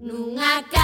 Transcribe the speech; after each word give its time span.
nunca 0.00 0.79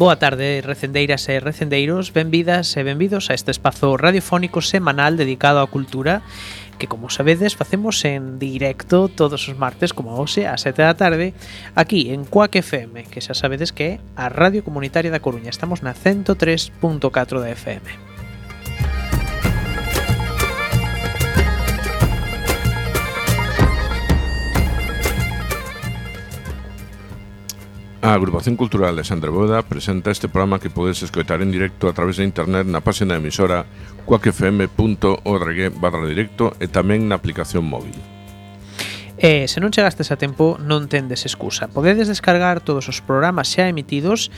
Boa 0.00 0.16
tarde, 0.16 0.62
recendeiras 0.62 1.28
e 1.28 1.36
recendeiros, 1.40 2.14
benvidas 2.16 2.72
e 2.72 2.80
benvidos 2.80 3.28
a 3.28 3.36
este 3.36 3.52
espazo 3.52 4.00
radiofónico 4.00 4.64
semanal 4.64 5.20
dedicado 5.20 5.60
á 5.60 5.68
cultura 5.68 6.24
que 6.80 6.88
como 6.88 7.12
sabedes 7.12 7.52
facemos 7.52 8.00
en 8.08 8.40
directo 8.40 9.12
todos 9.12 9.44
os 9.44 9.60
martes 9.60 9.92
como 9.92 10.16
hoxe 10.16 10.48
a 10.48 10.56
7 10.56 10.80
da 10.80 10.96
tarde 10.96 11.36
aquí 11.76 12.16
en 12.16 12.24
Cuac 12.24 12.56
FM, 12.56 13.12
que 13.12 13.20
xa 13.20 13.36
sabedes 13.36 13.76
que 13.76 13.84
é 13.84 13.92
a 14.16 14.32
Radio 14.32 14.64
Comunitaria 14.64 15.12
da 15.12 15.20
Coruña. 15.20 15.52
Estamos 15.52 15.84
na 15.84 15.92
103.4 15.92 17.36
da 17.36 17.52
FM. 17.52 18.09
A 28.02 28.14
Agrupación 28.14 28.56
Cultural 28.56 28.96
de 28.96 29.04
Sandra 29.04 29.28
Boda 29.28 29.60
presenta 29.60 30.10
este 30.10 30.26
programa 30.26 30.58
que 30.58 30.70
podes 30.70 31.02
escoitar 31.02 31.42
en 31.42 31.52
directo 31.52 31.86
a 31.86 31.92
través 31.92 32.16
de 32.16 32.24
internet 32.24 32.64
na 32.64 32.80
página 32.80 33.20
emisora 33.20 33.68
coacfm.org 34.08 35.58
barra 35.76 36.08
directo 36.08 36.56
e 36.56 36.64
tamén 36.64 37.12
na 37.12 37.20
aplicación 37.20 37.68
móvil. 37.68 38.19
E 39.20 39.52
se 39.52 39.60
non 39.60 39.68
chegastes 39.68 40.08
a 40.08 40.16
tempo, 40.16 40.56
non 40.56 40.88
tendes 40.88 41.28
excusa. 41.28 41.68
Podedes 41.68 42.08
descargar 42.08 42.64
todos 42.64 42.88
os 42.88 43.04
programas 43.04 43.52
xa 43.52 43.68
emitidos 43.68 44.32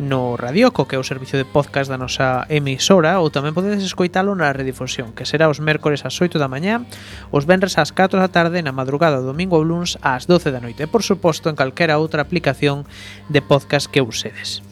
no 0.00 0.40
Radioco, 0.40 0.88
que 0.88 0.96
é 0.96 0.98
o 0.98 1.04
servicio 1.04 1.36
de 1.36 1.44
podcast 1.44 1.92
da 1.92 2.00
nosa 2.00 2.48
emisora, 2.48 3.20
ou 3.20 3.28
tamén 3.28 3.52
podedes 3.52 3.84
escoitalo 3.84 4.32
na 4.32 4.48
redifusión, 4.56 5.12
que 5.12 5.28
será 5.28 5.52
os 5.52 5.60
mércores 5.60 6.08
ás 6.08 6.16
8 6.16 6.40
da 6.40 6.48
mañá, 6.48 6.80
os 7.28 7.44
venres 7.44 7.76
ás 7.76 7.92
4 7.92 8.16
da 8.16 8.32
tarde, 8.32 8.64
na 8.64 8.72
madrugada 8.72 9.20
do 9.20 9.28
domingo 9.36 9.60
ou 9.60 9.68
luns 9.68 10.00
ás 10.00 10.24
12 10.24 10.48
da 10.48 10.64
noite, 10.64 10.80
e 10.80 10.88
por 10.88 11.04
suposto 11.04 11.52
en 11.52 11.56
calquera 11.60 12.00
outra 12.00 12.24
aplicación 12.24 12.88
de 13.28 13.44
podcast 13.44 13.92
que 13.92 14.00
usedes. 14.00 14.64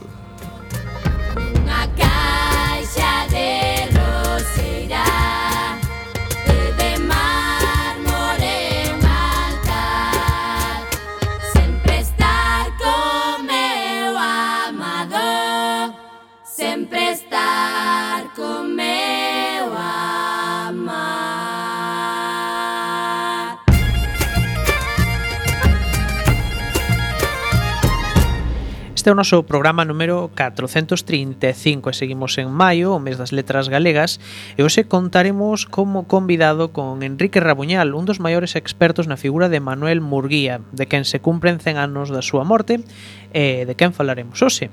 Este 29.00 29.08
é 29.08 29.16
o 29.16 29.16
noso 29.16 29.48
programa 29.48 29.88
número 29.88 30.28
435 30.36 31.88
e 31.88 31.94
seguimos 31.96 32.36
en 32.36 32.52
maio, 32.52 32.92
o 32.92 33.00
mes 33.00 33.16
das 33.16 33.32
letras 33.32 33.72
galegas, 33.72 34.20
e 34.52 34.60
hoxe 34.60 34.84
contaremos 34.84 35.64
como 35.64 36.04
convidado 36.04 36.76
con 36.76 37.00
Enrique 37.00 37.40
Rabuñal, 37.40 37.96
un 37.96 38.04
dos 38.04 38.20
maiores 38.20 38.60
expertos 38.60 39.08
na 39.08 39.16
figura 39.16 39.48
de 39.48 39.56
Manuel 39.56 40.04
Murguía, 40.04 40.60
de 40.76 40.84
quen 40.84 41.08
se 41.08 41.16
cumpren 41.16 41.64
100 41.64 41.80
anos 41.80 42.12
da 42.12 42.20
súa 42.20 42.44
morte 42.44 42.84
e 43.32 43.64
de 43.64 43.72
quen 43.72 43.96
falaremos 43.96 44.36
hoxe. 44.44 44.68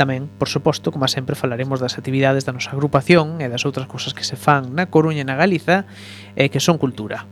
Tamén, 0.00 0.32
por 0.40 0.48
suposto, 0.48 0.96
como 0.96 1.04
sempre, 1.12 1.36
falaremos 1.36 1.76
das 1.76 2.00
actividades 2.00 2.48
da 2.48 2.56
nosa 2.56 2.72
agrupación 2.72 3.44
e 3.44 3.52
das 3.52 3.68
outras 3.68 3.84
cousas 3.84 4.16
que 4.16 4.24
se 4.24 4.40
fan 4.40 4.72
na 4.72 4.88
Coruña 4.88 5.20
e 5.20 5.28
na 5.28 5.36
Galiza 5.36 5.84
e 6.40 6.48
que 6.48 6.64
son 6.64 6.80
cultura. 6.80 7.28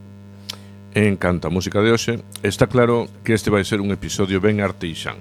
En 0.94 1.16
canto 1.16 1.48
a 1.48 1.50
música 1.50 1.80
de 1.80 1.88
hoxe, 1.88 2.20
está 2.42 2.66
claro 2.68 3.08
que 3.24 3.32
este 3.32 3.48
vai 3.48 3.64
ser 3.64 3.80
un 3.80 3.96
episodio 3.96 4.44
ben 4.44 4.60
arteixán. 4.60 5.16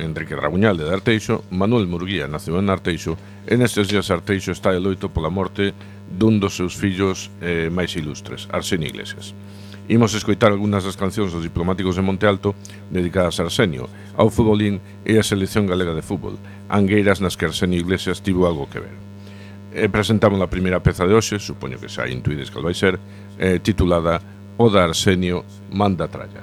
Enrique 0.00 0.32
Rabuñal 0.32 0.80
de 0.80 0.88
Arteixo, 0.88 1.44
Manuel 1.52 1.84
Murguía 1.84 2.24
naceu 2.24 2.56
en 2.56 2.72
Arteixo 2.72 3.20
e 3.44 3.52
nestes 3.60 3.92
días 3.92 4.08
Arteixo 4.08 4.48
está 4.48 4.72
de 4.72 4.80
loito 4.80 5.12
pola 5.12 5.28
morte 5.28 5.76
dun 6.08 6.40
dos 6.40 6.56
seus 6.56 6.72
fillos 6.72 7.28
eh, 7.44 7.68
máis 7.68 7.92
ilustres, 8.00 8.48
Arsenio 8.48 8.88
Iglesias. 8.88 9.36
Imos 9.92 10.16
escoitar 10.16 10.56
algunhas 10.56 10.88
das 10.88 10.96
cancións 10.96 11.36
dos 11.36 11.44
diplomáticos 11.44 12.00
de 12.00 12.02
Monte 12.02 12.24
Alto 12.24 12.56
dedicadas 12.88 13.36
a 13.36 13.44
Arsenio, 13.44 13.92
ao 14.16 14.32
futbolín 14.32 14.80
e 15.04 15.20
a 15.20 15.22
selección 15.22 15.68
galega 15.68 15.92
de 15.92 16.00
fútbol, 16.00 16.40
angueiras 16.72 17.20
nas 17.20 17.36
que 17.36 17.44
Arsenio 17.44 17.76
Iglesias 17.76 18.24
tivo 18.24 18.48
algo 18.48 18.72
que 18.72 18.80
ver. 18.80 18.96
E 19.76 19.84
presentamos 19.92 20.40
a 20.40 20.48
primeira 20.48 20.80
peza 20.80 21.04
de 21.04 21.12
hoxe, 21.12 21.36
supoño 21.36 21.76
que 21.76 21.92
xa 21.92 22.08
intuides 22.08 22.48
que 22.48 22.64
vai 22.64 22.72
ser, 22.72 22.96
eh, 23.36 23.60
titulada 23.60 24.24
o 24.56 24.70
de 24.70 24.78
Arsenio 24.78 25.44
manda 25.70 26.08
tralla. 26.08 26.42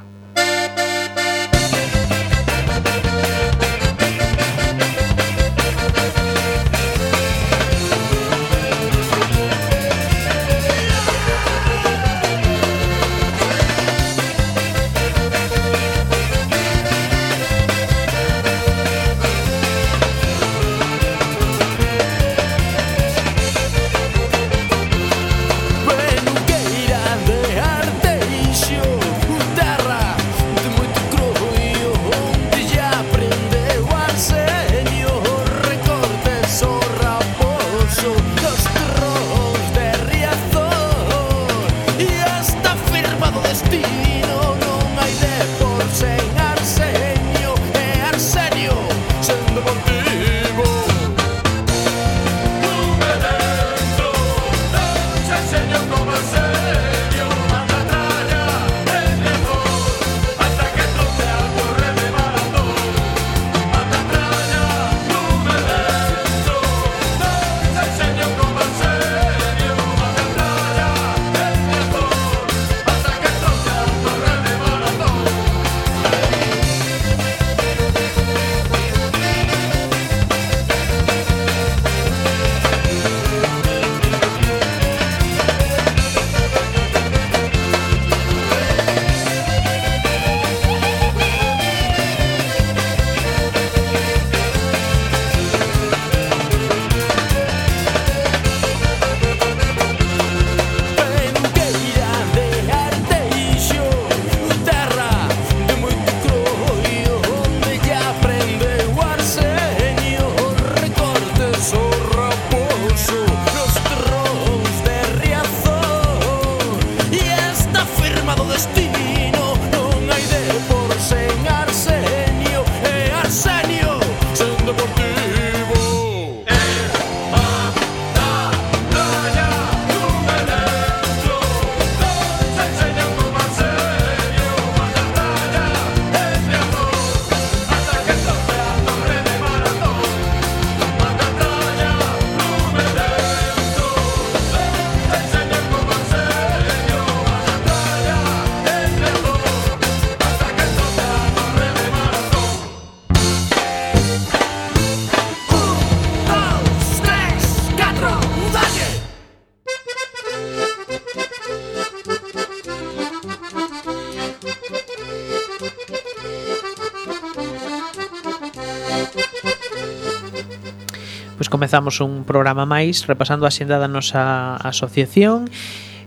Comezamos 171.71 172.01
un 172.01 172.25
programa 172.27 172.67
máis 172.67 173.07
repasando 173.07 173.47
a 173.47 173.55
xenda 173.55 173.79
da 173.79 173.87
nosa 173.87 174.59
asociación. 174.59 175.47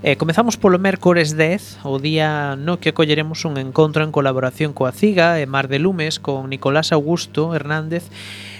Eh, 0.05 0.21
comezamos 0.21 0.61
polo 0.61 0.77
mércores 0.77 1.41
10, 1.41 1.89
o 1.89 1.97
día 1.97 2.53
no 2.53 2.85
que 2.85 2.93
colleremos 2.93 3.49
un 3.49 3.57
encontro 3.57 4.05
en 4.05 4.13
colaboración 4.13 4.77
coa 4.77 4.93
CIGA 4.93 5.41
e 5.41 5.49
Mar 5.49 5.73
de 5.73 5.81
Lumes 5.81 6.21
con 6.21 6.53
Nicolás 6.53 6.93
Augusto 6.93 7.57
Hernández 7.57 8.13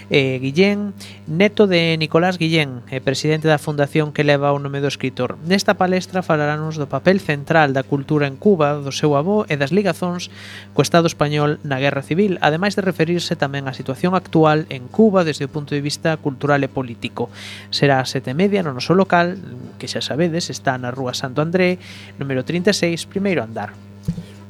eh, 0.09 0.37
Guillén, 0.41 0.93
neto 1.27 1.67
de 1.67 1.97
Nicolás 1.97 2.37
Guillén, 2.37 2.81
eh, 2.91 3.01
presidente 3.01 3.47
da 3.47 3.57
fundación 3.57 4.13
que 4.13 4.23
leva 4.23 4.53
o 4.53 4.61
nome 4.61 4.81
do 4.81 4.89
escritor. 4.89 5.37
Nesta 5.45 5.75
palestra 5.75 6.21
falarános 6.21 6.77
do 6.77 6.85
papel 6.85 7.17
central 7.19 7.73
da 7.73 7.81
cultura 7.81 8.29
en 8.29 8.37
Cuba, 8.37 8.77
do 8.77 8.93
seu 8.93 9.17
avó 9.17 9.49
e 9.49 9.57
das 9.57 9.73
ligazóns 9.73 10.29
co 10.77 10.85
Estado 10.85 11.09
español 11.09 11.57
na 11.65 11.81
Guerra 11.81 12.05
Civil, 12.05 12.37
ademais 12.45 12.77
de 12.77 12.85
referirse 12.85 13.33
tamén 13.33 13.65
á 13.65 13.73
situación 13.73 14.13
actual 14.13 14.69
en 14.69 14.85
Cuba 14.91 15.25
desde 15.25 15.49
o 15.49 15.53
punto 15.53 15.73
de 15.73 15.81
vista 15.81 16.15
cultural 16.21 16.61
e 16.61 16.69
político. 16.69 17.33
Será 17.73 17.97
a 18.01 18.05
sete 18.05 18.37
media 18.37 18.61
no 18.61 18.73
noso 18.73 18.93
local, 18.93 19.41
que 19.81 19.89
xa 19.89 20.05
sabedes, 20.05 20.53
está 20.53 20.77
na 20.77 20.93
Rúa 20.93 21.17
Santo 21.17 21.41
André, 21.41 21.81
número 22.21 22.45
36, 22.45 23.09
primeiro 23.09 23.41
andar. 23.41 23.73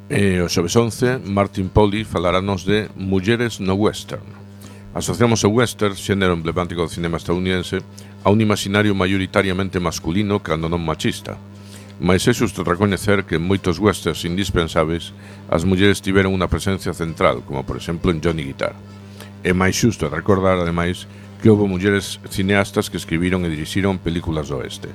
E 0.06 0.38
eh, 0.38 0.46
o 0.46 0.48
xoves 0.52 0.78
11, 0.78 1.26
Martin 1.26 1.66
Poli 1.72 2.06
falarános 2.06 2.62
de 2.62 2.94
Mulleres 2.94 3.58
no 3.58 3.74
Western. 3.74 4.45
Asociamos 4.96 5.44
o 5.44 5.50
western, 5.52 5.92
xénero 5.92 6.32
emblemático 6.32 6.80
do 6.80 6.88
cinema 6.88 7.20
estadounidense, 7.20 7.84
a 8.24 8.32
un 8.32 8.40
imaginario 8.40 8.96
maioritariamente 8.96 9.76
masculino 9.84 10.40
cando 10.40 10.72
non 10.72 10.80
machista. 10.80 11.36
Mais 12.00 12.24
é 12.24 12.32
xusto 12.32 12.64
recoñecer 12.64 13.28
que 13.28 13.36
en 13.36 13.44
moitos 13.44 13.76
westerns 13.76 14.24
indispensables 14.24 15.12
as 15.52 15.68
mulleres 15.68 16.00
tiveron 16.00 16.32
unha 16.32 16.48
presencia 16.48 16.96
central, 16.96 17.44
como 17.44 17.68
por 17.68 17.76
exemplo 17.76 18.08
en 18.08 18.24
Johnny 18.24 18.48
Guitar. 18.48 18.72
É 19.44 19.52
máis 19.52 19.76
xusto 19.76 20.08
recordar, 20.08 20.64
ademais, 20.64 21.12
que 21.44 21.52
houve 21.52 21.68
mulleres 21.68 22.24
cineastas 22.32 22.88
que 22.88 22.96
escribiron 22.96 23.44
e 23.44 23.52
dirixiron 23.52 24.00
películas 24.00 24.48
do 24.48 24.64
oeste. 24.64 24.88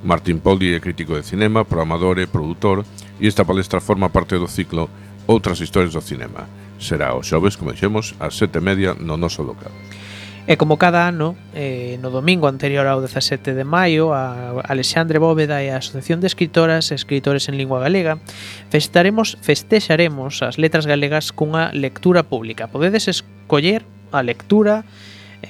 Martin 0.00 0.40
Poli 0.40 0.72
é 0.72 0.80
crítico 0.80 1.12
de 1.12 1.28
cinema, 1.28 1.68
programador 1.68 2.24
e 2.24 2.24
produtor, 2.24 2.88
e 3.20 3.28
esta 3.28 3.44
palestra 3.44 3.84
forma 3.84 4.08
parte 4.08 4.40
do 4.40 4.48
ciclo 4.48 4.88
Outras 5.28 5.60
historias 5.60 5.94
do 5.94 6.02
cinema, 6.02 6.48
será 6.82 7.14
o 7.14 7.22
xoves, 7.22 7.56
como 7.56 7.72
dixemos, 7.72 8.18
ás 8.18 8.34
sete 8.34 8.58
e 8.58 8.62
media 8.62 8.92
no 8.98 9.16
noso 9.16 9.46
local. 9.46 9.72
E 10.42 10.58
como 10.58 10.74
cada 10.74 11.06
ano, 11.06 11.38
eh, 11.54 12.02
no 12.02 12.10
domingo 12.10 12.50
anterior 12.50 12.90
ao 12.90 12.98
17 12.98 13.54
de 13.54 13.62
maio, 13.62 14.10
a 14.10 14.58
Alexandre 14.66 15.22
Bóveda 15.22 15.62
e 15.62 15.70
a 15.70 15.78
Asociación 15.78 16.18
de 16.18 16.26
Escritoras 16.26 16.90
e 16.90 16.98
Escritores 16.98 17.46
en 17.46 17.54
Lingua 17.54 17.78
Galega 17.78 18.18
festaremos, 18.66 19.38
festexaremos 19.38 20.42
as 20.42 20.58
letras 20.58 20.82
galegas 20.82 21.30
cunha 21.30 21.70
lectura 21.70 22.26
pública. 22.26 22.66
Podedes 22.66 23.06
escoller 23.06 23.86
a 24.10 24.18
lectura 24.26 24.82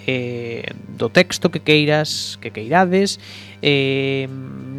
eh, 0.04 0.68
do 0.92 1.08
texto 1.08 1.48
que 1.48 1.64
queiras, 1.64 2.36
que 2.44 2.52
queirades, 2.52 3.16
eh, 3.62 4.28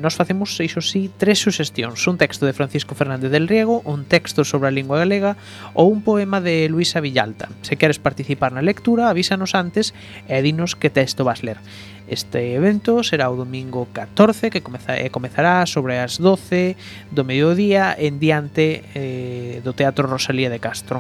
nos 0.03 0.15
facemos, 0.15 0.59
iso 0.59 0.81
sí, 0.81 1.09
tres 1.17 1.39
suxestións. 1.39 2.05
Un 2.07 2.19
texto 2.19 2.45
de 2.45 2.51
Francisco 2.51 2.93
Fernández 2.93 3.31
del 3.31 3.47
Riego, 3.47 3.81
un 3.85 4.03
texto 4.03 4.43
sobre 4.43 4.67
a 4.67 4.75
lingua 4.75 4.99
galega 4.99 5.39
ou 5.71 5.87
un 5.87 6.03
poema 6.03 6.43
de 6.43 6.67
Luisa 6.67 6.99
Villalta. 6.99 7.47
Se 7.63 7.79
queres 7.79 8.03
participar 8.03 8.51
na 8.51 8.59
lectura, 8.59 9.07
avísanos 9.07 9.55
antes 9.55 9.95
e 10.27 10.43
dinos 10.43 10.75
que 10.75 10.91
texto 10.91 11.23
vas 11.23 11.39
ler. 11.47 11.63
Este 12.11 12.59
evento 12.59 12.99
será 13.07 13.31
o 13.31 13.39
domingo 13.39 13.87
14, 13.95 14.51
que 14.51 14.59
comeza, 14.59 14.99
eh, 14.99 15.07
comezará 15.07 15.63
sobre 15.63 16.03
as 16.03 16.19
12 16.19 16.75
do 17.15 17.23
mediodía 17.23 17.95
en 17.95 18.19
diante 18.19 18.83
eh, 18.91 19.63
do 19.63 19.71
Teatro 19.71 20.11
Rosalía 20.11 20.51
de 20.51 20.59
Castro. 20.59 20.99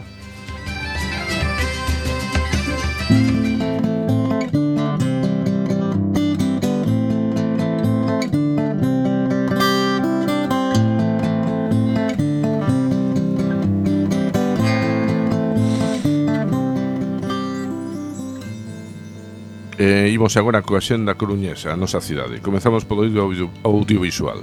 eh, 19.83 20.07
imos 20.15 20.39
agora 20.39 20.63
coa 20.63 20.79
xenda 20.79 21.19
coruñesa, 21.19 21.75
a 21.75 21.79
nosa 21.79 21.99
cidade. 21.99 22.39
Comezamos 22.39 22.87
polo 22.87 23.03
audio, 23.03 23.51
audiovisual. 23.67 24.39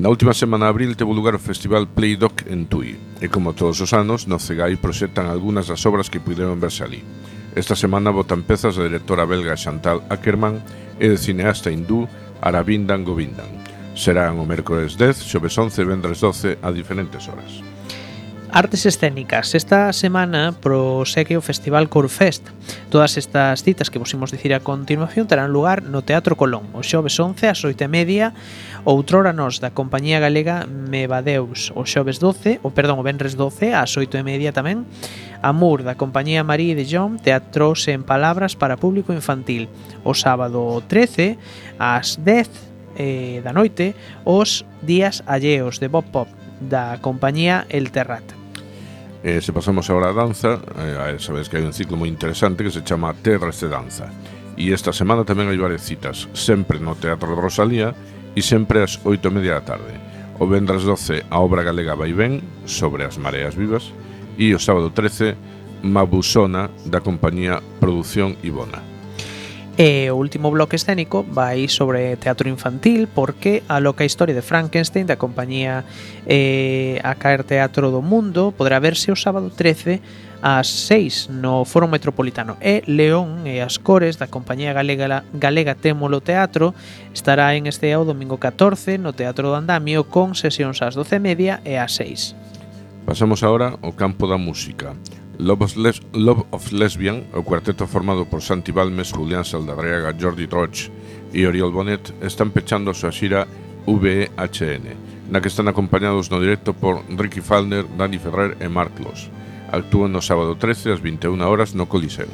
Na 0.00 0.08
última 0.08 0.32
semana 0.32 0.64
de 0.64 0.72
abril 0.72 0.96
teve 0.96 1.12
lugar 1.12 1.36
o 1.36 1.40
festival 1.40 1.84
Playdoc 1.84 2.48
en 2.48 2.64
Tui, 2.64 2.96
e 3.20 3.28
como 3.28 3.52
todos 3.52 3.84
os 3.84 3.92
anos, 3.92 4.24
no 4.24 4.40
CEGAI 4.40 4.80
proxectan 4.80 5.28
algunhas 5.28 5.68
das 5.68 5.84
obras 5.84 6.08
que 6.08 6.24
puderon 6.24 6.56
verse 6.56 6.84
ali. 6.84 7.04
Esta 7.52 7.76
semana 7.76 8.12
botan 8.12 8.44
pezas 8.44 8.80
da 8.80 8.88
directora 8.88 9.28
belga 9.28 9.60
Chantal 9.60 10.04
Ackerman 10.08 10.64
e 10.96 11.12
de 11.12 11.20
cineasta 11.20 11.68
hindú 11.68 12.08
Aravindan 12.40 13.04
Govindan. 13.04 13.48
Serán 13.92 14.40
o 14.40 14.48
mércores 14.48 14.96
10, 14.96 15.20
xoves 15.20 15.56
11 15.56 15.80
e 15.80 15.84
vendres 15.84 16.20
12 16.20 16.60
a 16.64 16.68
diferentes 16.72 17.28
horas. 17.28 17.75
Artes 18.56 18.86
escénicas. 18.86 19.54
Esta 19.54 19.92
semana 19.92 20.56
prosegue 20.62 21.36
o 21.36 21.44
Festival 21.44 21.92
Corfest. 21.92 22.48
Todas 22.88 23.20
estas 23.20 23.60
citas 23.60 23.92
que 23.92 24.00
vos 24.00 24.16
imos 24.16 24.32
dicir 24.32 24.56
a 24.56 24.64
continuación 24.64 25.28
terán 25.28 25.52
lugar 25.52 25.84
no 25.84 26.00
Teatro 26.00 26.40
Colón, 26.40 26.64
o 26.72 26.80
xoves 26.80 27.20
11 27.20 27.52
ás 27.52 27.60
8:30, 27.60 28.32
Outrora 28.88 29.36
Nos 29.36 29.60
da 29.60 29.76
Compañía 29.76 30.24
Galega 30.24 30.64
Mevadeus, 30.64 31.68
o 31.76 31.84
xoves 31.84 32.16
12, 32.16 32.64
o 32.64 32.72
perdón, 32.72 32.96
o 32.96 33.04
venres 33.04 33.36
12 33.36 33.76
ás 33.76 33.92
8:30 33.92 34.56
tamén, 34.56 34.88
Amur 35.44 35.84
da 35.84 36.00
Compañía 36.00 36.40
María 36.40 36.72
de 36.72 36.88
Jong 36.88 37.20
Teatros 37.20 37.84
en 37.92 38.08
Palabras 38.08 38.56
para 38.56 38.80
Público 38.80 39.12
Infantil, 39.12 39.68
o 40.00 40.16
sábado 40.16 40.80
13 40.88 41.36
ás 41.76 42.16
10 42.24 42.48
eh, 42.96 43.44
da 43.44 43.52
noite, 43.52 43.92
os 44.24 44.64
días 44.80 45.20
alleos 45.28 45.76
de 45.76 45.92
Bob 45.92 46.08
Pop 46.08 46.32
da 46.56 46.96
compañía 47.04 47.68
El 47.68 47.92
Terrat. 47.92 48.45
Eh, 49.26 49.40
se 49.40 49.52
pasamos 49.52 49.90
agora 49.90 50.10
a 50.10 50.12
danza, 50.12 50.60
eh, 50.78 51.18
sabes 51.18 51.48
que 51.50 51.58
hai 51.58 51.66
un 51.66 51.74
ciclo 51.74 51.98
moi 51.98 52.06
interesante 52.06 52.62
que 52.62 52.70
se 52.70 52.86
chama 52.86 53.10
Terras 53.10 53.58
de 53.58 53.66
Danza. 53.66 54.06
E 54.54 54.70
esta 54.70 54.94
semana 54.94 55.26
tamén 55.26 55.50
hai 55.50 55.58
varias 55.58 55.82
citas, 55.82 56.30
sempre 56.30 56.78
no 56.78 56.94
Teatro 56.94 57.34
de 57.34 57.42
Rosalía 57.42 57.90
e 58.38 58.40
sempre 58.46 58.86
ás 58.86 59.02
oito 59.02 59.26
e 59.26 59.34
media 59.34 59.58
da 59.58 59.66
tarde. 59.66 59.98
O 60.38 60.46
vendras 60.46 60.86
12 60.86 61.26
a 61.26 61.42
obra 61.42 61.66
galega 61.66 61.98
vai 61.98 62.14
ben 62.14 62.38
sobre 62.70 63.02
as 63.02 63.18
mareas 63.18 63.58
vivas 63.58 63.90
e 64.38 64.54
o 64.54 64.62
sábado 64.62 64.94
13 64.94 65.34
Mabusona 65.82 66.70
da 66.86 67.02
compañía 67.02 67.58
Produción 67.82 68.38
Ibona. 68.46 68.95
E 69.76 70.08
o 70.08 70.16
último 70.16 70.48
bloque 70.48 70.80
escénico 70.80 71.20
vai 71.20 71.68
sobre 71.68 72.16
teatro 72.16 72.48
infantil 72.48 73.12
porque 73.12 73.60
a 73.68 73.76
loca 73.76 74.08
historia 74.08 74.32
de 74.32 74.40
Frankenstein 74.40 75.04
da 75.04 75.20
compañía 75.20 75.84
eh, 76.24 76.96
A 77.04 77.12
Caer 77.20 77.44
Teatro 77.44 77.92
do 77.92 78.00
Mundo 78.00 78.56
poderá 78.56 78.80
verse 78.80 79.12
o 79.12 79.20
sábado 79.20 79.52
13 79.52 80.00
ás 80.40 80.88
6 80.88 81.28
no 81.28 81.68
Foro 81.68 81.92
Metropolitano 81.92 82.56
e 82.64 82.88
León 82.88 83.44
e 83.44 83.60
as 83.60 83.76
cores 83.76 84.16
da 84.16 84.32
compañía 84.32 84.72
galega, 84.72 85.28
galega 85.36 85.76
Témolo 85.76 86.24
Teatro 86.24 86.72
estará 87.12 87.52
en 87.52 87.68
este 87.68 87.92
ao 87.92 88.08
domingo 88.08 88.40
14 88.40 88.96
no 88.96 89.12
Teatro 89.12 89.52
do 89.52 89.60
Andamio 89.60 90.08
con 90.08 90.32
sesións 90.32 90.80
ás 90.80 90.96
12 90.96 91.20
e 91.20 91.20
media 91.20 91.54
e 91.68 91.76
ás 91.76 91.92
6. 92.00 92.32
Pasamos 93.04 93.44
agora 93.44 93.76
ao 93.84 93.92
campo 93.92 94.24
da 94.24 94.40
música. 94.40 94.96
Love 95.38 95.62
of, 95.64 95.76
Les 95.76 96.00
Love 96.12 96.44
of 96.50 96.72
Lesbian, 96.72 97.24
o 97.34 97.42
cuarteto 97.42 97.86
formado 97.86 98.24
por 98.24 98.40
Santi 98.40 98.72
Balmes, 98.72 99.12
Julián 99.12 99.44
Saldarreaga, 99.44 100.16
Jordi 100.18 100.46
Troch 100.46 100.88
e 101.32 101.46
Oriol 101.46 101.72
Bonet, 101.72 102.14
están 102.24 102.50
pechando 102.50 102.90
a 102.90 102.96
súa 102.96 103.12
xira 103.12 103.44
VHN, 103.84 105.28
na 105.28 105.44
que 105.44 105.52
están 105.52 105.68
acompañados 105.68 106.32
no 106.32 106.40
directo 106.40 106.72
por 106.72 107.04
Ricky 107.12 107.44
Falner, 107.44 107.84
Dani 107.84 108.16
Ferrer 108.16 108.56
e 108.64 108.68
Marclos. 108.72 109.28
Actúan 109.68 110.16
no 110.16 110.24
sábado 110.24 110.56
13 110.56 110.96
ás 110.96 111.00
21 111.04 111.36
horas 111.44 111.76
no 111.76 111.84
Coliseum. 111.84 112.32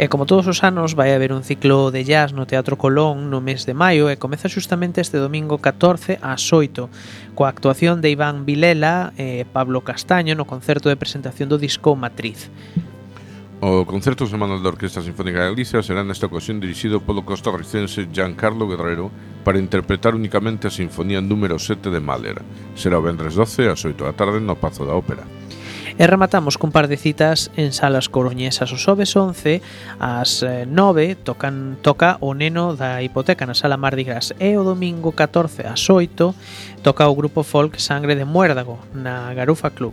E 0.00 0.08
como 0.08 0.24
todos 0.24 0.48
os 0.48 0.64
anos 0.64 0.96
vai 0.96 1.12
haber 1.12 1.36
un 1.36 1.44
ciclo 1.44 1.92
de 1.92 2.02
jazz 2.08 2.32
no 2.32 2.48
Teatro 2.48 2.80
Colón 2.80 3.28
no 3.28 3.44
mes 3.44 3.68
de 3.68 3.76
maio 3.76 4.08
e 4.08 4.16
comeza 4.16 4.48
xustamente 4.48 5.04
este 5.04 5.20
domingo 5.20 5.60
14 5.60 6.16
ás 6.24 6.48
8 6.48 7.36
coa 7.36 7.52
actuación 7.52 8.00
de 8.00 8.08
Iván 8.08 8.48
Vilela 8.48 9.12
e 9.20 9.44
Pablo 9.44 9.84
Castaño 9.84 10.32
no 10.32 10.48
concerto 10.48 10.88
de 10.88 10.96
presentación 10.96 11.52
do 11.52 11.60
disco 11.60 11.92
Matriz. 11.92 12.48
O 13.62 13.86
Concerto 13.86 14.26
Semanal 14.26 14.58
da 14.58 14.74
Orquesta 14.74 15.04
Sinfónica 15.04 15.44
de 15.44 15.54
Galicia 15.54 15.84
será 15.86 16.02
nesta 16.02 16.26
ocasión 16.26 16.58
dirixido 16.58 17.04
polo 17.04 17.22
costarricense 17.22 18.08
Giancarlo 18.10 18.66
Guerrero 18.66 19.12
para 19.44 19.60
interpretar 19.60 20.16
únicamente 20.16 20.66
a 20.66 20.74
Sinfonía 20.74 21.20
número 21.20 21.60
7 21.60 21.92
de 21.92 22.00
Mahler. 22.00 22.42
Será 22.74 22.98
o 22.98 23.04
vendres 23.04 23.36
12 23.36 23.70
ás 23.70 23.84
8 23.84 24.08
da 24.08 24.16
tarde 24.16 24.40
no 24.40 24.56
Pazo 24.56 24.88
da 24.88 24.96
Ópera. 24.96 25.22
E 25.98 26.06
rematamos 26.08 26.56
cun 26.56 26.72
par 26.72 26.88
de 26.88 26.96
citas 26.96 27.52
en 27.56 27.76
salas 27.76 28.08
coruñesas 28.08 28.72
o 28.72 28.80
xoves 28.80 29.12
11 29.12 29.60
ás 30.00 30.40
eh, 30.40 30.64
9 30.64 31.20
tocan 31.20 31.76
toca 31.84 32.16
o 32.24 32.32
neno 32.32 32.72
da 32.72 33.04
hipoteca 33.04 33.44
na 33.44 33.52
sala 33.52 33.76
Mardi 33.76 34.08
Gras 34.08 34.32
e 34.40 34.56
o 34.56 34.64
domingo 34.64 35.12
14 35.12 35.68
ás 35.68 35.84
8 35.84 36.80
toca 36.80 37.04
o 37.04 37.14
grupo 37.14 37.44
folk 37.44 37.76
Sangre 37.76 38.16
de 38.16 38.24
Muérdago 38.24 38.80
na 38.96 39.36
Garufa 39.36 39.68
Club. 39.68 39.92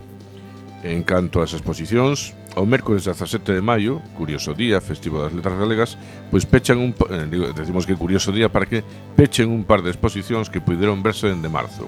En 0.80 1.04
canto 1.04 1.44
ás 1.44 1.52
exposicións, 1.52 2.32
o 2.56 2.64
mércores 2.64 3.04
17 3.04 3.52
de 3.52 3.60
maio, 3.60 4.00
curioso 4.16 4.56
día, 4.56 4.80
festivo 4.80 5.20
das 5.20 5.36
letras 5.36 5.60
galegas, 5.60 6.00
pois 6.32 6.48
pechan 6.48 6.80
un 6.80 6.96
eh, 7.12 7.28
digo, 7.28 7.52
decimos 7.52 7.84
que 7.84 7.92
curioso 7.92 8.32
día 8.32 8.48
para 8.48 8.64
que 8.64 8.80
pechen 9.12 9.52
un 9.52 9.68
par 9.68 9.84
de 9.84 9.92
exposicións 9.92 10.48
que 10.48 10.64
puideron 10.64 11.04
verse 11.04 11.28
dende 11.28 11.52
marzo. 11.52 11.84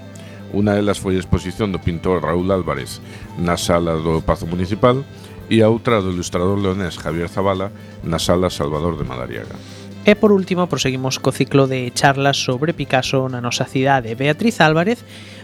Unha 0.52 0.76
delas 0.76 1.00
foi 1.00 1.16
a 1.16 1.22
exposición 1.24 1.72
do 1.72 1.80
pintor 1.80 2.20
Raúl 2.20 2.52
Álvarez 2.52 3.00
na 3.40 3.56
sala 3.56 3.96
do 3.96 4.20
Pazo 4.20 4.44
Municipal 4.44 5.00
e 5.48 5.64
a 5.64 5.72
outra 5.72 6.04
do 6.04 6.12
ilustrador 6.12 6.60
leonés 6.60 7.00
Javier 7.00 7.32
Zavala 7.32 7.72
na 8.04 8.20
sala 8.20 8.52
Salvador 8.52 9.00
de 9.00 9.08
Madariaga. 9.08 9.56
E 10.04 10.18
por 10.18 10.34
último, 10.34 10.66
proseguimos 10.66 11.22
co 11.22 11.30
ciclo 11.30 11.70
de 11.70 11.88
charlas 11.94 12.36
sobre 12.36 12.74
Picasso 12.74 13.30
na 13.30 13.40
nosa 13.40 13.64
cidade. 13.70 14.18
Beatriz 14.18 14.58
Álvarez 14.60 15.00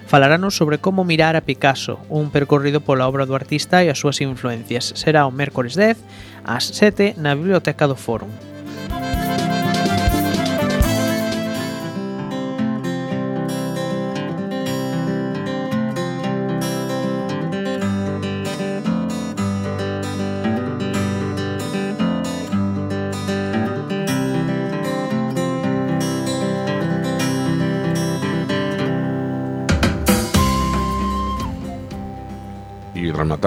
falaranos 0.09 0.57
sobre 0.57 0.83
como 0.83 1.05
mirar 1.05 1.37
a 1.37 1.45
Picasso, 1.45 2.01
un 2.09 2.33
percorrido 2.33 2.81
pola 2.81 3.07
obra 3.07 3.29
do 3.29 3.39
artista 3.39 3.85
e 3.85 3.93
as 3.93 4.01
súas 4.01 4.19
influencias. 4.25 4.97
Será 4.99 5.29
o 5.29 5.33
mércores 5.33 5.79
10 5.79 6.01
ás 6.43 6.75
7 6.75 7.21
na 7.21 7.37
Biblioteca 7.39 7.87
do 7.87 7.95
Fórum. 7.95 8.48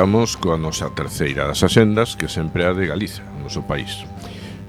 rematamos 0.01 0.33
coa 0.33 0.57
nosa 0.57 0.89
terceira 0.89 1.45
das 1.45 1.61
axendas 1.61 2.17
que 2.17 2.25
sempre 2.25 2.65
a 2.65 2.73
de 2.73 2.89
Galiza, 2.89 3.21
o 3.37 3.45
noso 3.45 3.61
país. 3.61 4.01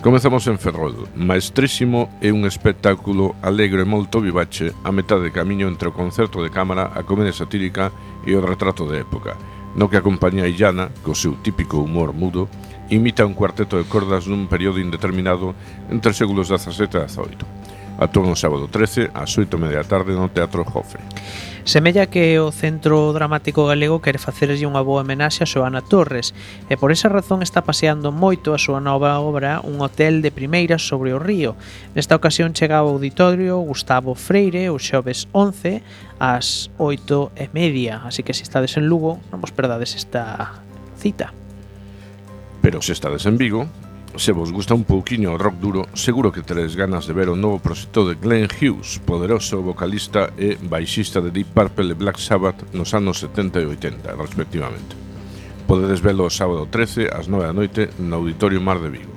Comezamos 0.05 0.45
en 0.45 0.61
Ferrol. 0.61 1.09
Maestrísimo 1.17 2.13
é 2.21 2.29
un 2.29 2.45
espectáculo 2.45 3.33
alegre 3.41 3.81
e 3.81 3.89
molto 3.89 4.21
vivache 4.21 4.77
a 4.85 4.93
metade 4.93 5.25
de 5.25 5.33
camiño 5.33 5.73
entre 5.73 5.89
o 5.89 5.97
concerto 5.97 6.45
de 6.45 6.53
cámara, 6.53 6.93
a 6.93 7.01
comedia 7.09 7.33
satírica 7.33 7.89
e 8.29 8.37
o 8.37 8.45
retrato 8.45 8.85
de 8.85 9.01
época, 9.01 9.41
no 9.73 9.89
que 9.89 9.97
a 9.97 10.05
compañía 10.05 10.45
illana, 10.45 10.93
co 11.01 11.17
seu 11.17 11.41
típico 11.41 11.81
humor 11.81 12.13
mudo, 12.13 12.53
imita 12.93 13.25
un 13.25 13.33
cuarteto 13.33 13.81
de 13.81 13.89
cordas 13.89 14.29
nun 14.29 14.53
período 14.53 14.85
indeterminado 14.85 15.57
entre 15.89 16.13
os 16.13 16.21
séculos 16.21 16.53
XVII 16.53 17.09
e 17.09 17.09
XVIII. 17.09 17.49
Atón 17.97 18.29
o 18.29 18.37
sábado 18.37 18.69
13, 18.69 19.17
ás 19.17 19.33
8 19.33 19.49
media 19.57 19.81
tarde 19.81 20.13
no 20.13 20.29
Teatro 20.29 20.61
Jofre. 20.69 21.01
Semella 21.65 22.11
que 22.11 22.41
o 22.41 22.51
Centro 22.51 23.13
Dramático 23.13 23.65
Galego 23.67 24.03
quere 24.03 24.19
facerlle 24.19 24.67
unha 24.67 24.83
boa 24.83 25.07
homenaxe 25.07 25.47
a 25.47 25.49
Xoana 25.49 25.79
Torres 25.79 26.35
e 26.67 26.75
por 26.75 26.91
esa 26.91 27.07
razón 27.07 27.39
está 27.39 27.63
paseando 27.63 28.11
moito 28.11 28.51
a 28.51 28.59
súa 28.59 28.83
nova 28.83 29.15
obra 29.23 29.63
Un 29.63 29.79
hotel 29.79 30.27
de 30.27 30.35
primeiras 30.35 30.83
sobre 30.83 31.15
o 31.15 31.23
río. 31.23 31.55
Nesta 31.95 32.19
ocasión 32.19 32.51
chega 32.51 32.83
ao 32.83 32.91
auditorio 32.91 33.63
Gustavo 33.63 34.19
Freire 34.19 34.75
o 34.75 34.83
xoves 34.83 35.31
11 35.31 35.87
ás 36.19 36.67
8 36.83 37.39
e 37.39 37.47
media, 37.55 38.03
así 38.03 38.27
que 38.27 38.35
se 38.35 38.43
estades 38.43 38.75
en 38.75 38.91
Lugo 38.91 39.23
non 39.31 39.39
vos 39.39 39.55
perdades 39.55 39.95
esta 39.95 40.59
cita. 40.99 41.31
Pero 42.59 42.83
se 42.83 42.91
estades 42.91 43.23
en 43.23 43.39
Vigo, 43.39 43.71
Se 44.17 44.31
vos 44.33 44.53
gusta 44.53 44.75
un 44.75 44.85
pouquiño 44.85 45.33
o 45.33 45.39
rock 45.41 45.57
duro, 45.57 45.89
seguro 45.95 46.31
que 46.31 46.45
teredes 46.45 46.77
ganas 46.77 47.09
de 47.09 47.17
ver 47.17 47.33
o 47.33 47.37
novo 47.37 47.59
proxecto 47.59 48.05
de 48.05 48.15
Glenn 48.21 48.45
Hughes, 48.45 49.01
poderoso 49.01 49.65
vocalista 49.65 50.29
e 50.37 50.61
baixista 50.61 51.25
de 51.25 51.33
Deep 51.33 51.57
Purple 51.57 51.97
e 51.97 51.99
Black 51.99 52.21
Sabbath 52.21 52.61
nos 52.77 52.93
anos 52.93 53.25
70 53.25 53.65
e 53.65 53.67
80, 53.73 54.13
respectivamente. 54.13 54.93
Podedes 55.65 56.05
velo 56.05 56.29
o 56.29 56.31
sábado 56.31 56.69
13 56.69 57.09
ás 57.09 57.25
9 57.25 57.49
da 57.49 57.57
noite 57.57 57.89
no 57.97 58.21
Auditorio 58.21 58.61
Mar 58.61 58.85
de 58.85 58.93
Vigo. 58.93 59.12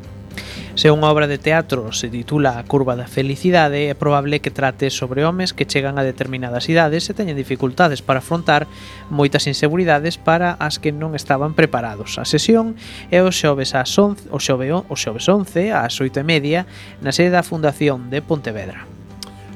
Se 0.76 0.92
unha 0.92 1.08
obra 1.08 1.24
de 1.24 1.40
teatro 1.40 1.96
se 1.96 2.12
titula 2.12 2.60
A 2.60 2.68
curva 2.68 3.00
da 3.00 3.08
felicidade, 3.08 3.88
é 3.88 3.96
probable 3.96 4.44
que 4.44 4.52
trate 4.52 4.92
sobre 4.92 5.24
homes 5.24 5.56
que 5.56 5.64
chegan 5.64 5.96
a 5.96 6.04
determinadas 6.04 6.68
idades 6.68 7.08
e 7.08 7.16
teñen 7.16 7.40
dificultades 7.40 8.04
para 8.04 8.20
afrontar 8.20 8.68
moitas 9.08 9.48
inseguridades 9.48 10.20
para 10.20 10.60
as 10.60 10.76
que 10.76 10.92
non 10.92 11.16
estaban 11.16 11.56
preparados. 11.56 12.20
A 12.20 12.28
sesión 12.28 12.76
é 13.08 13.24
o 13.24 13.32
xoves 13.32 13.72
ás 13.72 13.96
11, 13.96 14.28
o 14.36 14.40
xove, 14.44 14.68
o 14.76 14.96
xoves 15.00 15.32
11 15.32 15.72
ás 15.72 15.96
8:30 15.96 16.68
na 17.00 17.16
sede 17.16 17.32
da 17.32 17.48
Fundación 17.48 18.12
de 18.12 18.20
Pontevedra. 18.20 18.84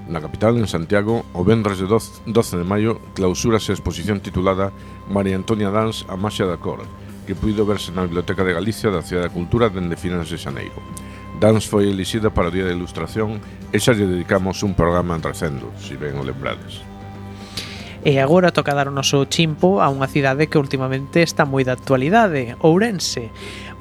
Na 0.07 0.23
capital, 0.23 0.55
en 0.55 0.71
Santiago, 0.71 1.27
o 1.35 1.43
venres 1.43 1.83
de 1.83 1.87
12 1.91 2.31
de 2.31 2.63
maio 2.63 3.03
clausúrase 3.11 3.75
a 3.75 3.77
exposición 3.77 4.23
titulada 4.23 4.71
María 5.11 5.35
Antonia 5.35 5.67
Dans 5.67 6.07
a 6.07 6.15
Maxia 6.15 6.47
da 6.47 6.55
Cor, 6.55 6.87
que 7.29 7.35
puido 7.37 7.61
verse 7.61 7.93
na 7.93 8.09
Biblioteca 8.09 8.41
de 8.41 8.57
Galicia 8.57 8.89
da 8.89 9.05
Cidade 9.05 9.29
da 9.29 9.35
Cultura 9.37 9.69
dende 9.69 9.93
finales 9.93 10.33
de 10.33 10.41
xaneiro. 10.41 10.81
Dans 11.37 11.61
foi 11.61 11.85
elixida 11.85 12.33
para 12.33 12.49
o 12.49 12.51
Día 12.51 12.65
da 12.65 12.73
Ilustración 12.73 13.37
e 13.69 13.77
xa 13.77 13.93
lle 13.93 14.09
dedicamos 14.09 14.65
un 14.65 14.73
programa 14.73 15.13
en 15.13 15.21
recendo, 15.21 15.69
se 15.77 15.93
ben 15.93 16.17
o 16.17 16.25
lembrades. 16.25 16.88
E 17.99 18.19
agora 18.19 18.55
toca 18.55 18.71
dar 18.71 18.87
o 18.87 18.95
noso 18.95 19.27
chimpo 19.27 19.83
a 19.83 19.91
unha 19.91 20.07
cidade 20.07 20.47
que 20.47 20.55
últimamente 20.55 21.19
está 21.19 21.43
moi 21.43 21.67
da 21.67 21.75
actualidade, 21.75 22.55
Ourense, 22.63 23.27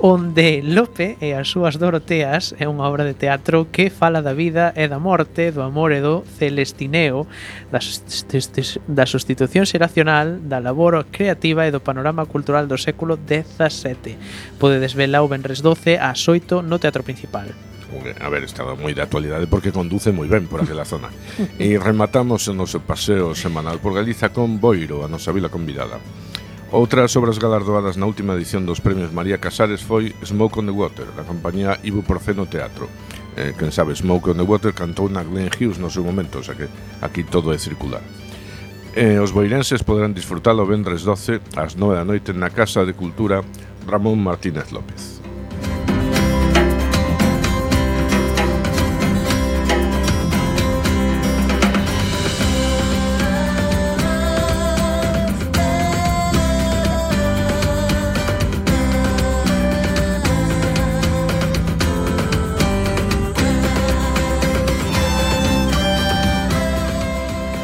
onde 0.03 0.59
Lope 0.67 1.15
e 1.23 1.39
as 1.39 1.47
súas 1.47 1.79
Doroteas 1.79 2.51
é 2.59 2.67
unha 2.67 2.83
obra 2.91 3.07
de 3.07 3.15
teatro 3.15 3.71
que 3.71 3.95
fala 3.95 4.19
da 4.19 4.35
vida 4.35 4.75
e 4.75 4.91
da 4.91 4.99
morte, 4.99 5.55
do 5.55 5.63
amor 5.63 5.95
e 5.95 6.03
do 6.03 6.27
celestineo, 6.35 7.31
da, 7.71 7.79
da 8.91 9.07
sustitución 9.07 9.71
xeracional, 9.71 10.43
da 10.43 10.59
labor 10.59 11.07
creativa 11.15 11.63
e 11.63 11.71
do 11.71 11.79
panorama 11.79 12.27
cultural 12.27 12.67
do 12.67 12.75
século 12.75 13.15
XVII. 13.23 14.59
Podedes 14.59 14.99
vela 14.99 15.23
o 15.23 15.31
Benres 15.31 15.63
12 15.63 15.95
ás 15.95 16.27
8 16.27 16.67
no 16.67 16.83
Teatro 16.83 17.07
Principal 17.07 17.55
haber 18.21 18.45
estado 18.45 18.77
moi 18.77 18.93
de 18.93 19.03
actualidade 19.03 19.49
porque 19.49 19.73
conduce 19.73 20.13
moi 20.13 20.29
ben 20.29 20.47
por 20.47 20.61
aquela 20.61 20.85
zona. 20.85 21.09
e 21.63 21.77
rematamos 21.81 22.47
o 22.49 22.55
noso 22.55 22.81
paseo 22.85 23.35
semanal 23.35 23.81
por 23.81 23.97
Galiza 23.97 24.31
con 24.31 24.61
Boiro, 24.61 25.05
a 25.05 25.09
nosa 25.09 25.33
vila 25.33 25.49
convidada. 25.49 25.99
Outras 26.69 27.17
obras 27.17 27.41
galardoadas 27.41 27.97
na 27.97 28.05
última 28.05 28.37
edición 28.37 28.69
dos 28.69 28.85
premios 28.85 29.09
María 29.09 29.41
Casares 29.41 29.81
foi 29.81 30.13
Smoke 30.21 30.61
on 30.61 30.69
the 30.69 30.75
Water, 30.77 31.09
da 31.17 31.25
compañía 31.25 31.81
Ibuprofeno 31.81 32.45
Teatro. 32.45 32.93
Eh, 33.41 33.57
quen 33.57 33.73
sabe, 33.73 33.97
Smoke 33.97 34.37
on 34.37 34.37
the 34.37 34.45
Water 34.45 34.77
cantou 34.77 35.09
na 35.09 35.25
Glen 35.25 35.49
Hughes 35.49 35.81
no 35.81 35.89
seu 35.89 36.05
momento, 36.05 36.45
xa 36.45 36.53
que 36.53 36.69
aquí 37.01 37.25
todo 37.25 37.57
é 37.57 37.59
circular. 37.59 38.05
Eh, 38.93 39.17
os 39.17 39.33
boirenses 39.33 39.81
poderán 39.81 40.13
disfrutalo 40.13 40.69
vendres 40.69 41.09
12 41.09 41.41
ás 41.57 41.79
9 41.79 41.97
da 41.97 42.05
noite 42.05 42.37
na 42.37 42.53
Casa 42.53 42.85
de 42.85 42.93
Cultura 42.93 43.41
Ramón 43.89 44.21
Martínez 44.21 44.69
López. 44.69 45.18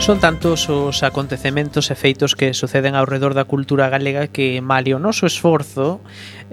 Son 0.04 0.20
tantos 0.20 0.68
os 0.68 1.00
acontecementos 1.00 1.88
e 1.88 1.96
feitos 1.96 2.36
que 2.36 2.52
suceden 2.52 2.92
ao 2.92 3.08
redor 3.08 3.32
da 3.32 3.48
cultura 3.48 3.88
galega 3.88 4.28
que, 4.28 4.60
malio 4.60 5.00
noso 5.00 5.24
esforzo, 5.24 6.04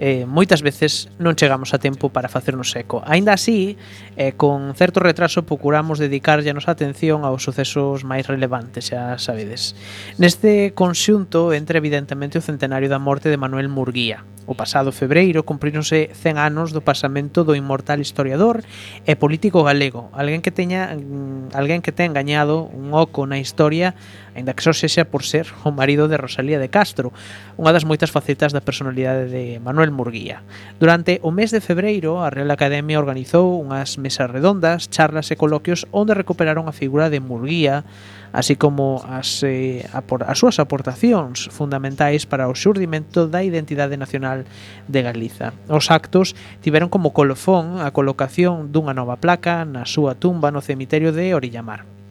eh, 0.02 0.26
moitas 0.26 0.66
veces 0.66 1.06
non 1.22 1.38
chegamos 1.38 1.70
a 1.70 1.78
tempo 1.78 2.10
para 2.10 2.26
facernos 2.26 2.74
eco. 2.74 3.06
Aínda 3.06 3.38
así, 3.38 3.78
eh, 4.18 4.34
con 4.34 4.74
certo 4.74 4.98
retraso 4.98 5.46
procuramos 5.46 6.02
dedicarlle 6.02 6.50
a 6.50 6.58
nosa 6.58 6.74
atención 6.74 7.22
aos 7.22 7.46
sucesos 7.46 8.02
máis 8.02 8.26
relevantes, 8.26 8.90
xa 8.90 9.14
sabedes. 9.22 9.78
Neste 10.18 10.74
conxunto 10.74 11.54
entra 11.54 11.78
evidentemente 11.78 12.34
o 12.34 12.42
centenario 12.42 12.90
da 12.90 12.98
morte 12.98 13.30
de 13.30 13.38
Manuel 13.38 13.70
Murguía. 13.70 14.26
O 14.42 14.58
pasado 14.58 14.90
febreiro 14.90 15.46
cumpríronse 15.46 16.10
100 16.10 16.34
anos 16.34 16.68
do 16.74 16.82
pasamento 16.82 17.46
do 17.46 17.54
inmortal 17.54 18.02
historiador 18.02 18.66
e 19.06 19.14
político 19.14 19.62
galego, 19.62 20.10
alguén 20.10 20.42
que 20.42 20.50
teña 20.50 20.98
mm, 20.98 21.54
alguén 21.54 21.78
que 21.78 21.94
ten 21.94 22.10
gañado 22.10 22.66
un 22.66 22.90
oco 22.90 23.22
na 23.22 23.38
historia 23.38 23.94
aínda 24.34 24.54
que 24.54 24.64
só 24.64 24.72
sexa 24.72 25.04
por 25.04 25.22
ser 25.22 25.48
o 25.64 25.70
marido 25.70 26.08
de 26.08 26.16
Rosalía 26.16 26.58
de 26.58 26.72
Castro, 26.72 27.12
unha 27.60 27.72
das 27.72 27.84
moitas 27.84 28.10
facetas 28.10 28.52
da 28.56 28.64
personalidade 28.64 29.28
de 29.28 29.60
Manuel 29.60 29.92
Murguía. 29.92 30.44
Durante 30.80 31.20
o 31.22 31.30
mes 31.30 31.52
de 31.52 31.60
febreiro, 31.60 32.24
a 32.24 32.32
Real 32.32 32.50
Academia 32.50 33.00
organizou 33.00 33.60
unhas 33.60 34.00
mesas 34.00 34.28
redondas, 34.28 34.88
charlas 34.88 35.28
e 35.30 35.38
coloquios 35.38 35.84
onde 35.92 36.16
recuperaron 36.16 36.66
a 36.66 36.76
figura 36.76 37.12
de 37.12 37.20
Murguía, 37.20 37.84
así 38.32 38.56
como 38.56 39.04
as, 39.04 39.44
eh, 39.44 39.84
apor, 39.92 40.24
as 40.24 40.40
súas 40.40 40.56
aportacións 40.58 41.52
fundamentais 41.52 42.24
para 42.24 42.48
o 42.48 42.56
xurdimento 42.56 43.28
da 43.28 43.44
identidade 43.44 44.00
nacional 44.00 44.48
de 44.88 45.00
Galiza. 45.04 45.52
Os 45.68 45.92
actos 45.92 46.32
tiveron 46.64 46.88
como 46.88 47.12
colofón 47.12 47.84
a 47.84 47.92
colocación 47.92 48.72
dunha 48.72 48.96
nova 48.96 49.20
placa 49.20 49.68
na 49.68 49.84
súa 49.84 50.16
tumba 50.16 50.48
no 50.48 50.64
cemiterio 50.64 51.12
de 51.12 51.36
Orillamar. 51.36 52.01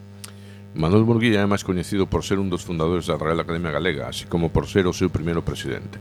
Manuel 0.74 1.04
Murguía 1.04 1.44
é 1.44 1.48
máis 1.48 1.68
coñecido 1.68 2.08
por 2.08 2.24
ser 2.24 2.40
un 2.40 2.48
dos 2.48 2.64
fundadores 2.64 3.04
da 3.04 3.20
Real 3.20 3.44
Academia 3.44 3.76
Galega, 3.76 4.08
así 4.08 4.24
como 4.24 4.56
por 4.56 4.72
ser 4.72 4.88
o 4.88 4.96
seu 4.96 5.12
primeiro 5.12 5.44
presidente. 5.44 6.00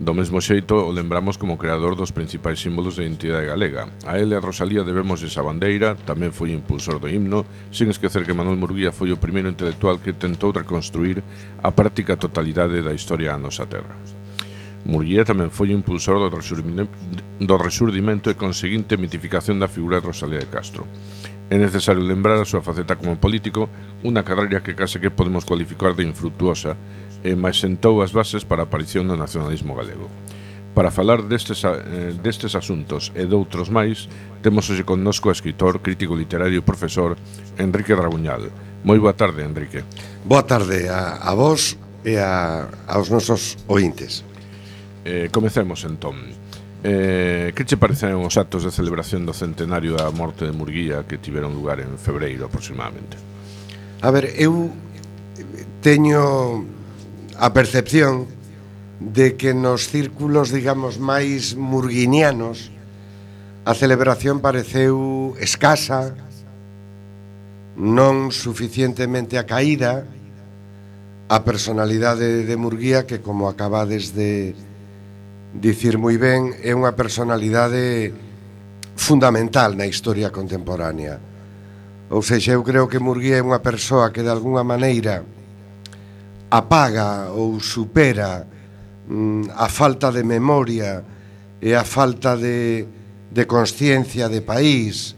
Do 0.00 0.16
mesmo 0.16 0.40
xeito, 0.40 0.80
o 0.80 0.94
lembramos 0.96 1.36
como 1.36 1.60
creador 1.60 1.92
dos 1.92 2.08
principais 2.08 2.56
símbolos 2.56 2.96
da 2.96 3.04
identidade 3.04 3.44
galega. 3.44 3.84
A 4.08 4.16
ele 4.16 4.32
a 4.32 4.40
Rosalía 4.40 4.80
debemos 4.80 5.20
esa 5.20 5.44
bandeira, 5.44 5.92
tamén 6.08 6.32
foi 6.32 6.56
impulsor 6.56 6.96
do 6.96 7.10
himno, 7.12 7.44
sin 7.68 7.92
esquecer 7.92 8.24
que 8.24 8.32
Manuel 8.32 8.56
Murguía 8.56 8.96
foi 8.96 9.12
o 9.12 9.20
primeiro 9.20 9.52
intelectual 9.52 10.00
que 10.00 10.16
tentou 10.16 10.56
reconstruir 10.56 11.20
a 11.60 11.68
práctica 11.76 12.16
totalidade 12.16 12.80
da 12.80 12.96
historia 12.96 13.36
a 13.36 13.42
nosa 13.42 13.68
terra. 13.68 13.92
Murguía 14.88 15.20
tamén 15.28 15.52
foi 15.52 15.68
impulsor 15.68 16.16
do, 16.16 16.32
do 16.32 17.56
resurdimento 17.60 18.32
e 18.32 18.40
conseguinte 18.40 18.96
mitificación 18.96 19.60
da 19.60 19.68
figura 19.68 20.00
de 20.00 20.08
Rosalía 20.08 20.40
de 20.40 20.48
Castro. 20.48 20.88
É 21.48 21.56
necesario 21.56 22.04
lembrar 22.04 22.36
a 22.36 22.44
súa 22.44 22.60
faceta 22.60 23.00
como 23.00 23.16
político, 23.16 23.72
unha 24.04 24.20
carreira 24.20 24.60
que 24.60 24.76
case 24.76 25.00
que 25.00 25.08
podemos 25.08 25.48
cualificar 25.48 25.96
de 25.96 26.04
infructuosa, 26.04 26.76
e 27.24 27.32
máis 27.32 27.56
sentou 27.56 28.04
as 28.04 28.12
bases 28.12 28.44
para 28.44 28.62
a 28.62 28.68
aparición 28.68 29.08
do 29.08 29.16
nacionalismo 29.16 29.72
galego. 29.72 30.12
Para 30.76 30.92
falar 30.92 31.24
destes, 31.24 31.64
eh, 31.64 32.14
destes 32.20 32.54
asuntos 32.54 33.10
e 33.16 33.24
doutros 33.24 33.72
máis, 33.72 34.06
temos 34.44 34.68
hoxe 34.68 34.84
connosco 34.84 35.32
a 35.32 35.34
escritor, 35.34 35.80
crítico 35.80 36.14
literario 36.14 36.60
e 36.60 36.62
profesor 36.62 37.18
Enrique 37.58 37.96
Draguñal. 37.96 38.52
Moi 38.86 39.00
boa 39.00 39.16
tarde, 39.16 39.42
Enrique. 39.42 39.82
Boa 40.22 40.46
tarde 40.46 40.86
a, 40.86 41.18
a 41.18 41.34
vos 41.34 41.74
e 42.04 42.14
a, 42.20 42.68
aos 42.86 43.10
nosos 43.10 43.58
ointes. 43.66 44.22
Eh, 45.02 45.32
comecemos, 45.32 45.82
entón. 45.82 46.14
Eh, 46.84 47.50
que 47.58 47.66
che 47.66 47.74
pareceron 47.74 48.22
os 48.22 48.38
actos 48.38 48.62
de 48.62 48.70
celebración 48.70 49.26
do 49.26 49.34
centenario 49.34 49.98
da 49.98 50.14
morte 50.14 50.46
de 50.46 50.54
Murguía 50.54 51.02
que 51.02 51.18
tiveron 51.18 51.50
lugar 51.50 51.82
en 51.82 51.98
febreiro 51.98 52.46
aproximadamente? 52.46 53.18
A 53.98 54.14
ver, 54.14 54.30
eu 54.38 54.70
teño 55.82 56.62
a 57.34 57.50
percepción 57.50 58.30
de 59.02 59.34
que 59.34 59.54
nos 59.54 59.90
círculos, 59.90 60.54
digamos, 60.54 61.02
máis 61.02 61.58
murguinianos 61.58 62.70
a 63.66 63.74
celebración 63.74 64.38
pareceu 64.38 65.34
escasa, 65.38 66.14
non 67.78 68.34
suficientemente 68.34 69.38
acaída 69.38 70.06
a 71.30 71.38
personalidade 71.42 72.42
de 72.42 72.56
Murguía 72.56 73.06
que 73.06 73.20
como 73.22 73.46
acabades 73.46 74.14
de, 74.14 74.54
de 74.54 74.67
dicir 75.54 75.96
moi 75.96 76.20
ben, 76.20 76.52
é 76.60 76.76
unha 76.76 76.92
personalidade 76.92 78.12
fundamental 78.98 79.72
na 79.72 79.88
historia 79.88 80.28
contemporánea. 80.28 81.16
Ou 82.10 82.20
seja, 82.20 82.52
eu 82.52 82.64
creo 82.64 82.88
que 82.88 83.00
Murguía 83.00 83.40
é 83.40 83.44
unha 83.44 83.60
persoa 83.60 84.12
que 84.12 84.24
de 84.24 84.32
alguna 84.32 84.64
maneira 84.64 85.24
apaga 86.48 87.32
ou 87.32 87.60
supera 87.60 88.44
mm, 89.08 89.52
a 89.52 89.68
falta 89.68 90.12
de 90.12 90.24
memoria 90.24 91.04
e 91.60 91.72
a 91.76 91.84
falta 91.84 92.36
de, 92.36 92.88
de 93.28 93.44
consciencia 93.44 94.28
de 94.28 94.40
país 94.40 95.16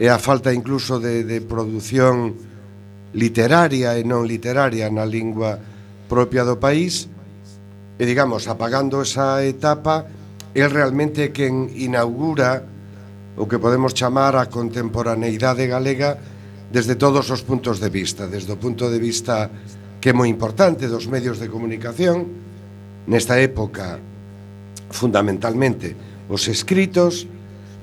e 0.00 0.08
a 0.08 0.20
falta 0.20 0.52
incluso 0.52 1.00
de, 1.00 1.24
de 1.24 1.40
produción 1.44 2.36
literaria 3.16 3.96
e 3.96 4.04
non 4.04 4.28
literaria 4.28 4.88
na 4.92 5.08
lingua 5.08 5.56
propia 6.08 6.44
do 6.44 6.60
país 6.60 7.08
e 7.96 8.04
digamos, 8.04 8.44
apagando 8.48 9.00
esa 9.00 9.40
etapa, 9.40 10.04
el 10.52 10.68
realmente 10.68 11.32
quen 11.32 11.72
inaugura 11.72 12.64
o 13.36 13.44
que 13.44 13.60
podemos 13.60 13.92
chamar 13.92 14.36
a 14.36 14.48
contemporaneidade 14.48 15.68
galega 15.68 16.16
desde 16.72 16.96
todos 16.96 17.28
os 17.28 17.44
puntos 17.44 17.80
de 17.80 17.88
vista, 17.92 18.28
desde 18.28 18.52
o 18.52 18.60
punto 18.60 18.88
de 18.88 19.00
vista 19.00 19.48
que 20.00 20.12
é 20.12 20.16
moi 20.16 20.28
importante 20.28 20.88
dos 20.88 21.08
medios 21.08 21.40
de 21.40 21.48
comunicación, 21.48 22.24
nesta 23.08 23.40
época 23.40 24.00
fundamentalmente 24.92 25.96
os 26.28 26.48
escritos, 26.48 27.28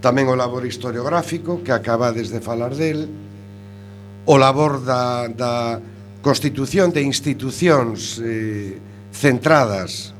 tamén 0.03 0.27
o 0.27 0.35
labor 0.35 0.67
historiográfico 0.67 1.63
que 1.63 1.71
acaba 1.71 2.11
desde 2.11 2.43
falar 2.43 2.75
del, 2.75 3.07
o 4.25 4.35
labor 4.35 4.83
da, 4.83 5.29
da 5.31 5.79
constitución 6.19 6.91
de 6.91 7.03
institucións 7.03 8.19
eh, 8.19 8.92
centradas 9.13 10.13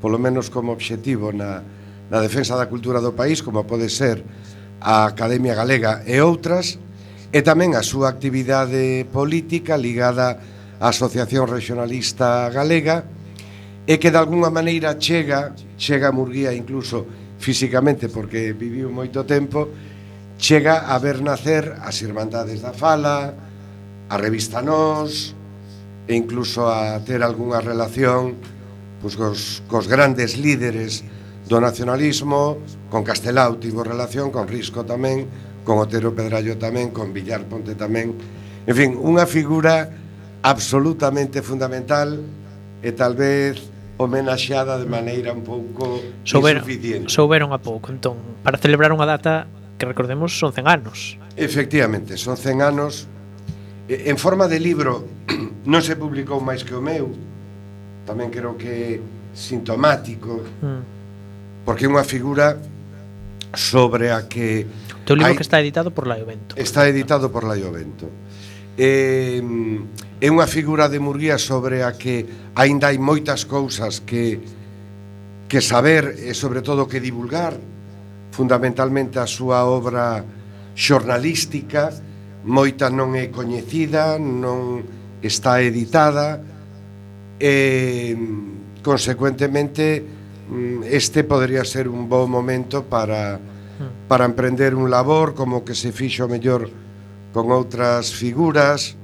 polo 0.00 0.18
menos 0.18 0.48
como 0.50 0.72
obxectivo 0.72 1.30
na, 1.30 1.62
na 2.10 2.18
defensa 2.18 2.56
da 2.56 2.66
cultura 2.66 2.98
do 2.98 3.12
país, 3.12 3.44
como 3.44 3.68
pode 3.68 3.86
ser 3.92 4.24
a 4.80 5.06
Academia 5.06 5.54
Galega 5.54 6.02
e 6.08 6.18
outras, 6.24 6.80
e 7.30 7.44
tamén 7.44 7.76
a 7.76 7.84
súa 7.84 8.10
actividade 8.10 9.06
política 9.12 9.76
ligada 9.76 10.40
á 10.80 10.88
Asociación 10.88 11.46
Regionalista 11.46 12.48
Galega, 12.48 13.04
e 13.84 14.00
que 14.00 14.08
de 14.08 14.18
alguna 14.18 14.48
maneira 14.48 14.96
chega, 14.96 15.52
chega 15.76 16.08
a 16.08 16.16
Murguía 16.16 16.56
incluso 16.56 17.04
físicamente, 17.38 18.08
porque 18.08 18.56
viviu 18.56 18.88
moito 18.88 19.28
tempo, 19.28 19.68
chega 20.40 20.88
a 20.88 20.96
ver 20.96 21.20
nacer 21.20 21.76
as 21.84 22.00
Irmandades 22.00 22.64
da 22.64 22.72
Fala, 22.72 23.36
a 24.08 24.16
revista 24.16 24.64
Nós, 24.64 25.36
e 26.10 26.18
incluso 26.18 26.66
a 26.66 26.98
ter 27.06 27.22
algunha 27.22 27.62
relación 27.62 28.34
pois, 28.98 29.14
cos, 29.14 29.62
cos 29.70 29.86
grandes 29.86 30.34
líderes 30.34 31.06
do 31.46 31.62
nacionalismo, 31.62 32.58
con 32.90 33.06
Castelao 33.06 33.62
tivo 33.62 33.86
relación, 33.86 34.34
con 34.34 34.50
Risco 34.50 34.82
tamén, 34.82 35.30
con 35.62 35.78
Otero 35.78 36.10
Pedrallo 36.10 36.58
tamén, 36.58 36.90
con 36.90 37.14
Villar 37.14 37.46
Ponte 37.46 37.78
tamén. 37.78 38.18
En 38.66 38.74
fin, 38.74 38.98
unha 38.98 39.22
figura 39.22 39.86
absolutamente 40.42 41.46
fundamental 41.46 42.18
e 42.82 42.90
tal 42.90 43.14
vez 43.14 43.70
homenaxeada 43.94 44.82
de 44.82 44.90
maneira 44.90 45.30
un 45.30 45.46
pouco 45.46 46.02
souberon, 46.26 46.66
insuficiente. 46.66 47.06
Souberon 47.06 47.54
a 47.54 47.62
pouco, 47.62 47.94
entón, 47.94 48.18
para 48.42 48.58
celebrar 48.58 48.90
unha 48.90 49.06
data 49.06 49.46
que 49.78 49.86
recordemos 49.86 50.34
son 50.34 50.50
100 50.50 50.66
anos. 50.66 51.14
Efectivamente, 51.38 52.18
son 52.18 52.34
100 52.34 52.66
anos 52.66 53.06
en 53.86 54.18
forma 54.18 54.46
de 54.46 54.58
libro 54.58 55.06
non 55.70 55.80
se 55.86 55.94
publicou 55.94 56.42
máis 56.42 56.66
que 56.66 56.74
o 56.74 56.82
meu. 56.82 57.14
Tamén 58.02 58.34
creo 58.34 58.58
que 58.58 58.98
sintomático. 59.30 60.42
Mm. 60.58 61.00
porque 61.64 61.86
é 61.86 61.88
unha 61.88 62.04
figura 62.04 62.56
sobre 63.54 64.10
a 64.10 64.24
que 64.26 64.64
o 64.64 65.04
teu 65.04 65.14
libro 65.14 65.30
hai, 65.30 65.36
que 65.36 65.44
está 65.44 65.60
editado 65.60 65.90
por 65.92 66.06
Laiovento 66.06 66.56
está 66.56 66.88
editado 66.88 67.28
por 67.30 67.44
Laiovento 67.44 68.08
eh, 68.78 69.42
é 70.18 70.28
unha 70.32 70.48
figura 70.48 70.88
de 70.88 70.98
Murguía 70.98 71.36
sobre 71.36 71.84
a 71.84 71.92
que 71.94 72.24
aínda 72.56 72.88
hai 72.88 72.98
moitas 72.98 73.44
cousas 73.44 74.00
que 74.02 74.40
que 75.50 75.58
saber 75.58 76.14
e 76.14 76.30
sobre 76.30 76.62
todo 76.62 76.86
que 76.86 77.02
divulgar. 77.02 77.58
Fundamentalmente 78.30 79.18
a 79.18 79.26
súa 79.26 79.66
obra 79.66 80.22
xornalística. 80.78 81.90
Moita 82.46 82.86
non 82.86 83.18
é 83.18 83.34
coñecida 83.34 84.14
non 84.22 84.78
está 85.22 85.60
editada 85.60 86.40
e 87.38 88.16
consecuentemente 88.82 90.04
mm, 90.48 90.84
este 90.88 91.24
podría 91.24 91.64
ser 91.64 91.88
un 91.88 92.08
bo 92.08 92.28
momento 92.28 92.84
para 92.84 93.36
hmm. 93.36 94.08
para 94.08 94.24
emprender 94.24 94.74
un 94.74 94.90
labor 94.90 95.34
como 95.34 95.64
que 95.64 95.74
se 95.74 95.92
fixo 95.92 96.28
mellor 96.28 96.68
con 97.32 97.52
outras 97.52 98.12
figuras 98.12 99.00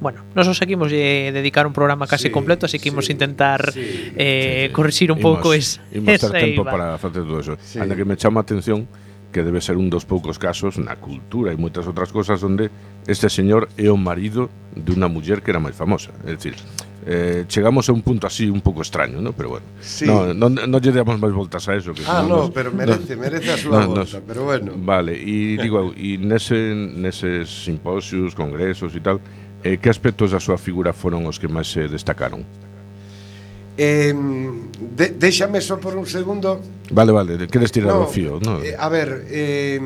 Bueno, 0.00 0.24
nosos 0.34 0.56
seguimos 0.56 0.88
eh, 0.92 1.28
dedicar 1.28 1.66
un 1.66 1.74
programa 1.74 2.06
case 2.06 2.28
sí, 2.28 2.30
completo, 2.32 2.64
así 2.64 2.78
que 2.78 2.84
sí, 2.84 2.88
imos 2.88 3.10
intentar 3.10 3.70
sí, 3.70 4.12
eh, 4.16 4.66
sí, 4.68 4.72
corrixir 4.72 5.12
un 5.12 5.20
pouco 5.20 5.52
esa 5.52 5.84
Imos 5.92 6.16
ter 6.16 6.32
tempo 6.32 6.64
iba. 6.64 6.72
para 6.72 6.96
facer 6.96 7.20
todo 7.22 7.40
eso. 7.40 7.60
Sí. 7.60 7.78
Anda 7.78 7.94
que 7.94 8.08
me 8.08 8.16
chama 8.16 8.40
a 8.40 8.44
atención 8.48 8.88
que 9.32 9.42
debe 9.42 9.60
ser 9.60 9.76
un 9.76 9.90
dos 9.90 10.04
poucos 10.04 10.38
casos 10.38 10.78
na 10.78 10.98
cultura 10.98 11.54
e 11.54 11.56
moitas 11.56 11.86
outras 11.86 12.10
cosas 12.10 12.42
onde 12.42 12.68
este 13.06 13.30
señor 13.30 13.70
é 13.78 13.88
o 13.88 13.98
marido 13.98 14.50
de 14.74 14.90
unha 14.90 15.06
muller 15.06 15.40
que 15.40 15.54
era 15.54 15.62
máis 15.62 15.78
famosa. 15.78 16.10
É 16.26 16.34
dicir, 16.34 16.58
eh, 17.06 17.44
chegamos 17.46 17.88
a 17.88 17.92
un 17.92 18.02
punto 18.02 18.26
así 18.26 18.50
un 18.50 18.60
pouco 18.60 18.82
extraño, 18.82 19.20
¿no? 19.20 19.32
pero 19.32 19.56
bueno. 19.56 19.66
Sí. 19.80 20.06
No, 20.06 20.34
no, 20.34 20.50
no 20.50 20.76
lle 20.78 20.92
damos 20.92 21.16
máis 21.16 21.32
voltas 21.32 21.64
a 21.70 21.76
eso. 21.78 21.94
Que 21.94 22.02
ah, 22.06 22.26
no, 22.26 22.46
no 22.46 22.52
pero 22.52 22.74
merece, 22.74 23.16
no, 23.16 23.22
merece 23.22 23.50
a 23.52 23.58
súa 23.58 23.86
no, 23.86 23.94
volta, 23.94 24.18
no, 24.18 24.24
pero 24.26 24.40
bueno. 24.44 24.74
Vale, 24.76 25.14
e 25.16 25.56
digo, 25.56 25.94
e 25.94 26.18
nese, 26.18 26.74
neses 26.74 27.48
simposios, 27.48 28.34
congresos 28.34 28.92
e 28.92 29.00
tal, 29.00 29.22
eh, 29.64 29.78
que 29.78 29.88
aspectos 29.88 30.34
da 30.34 30.40
súa 30.42 30.58
figura 30.58 30.92
foron 30.92 31.24
os 31.24 31.38
que 31.38 31.48
máis 31.48 31.70
se 31.70 31.88
destacaron? 31.88 32.44
Eh, 33.80 34.12
de, 34.12 35.16
déxame 35.16 35.64
só 35.64 35.80
por 35.80 35.96
un 35.96 36.04
segundo. 36.04 36.60
Vale, 36.92 37.16
vale, 37.16 37.48
queres 37.48 37.72
tirar 37.72 37.96
no, 37.96 38.04
o 38.04 38.12
fío, 38.12 38.36
no. 38.36 38.60
Eh, 38.60 38.76
a 38.76 38.92
ver, 38.92 39.24
eh, 39.32 39.80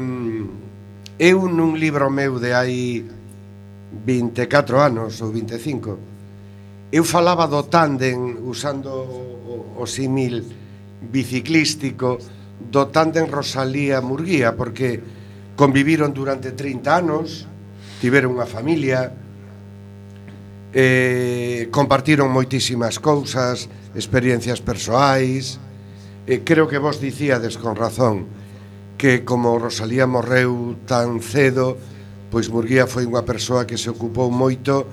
eu 1.14 1.38
nun 1.46 1.78
libro 1.78 2.10
meu 2.10 2.42
de 2.42 2.50
hai 2.50 3.06
24 3.06 4.82
anos 4.82 5.22
ou 5.22 5.30
25, 5.30 6.90
eu 6.90 7.06
falaba 7.06 7.46
do 7.46 7.62
tándem 7.70 8.18
usando 8.42 8.90
o, 8.90 9.78
o, 9.78 9.82
o 9.82 9.86
símil 9.86 10.42
biciclístico 10.98 12.18
do 12.58 12.90
tándem 12.90 13.30
Rosalía 13.30 14.02
Murguía 14.02 14.58
porque 14.58 14.98
conviviron 15.54 16.10
durante 16.10 16.50
30 16.50 16.98
anos, 16.98 17.46
tiveron 18.02 18.34
unha 18.34 18.50
familia, 18.50 19.14
eh, 20.74 21.70
compartiron 21.70 22.34
moitísimas 22.34 22.98
cousas, 22.98 23.70
experiencias 23.94 24.58
persoais, 24.58 25.62
eh, 26.26 26.42
creo 26.42 26.66
que 26.66 26.82
vos 26.82 26.98
dicíades 26.98 27.54
con 27.56 27.78
razón 27.78 28.26
que 28.98 29.22
como 29.22 29.58
Rosalía 29.58 30.10
morreu 30.10 30.74
tan 30.86 31.22
cedo, 31.22 31.78
pois 32.30 32.50
Murguía 32.50 32.90
foi 32.90 33.06
unha 33.06 33.22
persoa 33.22 33.66
que 33.66 33.78
se 33.78 33.90
ocupou 33.90 34.34
moito 34.34 34.86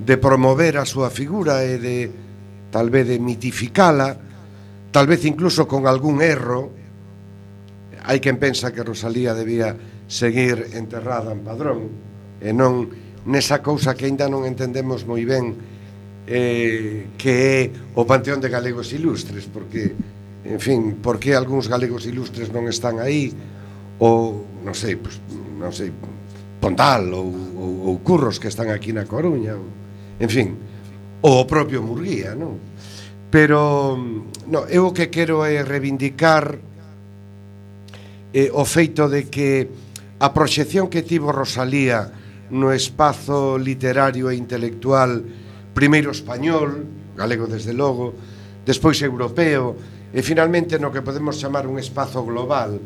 de 0.00 0.16
promover 0.16 0.80
a 0.80 0.88
súa 0.88 1.12
figura 1.12 1.60
e 1.64 1.76
de 1.76 1.96
tal 2.72 2.88
vez 2.88 3.04
de 3.04 3.20
mitificala, 3.20 4.16
tal 4.92 5.04
vez 5.04 5.24
incluso 5.28 5.68
con 5.68 5.84
algún 5.84 6.24
erro. 6.24 6.72
Hai 8.08 8.20
quen 8.24 8.40
pensa 8.40 8.72
que 8.72 8.84
Rosalía 8.84 9.36
debía 9.36 9.76
seguir 10.08 10.72
enterrada 10.72 11.32
en 11.32 11.44
Padrón 11.44 11.80
e 12.40 12.52
non 12.52 13.05
nesa 13.26 13.58
cousa 13.60 13.98
que 13.98 14.06
aínda 14.06 14.30
non 14.30 14.46
entendemos 14.46 15.02
moi 15.02 15.26
ben 15.26 15.58
eh, 16.26 17.10
que 17.18 17.32
é 17.34 17.60
o 17.94 18.06
Panteón 18.06 18.38
de 18.42 18.50
Galegos 18.50 18.94
Ilustres, 18.94 19.46
porque, 19.50 19.94
en 20.46 20.60
fin, 20.62 20.98
por 21.02 21.18
que 21.18 21.34
algúns 21.34 21.66
galegos 21.70 22.06
ilustres 22.06 22.50
non 22.50 22.66
están 22.70 22.98
aí, 23.02 23.30
ou, 23.98 24.46
non 24.62 24.74
sei, 24.74 24.98
pues, 24.98 25.18
non 25.58 25.70
sei, 25.70 25.90
Pontal 26.56 27.14
ou, 27.14 27.30
ou, 27.30 27.70
ou 27.92 28.02
Curros 28.02 28.42
que 28.42 28.50
están 28.50 28.74
aquí 28.74 28.90
na 28.90 29.06
Coruña, 29.06 29.54
ou, 29.54 29.66
en 30.18 30.30
fin, 30.30 30.48
ou 31.22 31.42
o 31.42 31.48
propio 31.50 31.82
Murguía, 31.82 32.34
non? 32.34 32.58
Pero, 33.30 33.94
no, 34.50 34.60
eu 34.70 34.90
o 34.90 34.94
que 34.94 35.10
quero 35.10 35.46
é 35.46 35.62
reivindicar 35.62 36.58
eh, 38.34 38.50
o 38.50 38.66
feito 38.66 39.06
de 39.06 39.30
que 39.30 39.70
a 40.18 40.32
proxección 40.34 40.90
que 40.90 41.06
tivo 41.06 41.30
Rosalía 41.30 42.25
no 42.50 42.70
espazo 42.70 43.58
literario 43.58 44.30
e 44.30 44.36
intelectual 44.36 45.22
primeiro 45.74 46.10
español, 46.10 46.86
galego 47.16 47.46
desde 47.46 47.72
logo, 47.72 48.14
despois 48.64 49.00
europeo 49.02 49.76
e 50.12 50.22
finalmente 50.22 50.78
no 50.78 50.90
que 50.94 51.02
podemos 51.02 51.36
chamar 51.36 51.66
un 51.66 51.78
espazo 51.78 52.22
global 52.24 52.78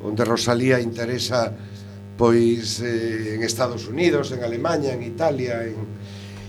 onde 0.00 0.24
Rosalía 0.24 0.80
interesa 0.80 1.52
pois 2.16 2.84
eh, 2.84 3.36
en 3.36 3.42
Estados 3.42 3.88
Unidos, 3.88 4.32
en 4.32 4.44
Alemanha, 4.44 4.92
en 4.92 5.02
Italia, 5.02 5.64
en 5.64 5.76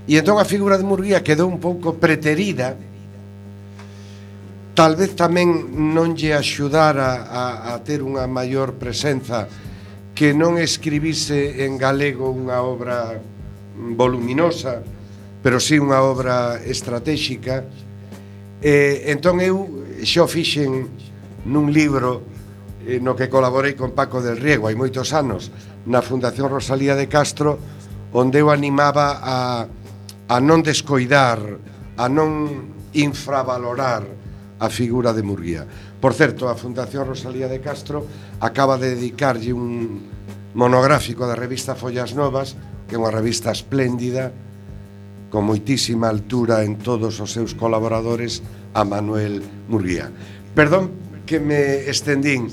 E 0.10 0.18
entón 0.18 0.42
a 0.42 0.50
figura 0.50 0.82
de 0.82 0.84
Murguía 0.84 1.22
quedou 1.22 1.46
un 1.46 1.62
pouco 1.62 1.94
preterida. 1.94 2.74
Tal 4.74 4.98
vez 4.98 5.14
tamén 5.14 5.72
non 5.94 6.18
lle 6.18 6.34
axudara 6.34 7.30
a, 7.30 7.72
a 7.72 7.80
ter 7.86 8.02
unha 8.02 8.26
maior 8.26 8.82
presenza 8.82 9.46
que 10.22 10.38
non 10.38 10.62
escribise 10.62 11.66
en 11.66 11.82
galego 11.82 12.30
unha 12.30 12.62
obra 12.62 13.18
voluminosa, 13.74 14.86
pero 15.42 15.58
sí 15.58 15.82
unha 15.82 16.06
obra 16.06 16.62
estratégica. 16.62 17.66
E, 18.62 19.10
entón 19.10 19.42
eu 19.42 19.82
xo 20.06 20.30
fixen 20.30 20.94
nun 21.50 21.74
libro 21.74 22.22
eh, 22.86 23.02
no 23.02 23.18
que 23.18 23.34
colaborei 23.34 23.74
con 23.74 23.98
Paco 23.98 24.22
del 24.22 24.38
Riego 24.38 24.70
hai 24.70 24.78
moitos 24.78 25.10
anos 25.10 25.50
na 25.90 26.06
Fundación 26.06 26.54
Rosalía 26.54 26.94
de 26.94 27.10
Castro 27.10 27.58
onde 28.14 28.46
eu 28.46 28.54
animaba 28.54 29.26
a, 29.26 29.66
a 30.30 30.38
non 30.38 30.62
descoidar 30.62 31.42
a 31.98 32.06
non 32.06 32.70
infravalorar 32.94 34.06
a 34.62 34.70
figura 34.70 35.10
de 35.12 35.26
Murguía. 35.26 35.66
Por 35.98 36.14
certo, 36.14 36.46
a 36.46 36.54
Fundación 36.54 37.10
Rosalía 37.10 37.50
de 37.50 37.66
Castro 37.66 38.06
acaba 38.38 38.78
de 38.78 38.94
dedicarlle 38.94 39.50
un 39.50 40.06
monográfico 40.54 41.26
da 41.26 41.34
revista 41.34 41.74
Follas 41.74 42.14
Novas, 42.14 42.54
que 42.86 42.94
é 42.94 43.02
unha 43.02 43.10
revista 43.10 43.50
espléndida, 43.50 44.30
con 45.34 45.50
moitísima 45.50 46.14
altura 46.14 46.62
en 46.62 46.78
todos 46.78 47.18
os 47.18 47.34
seus 47.34 47.58
colaboradores, 47.58 48.46
a 48.78 48.86
Manuel 48.86 49.42
Murguía. 49.68 50.14
Perdón 50.54 50.94
que 51.26 51.40
me 51.40 51.90
estendín. 51.90 52.52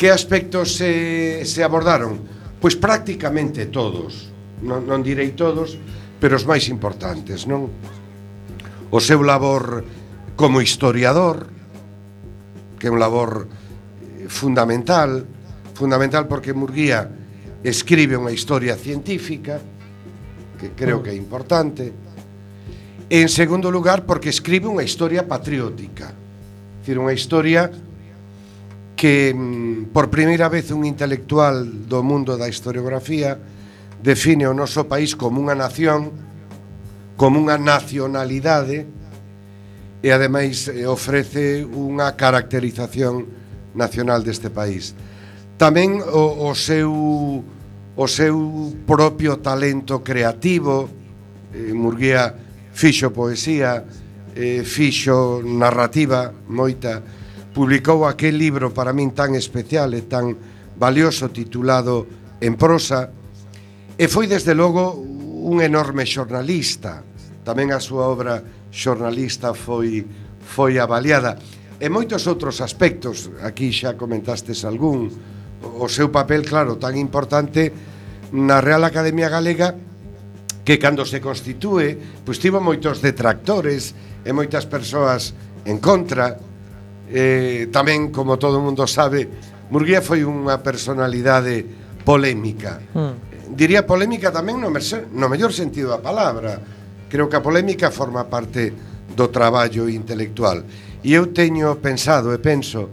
Que 0.00 0.10
aspectos 0.10 0.74
se, 0.74 1.44
se 1.44 1.62
abordaron? 1.62 2.24
Pois 2.58 2.74
prácticamente 2.74 3.70
todos. 3.70 4.32
Non, 4.64 4.84
non 4.84 5.04
direi 5.04 5.32
todos, 5.36 5.78
pero 6.18 6.36
os 6.36 6.44
máis 6.48 6.66
importantes, 6.72 7.46
non? 7.46 7.68
O 8.90 8.98
seu 8.98 9.22
labor 9.22 9.84
como 10.40 10.62
historiador, 10.62 11.52
que 12.80 12.88
é 12.88 12.90
un 12.90 12.96
labor 12.96 13.44
eh, 13.44 14.24
fundamental, 14.24 15.28
fundamental 15.76 16.32
porque 16.32 16.56
Murguía 16.56 17.12
escribe 17.60 18.16
unha 18.16 18.32
historia 18.32 18.72
científica, 18.72 19.60
que 20.56 20.72
creo 20.72 21.04
que 21.04 21.12
é 21.12 21.16
importante, 21.20 21.92
e 23.04 23.20
en 23.20 23.28
segundo 23.28 23.68
lugar 23.68 24.08
porque 24.08 24.32
escribe 24.32 24.64
unha 24.64 24.80
historia 24.80 25.28
patriótica, 25.28 26.08
dicir, 26.80 26.96
unha 26.96 27.12
historia 27.12 27.68
que 28.96 29.36
mm, 29.36 29.92
por 29.92 30.08
primeira 30.08 30.48
vez 30.48 30.72
un 30.72 30.88
intelectual 30.88 31.68
do 31.84 32.00
mundo 32.00 32.40
da 32.40 32.48
historiografía 32.48 33.36
define 34.00 34.48
o 34.48 34.56
noso 34.56 34.88
país 34.88 35.12
como 35.12 35.36
unha 35.36 35.52
nación, 35.52 36.08
como 37.20 37.36
unha 37.36 37.60
nacionalidade, 37.60 38.99
e 40.00 40.08
ademais 40.10 40.68
eh, 40.68 40.88
ofrece 40.88 41.64
unha 41.64 42.16
caracterización 42.16 43.28
nacional 43.76 44.24
deste 44.24 44.48
país. 44.48 44.96
Tamén 45.60 46.00
o, 46.00 46.48
o 46.48 46.56
seu 46.56 46.88
o 48.00 48.06
seu 48.08 48.72
propio 48.88 49.44
talento 49.44 50.00
creativo, 50.00 50.88
eh, 51.52 51.76
Murguía 51.76 52.32
fixo 52.72 53.12
poesía, 53.12 53.84
eh, 54.32 54.64
fixo 54.64 55.44
narrativa 55.44 56.32
moita, 56.48 57.02
publicou 57.52 58.08
aquel 58.08 58.38
libro 58.40 58.72
para 58.72 58.96
min 58.96 59.12
tan 59.12 59.36
especial 59.36 59.92
e 59.92 60.08
tan 60.08 60.32
valioso 60.80 61.28
titulado 61.28 62.08
En 62.40 62.56
prosa, 62.56 63.12
e 64.00 64.08
foi 64.08 64.24
desde 64.24 64.56
logo 64.56 64.96
un 64.96 65.60
enorme 65.60 66.08
xornalista. 66.08 67.04
Tamén 67.44 67.68
a 67.68 67.84
súa 67.84 68.08
obra 68.08 68.40
xornalista 68.70 69.52
foi 69.54 70.06
foi 70.50 70.78
avaliada. 70.82 71.38
E 71.80 71.88
moitos 71.88 72.26
outros 72.26 72.60
aspectos, 72.60 73.30
aquí 73.40 73.72
xa 73.72 73.96
comentastes 73.96 74.66
algún, 74.66 75.08
o 75.62 75.88
seu 75.88 76.12
papel, 76.12 76.44
claro, 76.44 76.76
tan 76.76 76.98
importante 76.98 77.72
na 78.34 78.60
Real 78.60 78.84
Academia 78.84 79.30
Galega 79.32 79.72
que 80.64 80.76
cando 80.76 81.08
se 81.08 81.22
constitúe, 81.24 81.96
pois 82.26 82.36
tivo 82.36 82.60
moitos 82.60 83.00
detractores 83.00 83.96
e 84.26 84.30
moitas 84.34 84.68
persoas 84.68 85.32
en 85.64 85.80
contra. 85.80 86.36
Eh, 87.10 87.72
tamén, 87.72 88.12
como 88.12 88.36
todo 88.36 88.60
mundo 88.60 88.84
sabe, 88.84 89.24
Murguía 89.72 90.02
foi 90.04 90.26
unha 90.26 90.60
personalidade 90.60 91.64
polémica. 92.04 92.82
Mm. 92.92 93.56
Diría 93.56 93.88
polémica 93.88 94.28
tamén 94.28 94.60
no, 94.60 94.68
no 94.68 95.26
mellor 95.32 95.52
sentido 95.54 95.96
da 95.96 96.02
palabra 96.02 96.79
Creo 97.10 97.26
que 97.26 97.36
a 97.36 97.42
polémica 97.42 97.90
forma 97.90 98.30
parte 98.30 98.70
do 99.18 99.28
traballo 99.34 99.90
intelectual. 99.90 100.62
E 101.02 101.18
eu 101.18 101.34
teño 101.34 101.82
pensado 101.82 102.30
e 102.30 102.38
penso 102.38 102.86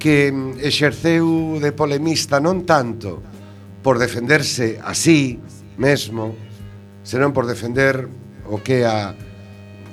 que 0.00 0.32
mm, 0.32 0.64
exerceu 0.64 1.60
de 1.60 1.70
polemista 1.76 2.40
non 2.40 2.64
tanto 2.64 3.20
por 3.84 4.00
defenderse 4.00 4.80
así 4.80 5.36
mesmo, 5.76 6.32
senón 7.04 7.36
por 7.36 7.44
defender 7.44 8.08
o 8.48 8.64
que 8.64 8.88
a 8.88 9.12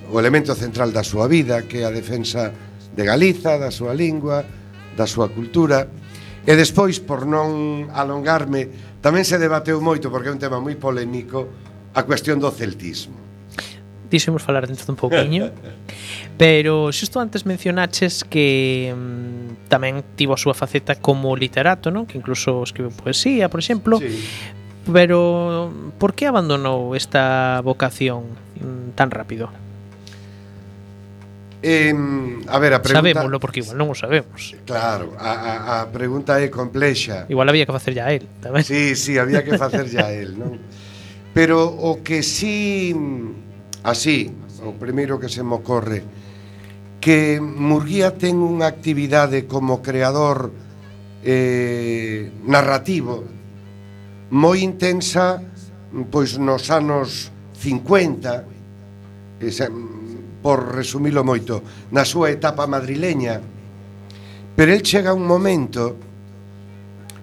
o 0.10 0.17
elemento 0.17 0.58
central 0.58 0.89
da 0.89 1.06
súa 1.06 1.30
vida, 1.30 1.69
que 1.69 1.82
é 1.82 1.86
a 1.86 1.93
defensa 1.93 2.50
de 2.50 3.04
Galiza, 3.06 3.62
da 3.62 3.69
súa 3.69 3.93
lingua, 3.93 4.41
da 4.98 5.06
súa 5.06 5.30
cultura. 5.30 5.86
E 6.41 6.54
despois, 6.58 6.98
por 6.98 7.30
non 7.30 7.93
alongarme, 7.93 8.98
tamén 9.06 9.22
se 9.22 9.38
debateu 9.38 9.78
moito, 9.78 10.10
porque 10.10 10.32
é 10.32 10.34
un 10.34 10.41
tema 10.41 10.58
moi 10.58 10.74
polémico, 10.82 11.45
a 11.93 12.02
cuestión 12.02 12.41
do 12.41 12.50
celtismo. 12.50 13.28
Dixemos 14.10 14.41
falar 14.41 14.65
dentro 14.65 14.89
dun 14.89 14.98
pouquiño. 14.98 15.54
Pero 16.38 16.89
xusto 16.89 17.22
antes 17.22 17.45
mencionaches 17.45 18.26
que 18.26 18.89
mm, 18.89 19.69
tamén 19.69 20.02
tivo 20.17 20.34
a 20.34 20.39
súa 20.39 20.58
faceta 20.58 20.98
como 20.98 21.38
literato, 21.38 21.93
non? 21.93 22.10
Que 22.10 22.17
incluso 22.17 22.65
escribe 22.65 22.89
poesía, 22.89 23.54
por 23.54 23.62
exemplo. 23.62 24.02
Sí. 24.02 24.10
Pero 24.89 25.69
por 26.02 26.17
que 26.17 26.26
abandonou 26.26 26.98
esta 26.98 27.62
vocación 27.62 28.34
mm, 28.58 28.98
tan 28.98 29.13
rápido? 29.13 29.54
Eh, 31.62 31.93
a 32.48 32.58
ver, 32.58 32.74
a 32.74 32.82
pregunta... 32.82 33.12
Sabémoslo 33.12 33.38
porque 33.39 33.60
igual 33.60 33.76
non 33.76 33.91
o 33.91 33.95
sabemos. 33.95 34.56
Claro, 34.63 35.12
a, 35.19 35.84
a, 35.84 35.84
a 35.84 35.91
pregunta 35.91 36.39
é 36.39 36.48
complexa. 36.48 37.28
Igual 37.28 37.52
había 37.52 37.67
que 37.67 37.76
facer 37.76 37.93
ya 37.93 38.10
él 38.15 38.26
tamén. 38.39 38.63
Sí, 38.63 38.95
sí, 38.95 39.19
había 39.19 39.43
que 39.43 39.60
facer 39.60 39.91
ya 39.91 40.08
él, 40.10 40.39
non? 40.39 40.56
Pero 41.36 41.67
o 41.67 42.00
que 42.00 42.24
sí 42.24 42.95
Así, 43.83 44.27
o 44.63 44.75
primeiro 44.75 45.19
que 45.19 45.31
se 45.31 45.43
me 45.43 45.55
ocorre 45.55 46.03
que 46.99 47.39
Murguía 47.39 48.11
ten 48.11 48.43
unha 48.43 48.67
actividade 48.67 49.47
como 49.47 49.79
creador 49.79 50.51
eh, 51.23 52.27
narrativo 52.43 53.23
moi 54.35 54.61
intensa 54.61 55.41
pois 56.11 56.37
nos 56.37 56.69
anos 56.69 57.31
50 57.57 59.41
esa, 59.41 59.71
por 60.43 60.75
resumilo 60.75 61.23
moito 61.23 61.63
na 61.89 62.05
súa 62.05 62.29
etapa 62.29 62.69
madrileña. 62.69 63.41
Pero 64.53 64.69
el 64.75 64.83
chega 64.83 65.15
un 65.15 65.25
momento 65.25 65.95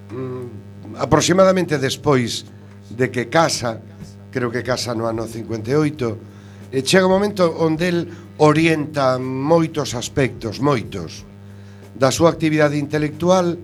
mm, 0.09 0.97
aproximadamente 0.99 1.77
despois 1.77 2.43
de 2.89 3.07
que 3.13 3.29
casa 3.29 3.79
creo 4.33 4.49
que 4.49 4.65
casa 4.65 4.97
no 4.97 5.07
ano 5.07 5.25
58 5.25 6.36
E 6.71 6.83
chega 6.83 7.07
un 7.07 7.15
momento 7.15 7.55
onde 7.63 7.87
el 7.87 7.99
orienta 8.37 9.15
moitos 9.19 9.95
aspectos, 9.95 10.59
moitos, 10.59 11.23
da 11.95 12.11
súa 12.11 12.29
actividade 12.29 12.77
intelectual 12.77 13.57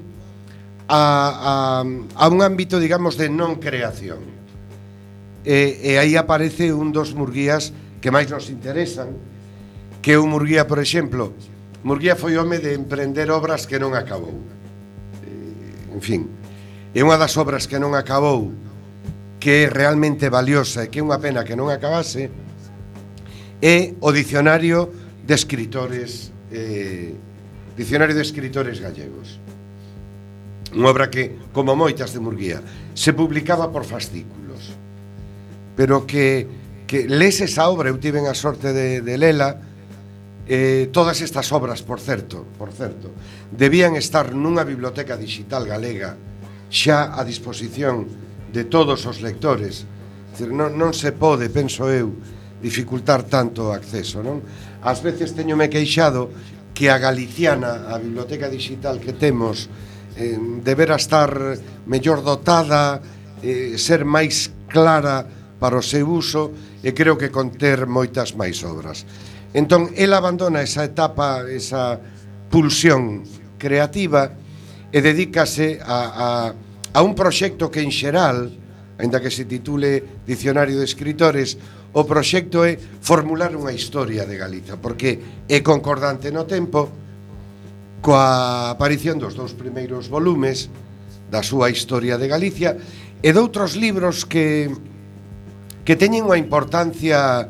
a, 0.88 1.04
a, 1.04 1.54
a 1.84 2.26
un 2.32 2.40
ámbito, 2.42 2.80
digamos, 2.80 3.20
de 3.20 3.28
non 3.30 3.60
creación. 3.60 4.24
E, 5.44 5.80
e 5.84 5.92
aí 6.00 6.16
aparece 6.16 6.72
un 6.72 6.96
dos 6.96 7.12
murguías 7.12 7.76
que 8.00 8.12
máis 8.12 8.32
nos 8.32 8.48
interesan, 8.48 9.16
que 10.04 10.20
o 10.20 10.28
Murguía, 10.28 10.68
por 10.68 10.84
exemplo. 10.84 11.32
Murguía 11.88 12.20
foi 12.20 12.36
home 12.36 12.60
de 12.60 12.76
emprender 12.76 13.32
obras 13.32 13.64
que 13.64 13.80
non 13.80 13.96
acabou. 13.96 14.36
En 15.92 16.02
fin, 16.04 16.28
é 16.92 17.00
unha 17.00 17.16
das 17.16 17.36
obras 17.40 17.68
que 17.68 17.80
non 17.80 17.96
acabou 17.96 18.52
que 19.40 19.68
é 19.68 19.72
realmente 19.72 20.32
valiosa 20.32 20.84
e 20.84 20.92
que 20.92 21.00
é 21.00 21.04
unha 21.04 21.20
pena 21.20 21.44
que 21.44 21.56
non 21.56 21.68
acabase, 21.68 22.32
e 23.64 23.96
o 24.04 24.12
dicionario 24.12 24.92
de 25.24 25.32
Escritores 25.40 26.36
eh, 26.52 27.16
dicionario 27.80 28.12
de 28.12 28.28
Escritores 28.28 28.84
Gallegos. 28.84 29.40
Unha 30.76 30.92
obra 30.92 31.08
que, 31.08 31.48
como 31.56 31.80
moitas 31.80 32.12
de 32.12 32.20
Murguía, 32.20 32.60
se 32.92 33.16
publicaba 33.16 33.72
por 33.72 33.88
fascículos 33.88 34.44
pero 35.76 36.06
que, 36.06 36.48
que 36.88 37.08
les 37.08 37.42
esa 37.42 37.70
obra 37.70 37.90
eu 37.90 37.98
tiven 37.98 38.30
a 38.30 38.38
sorte 38.38 38.74
de, 38.74 39.02
de 39.02 39.16
lela 39.18 39.58
eh, 40.46 40.90
todas 40.92 41.24
estas 41.24 41.50
obras, 41.56 41.82
por 41.82 41.98
certo, 41.98 42.46
por 42.60 42.70
certo 42.70 43.10
debían 43.50 43.98
estar 43.98 44.38
nunha 44.38 44.62
biblioteca 44.62 45.18
digital 45.18 45.66
galega 45.66 46.14
xa 46.70 47.18
a 47.18 47.22
disposición 47.26 48.06
de 48.54 48.66
todos 48.66 49.06
os 49.10 49.22
lectores. 49.22 49.86
Non, 50.50 50.74
non 50.74 50.94
se 50.94 51.14
pode, 51.14 51.50
penso 51.50 51.90
eu 51.90 52.14
dificultar 52.64 53.28
tanto 53.28 53.70
o 53.70 53.76
acceso, 53.76 54.24
non? 54.24 54.40
Ás 54.80 55.04
veces 55.04 55.36
teñome 55.36 55.68
queixado 55.68 56.32
que 56.72 56.88
a 56.88 56.98
Galiciana, 56.98 57.92
a 57.92 58.00
biblioteca 58.00 58.48
digital 58.48 59.04
que 59.04 59.12
temos, 59.12 59.68
eh, 60.16 60.40
debera 60.64 60.96
estar 60.96 61.30
mellor 61.86 62.24
dotada, 62.24 63.04
eh, 63.44 63.76
ser 63.76 64.08
máis 64.08 64.56
clara 64.72 65.28
para 65.60 65.76
o 65.76 65.84
seu 65.84 66.08
uso 66.08 66.56
e 66.80 66.96
creo 66.96 67.20
que 67.20 67.28
conter 67.28 67.84
moitas 67.84 68.32
máis 68.40 68.64
obras. 68.64 69.04
Entón, 69.54 69.92
el 69.94 70.16
abandona 70.16 70.64
esa 70.64 70.88
etapa, 70.88 71.46
esa 71.46 72.00
pulsión 72.48 73.28
creativa 73.60 74.34
e 74.90 75.00
dedícase 75.04 75.84
a, 75.84 76.00
a, 76.10 76.28
a 76.96 77.00
un 77.04 77.14
proxecto 77.14 77.70
que 77.70 77.84
en 77.84 77.92
xeral, 77.92 78.50
ainda 78.98 79.20
que 79.20 79.30
se 79.30 79.46
titule 79.46 80.24
Dicionario 80.26 80.80
de 80.80 80.86
Escritores, 80.88 81.60
o 81.94 82.02
proxecto 82.10 82.66
é 82.66 82.78
formular 82.78 83.54
unha 83.54 83.70
historia 83.70 84.26
de 84.26 84.36
Galiza, 84.38 84.82
porque 84.82 85.46
é 85.46 85.62
concordante 85.62 86.34
no 86.34 86.50
tempo 86.50 86.90
coa 88.02 88.74
aparición 88.74 89.22
dos 89.22 89.38
dous 89.38 89.54
primeiros 89.54 90.10
volumes 90.10 90.68
da 91.30 91.46
súa 91.46 91.70
historia 91.70 92.18
de 92.18 92.28
Galicia 92.28 92.76
e 93.22 93.30
doutros 93.32 93.78
libros 93.78 94.26
que 94.26 94.74
que 95.84 96.00
teñen 96.00 96.26
unha 96.28 96.40
importancia 96.40 97.48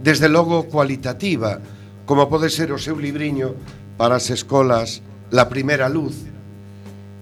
desde 0.00 0.32
logo 0.32 0.64
cualitativa, 0.72 1.60
como 2.08 2.28
pode 2.28 2.48
ser 2.48 2.72
o 2.72 2.80
seu 2.80 2.96
libriño 2.96 3.52
para 4.00 4.16
as 4.16 4.32
escolas 4.32 5.04
La 5.28 5.46
Primera 5.52 5.92
Luz. 5.92 6.24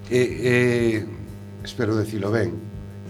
Eh, 0.08 0.16
eh, 0.16 0.98
espero 1.66 1.98
decilo 1.98 2.30
ben, 2.30 2.54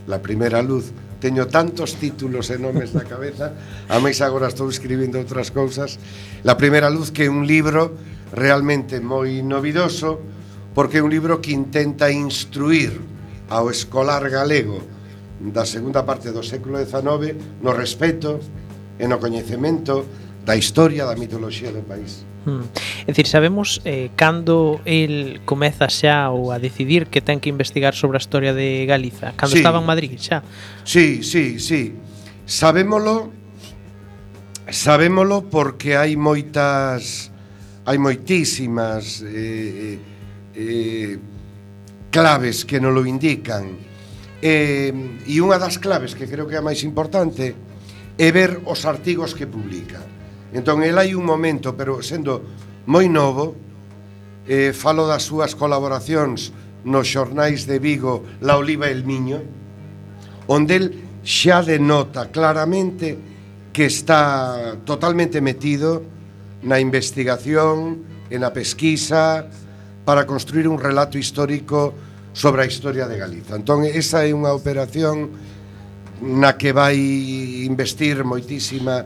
La 0.08 0.24
Primera 0.24 0.64
Luz, 0.64 0.90
teño 1.18 1.50
tantos 1.50 1.98
títulos 1.98 2.50
e 2.54 2.58
nomes 2.58 2.94
na 2.94 3.02
cabeza, 3.02 3.54
a 3.90 3.98
máis 3.98 4.22
agora 4.22 4.46
estou 4.46 4.70
escribindo 4.70 5.18
outras 5.18 5.50
cousas. 5.50 5.98
La 6.46 6.54
primeira 6.54 6.86
luz 6.90 7.10
que 7.10 7.26
é 7.26 7.30
un 7.30 7.42
libro 7.42 7.98
realmente 8.30 9.02
moi 9.02 9.42
novidoso, 9.42 10.22
porque 10.74 10.98
é 10.98 11.04
un 11.04 11.10
libro 11.10 11.42
que 11.42 11.50
intenta 11.50 12.06
instruir 12.12 12.94
ao 13.50 13.66
escolar 13.72 14.22
galego 14.30 14.78
da 15.40 15.66
segunda 15.66 16.06
parte 16.06 16.30
do 16.30 16.42
século 16.42 16.78
XIX 16.78 17.34
no 17.62 17.74
respeto 17.74 18.38
e 18.98 19.06
no 19.06 19.18
coñecemento 19.18 20.06
da 20.46 20.54
historia 20.54 21.06
da 21.06 21.18
mitoloxía 21.18 21.74
do 21.74 21.82
país. 21.82 22.22
Hmm. 22.48 22.64
É 23.04 23.12
dicir, 23.12 23.28
sabemos 23.28 23.84
eh, 23.84 24.08
cando 24.16 24.80
el 24.88 25.44
comeza 25.44 25.92
xa 25.92 26.32
ou 26.32 26.48
a 26.48 26.56
decidir 26.56 27.12
que 27.12 27.20
ten 27.20 27.44
que 27.44 27.52
investigar 27.52 27.92
sobre 27.92 28.16
a 28.16 28.22
historia 28.24 28.56
de 28.56 28.88
Galiza? 28.88 29.36
Cando 29.36 29.52
sí. 29.52 29.60
estaba 29.60 29.84
en 29.84 29.86
Madrid 29.86 30.16
xa? 30.16 30.40
Sí, 30.88 31.20
sí, 31.20 31.60
sí. 31.60 31.92
Sabémolo 32.48 33.36
sabémolo 34.72 35.44
porque 35.48 36.00
hai 36.00 36.16
moitas 36.16 37.28
hai 37.84 38.00
moitísimas 38.00 39.20
eh, 39.28 40.00
eh, 40.56 40.56
eh 40.56 41.12
claves 42.08 42.64
que 42.64 42.80
non 42.80 42.96
lo 42.96 43.04
indican. 43.04 43.76
Eh, 44.40 44.88
e 45.28 45.36
unha 45.44 45.60
das 45.60 45.76
claves 45.76 46.16
que 46.16 46.24
creo 46.24 46.48
que 46.48 46.56
é 46.56 46.60
a 46.60 46.64
máis 46.64 46.80
importante 46.80 47.52
é 48.16 48.28
ver 48.32 48.64
os 48.64 48.88
artigos 48.88 49.36
que 49.36 49.44
publica. 49.44 50.00
Entón, 50.52 50.82
el 50.82 50.96
hai 50.96 51.12
un 51.12 51.24
momento, 51.24 51.76
pero 51.76 52.00
sendo 52.00 52.40
moi 52.88 53.08
novo, 53.08 53.56
eh, 54.48 54.72
falo 54.72 55.04
das 55.04 55.28
súas 55.28 55.52
colaboracións 55.52 56.52
nos 56.88 57.04
xornais 57.04 57.68
de 57.68 57.76
Vigo 57.78 58.24
La 58.40 58.56
Oliva 58.56 58.88
e 58.88 58.94
El 58.96 59.04
Miño, 59.04 59.44
onde 60.48 60.74
el 60.76 60.86
xa 61.24 61.60
denota 61.60 62.32
claramente 62.32 63.18
que 63.76 63.84
está 63.84 64.80
totalmente 64.88 65.44
metido 65.44 66.00
na 66.64 66.80
investigación, 66.80 68.08
e 68.30 68.36
na 68.36 68.52
pesquisa 68.52 69.48
para 70.04 70.28
construir 70.28 70.68
un 70.68 70.76
relato 70.76 71.16
histórico 71.16 71.92
sobre 72.32 72.62
a 72.62 72.66
historia 72.68 73.08
de 73.08 73.18
Galiza. 73.18 73.56
Entón, 73.56 73.84
esa 73.84 74.24
é 74.24 74.32
unha 74.32 74.52
operación 74.52 75.32
na 76.20 76.60
que 76.60 76.76
vai 76.76 76.96
investir 77.64 78.20
moitísima 78.24 79.04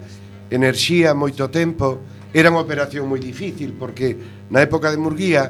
enerxía, 0.53 1.17
moito 1.17 1.49
tempo, 1.49 2.05
era 2.33 2.53
unha 2.53 2.61
operación 2.61 3.09
moi 3.09 3.21
difícil 3.21 3.73
porque 3.73 4.17
na 4.53 4.61
época 4.61 4.93
de 4.93 5.01
Murguía 5.01 5.49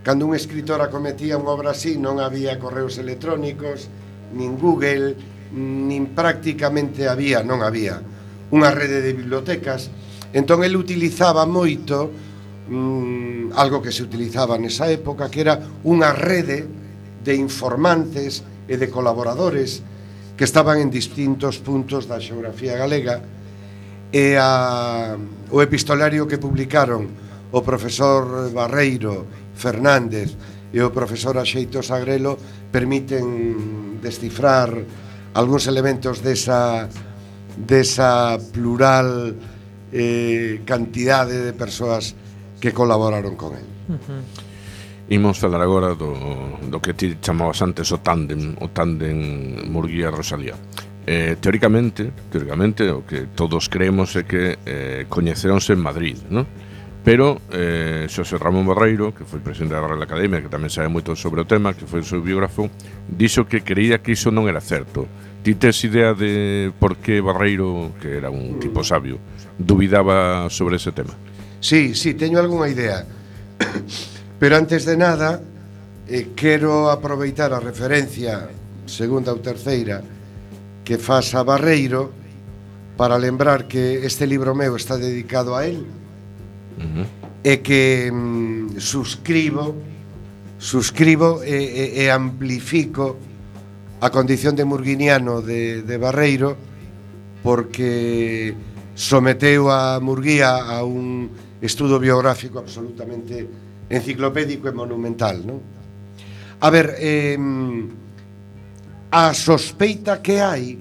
cando 0.00 0.24
un 0.24 0.32
escritor 0.32 0.80
acometía 0.80 1.36
unha 1.36 1.52
obra 1.52 1.76
así 1.76 2.00
non 2.00 2.16
había 2.16 2.56
correos 2.56 2.96
electrónicos, 2.96 3.92
nin 4.32 4.56
Google, 4.56 5.12
nin 5.52 6.16
prácticamente 6.16 7.08
había, 7.08 7.44
non 7.44 7.60
había 7.60 8.00
unha 8.48 8.72
rede 8.72 9.04
de 9.04 9.12
bibliotecas. 9.12 9.92
Entón 10.32 10.64
el 10.64 10.76
utilizaba 10.76 11.44
moito 11.44 12.08
mmm, 12.68 13.52
algo 13.52 13.80
que 13.84 13.92
se 13.92 14.04
utilizaba 14.04 14.56
nesa 14.56 14.88
época 14.88 15.28
que 15.28 15.44
era 15.44 15.60
unha 15.84 16.12
rede 16.12 16.64
de 17.20 17.36
informantes 17.36 18.44
e 18.68 18.80
de 18.80 18.88
colaboradores 18.88 19.84
que 20.36 20.44
estaban 20.44 20.80
en 20.80 20.88
distintos 20.88 21.60
puntos 21.60 22.08
da 22.08 22.20
xeografía 22.20 22.76
galega 22.76 23.37
e 24.12 24.36
a, 24.40 25.16
o 25.50 25.58
epistolario 25.60 26.24
que 26.24 26.40
publicaron 26.40 27.08
o 27.52 27.60
profesor 27.64 28.52
Barreiro 28.52 29.28
Fernández 29.56 30.36
e 30.72 30.80
o 30.80 30.92
profesor 30.92 31.36
Axeito 31.40 31.80
Sagrelo 31.80 32.36
permiten 32.72 34.00
descifrar 34.00 34.72
algúns 35.32 35.64
elementos 35.68 36.20
desa, 36.20 36.88
desa 37.56 38.36
plural 38.52 39.32
eh, 39.92 40.60
cantidade 40.64 41.40
de 41.40 41.52
persoas 41.56 42.12
que 42.60 42.72
colaboraron 42.72 43.36
con 43.36 43.56
él. 43.56 43.68
Uh 43.88 43.96
-huh. 43.96 44.48
Imos 45.08 45.40
falar 45.40 45.64
agora 45.64 45.96
do, 45.96 46.12
do 46.68 46.80
que 46.84 46.92
ti 46.92 47.16
chamabas 47.16 47.64
antes 47.64 47.88
o 47.96 47.98
tándem, 48.04 48.52
o 48.60 48.68
tándem 48.68 49.64
Murguía 49.64 50.12
Rosalía. 50.12 50.52
Eh, 51.10 51.36
teóricamente, 51.40 52.12
teóricamente 52.28 52.84
o 52.92 53.00
que 53.00 53.32
todos 53.32 53.72
creemos 53.72 54.12
é 54.12 54.28
que 54.28 54.60
eh, 54.68 55.08
coñeceronse 55.08 55.72
en 55.72 55.80
Madrid, 55.80 56.20
non? 56.28 56.44
Pero 57.00 57.40
eh, 57.48 58.04
Xosé 58.12 58.36
Ramón 58.36 58.68
Barreiro, 58.68 59.16
que 59.16 59.24
foi 59.24 59.40
presidente 59.40 59.72
da 59.72 59.80
Real 59.80 60.04
Academia, 60.04 60.44
que 60.44 60.52
tamén 60.52 60.68
sabe 60.68 60.92
moito 60.92 61.16
sobre 61.16 61.40
o 61.40 61.48
tema, 61.48 61.72
que 61.72 61.88
foi 61.88 62.04
o 62.04 62.08
seu 62.08 62.20
biógrafo, 62.20 62.68
dixo 63.08 63.48
que 63.48 63.64
creía 63.64 64.04
que 64.04 64.12
iso 64.12 64.28
non 64.28 64.52
era 64.52 64.60
certo. 64.60 65.08
Ti 65.40 65.56
tes 65.56 65.80
idea 65.80 66.12
de 66.12 66.76
por 66.76 67.00
que 67.00 67.24
Barreiro, 67.24 67.96
que 68.04 68.20
era 68.20 68.28
un 68.28 68.60
tipo 68.60 68.84
sabio, 68.84 69.16
duvidaba 69.56 70.52
sobre 70.52 70.76
ese 70.76 70.92
tema? 70.92 71.16
Sí, 71.64 71.96
sí, 71.96 72.20
teño 72.20 72.36
algunha 72.36 72.68
idea. 72.68 73.08
Pero 74.36 74.60
antes 74.60 74.84
de 74.84 75.00
nada, 75.00 75.40
eh, 76.04 76.36
quero 76.36 76.92
aproveitar 76.92 77.56
a 77.56 77.64
referencia 77.64 78.52
segunda 78.84 79.32
ou 79.32 79.40
terceira 79.40 80.17
que 80.88 80.96
faz 80.96 81.36
a 81.36 81.44
Barreiro 81.44 82.16
para 82.96 83.20
lembrar 83.20 83.68
que 83.68 84.08
este 84.08 84.24
libro 84.24 84.56
meu 84.56 84.72
está 84.72 84.96
dedicado 84.96 85.52
a 85.52 85.68
él 85.68 85.84
uh 85.84 86.80
-huh. 86.80 87.06
e 87.44 87.60
que 87.60 88.08
mm, 88.08 88.80
suscribo 88.80 89.76
suscribo 90.56 91.44
e, 91.44 92.00
e, 92.00 92.08
e 92.08 92.10
amplifico 92.10 93.20
a 94.00 94.08
condición 94.08 94.56
de 94.56 94.64
murguiniano 94.64 95.44
de, 95.44 95.84
de 95.84 95.96
Barreiro 96.00 96.56
porque 97.44 98.56
someteu 98.96 99.68
a 99.68 100.00
Murguía 100.00 100.56
a 100.56 100.88
un 100.88 101.28
estudo 101.60 102.00
biográfico 102.00 102.64
absolutamente 102.64 103.44
enciclopédico 103.92 104.66
e 104.66 104.72
monumental, 104.72 105.44
non? 105.44 105.60
A 106.64 106.68
ver, 106.72 106.96
eh, 106.98 107.38
a 109.10 109.32
sospeita 109.32 110.20
que 110.20 110.40
hai 110.44 110.76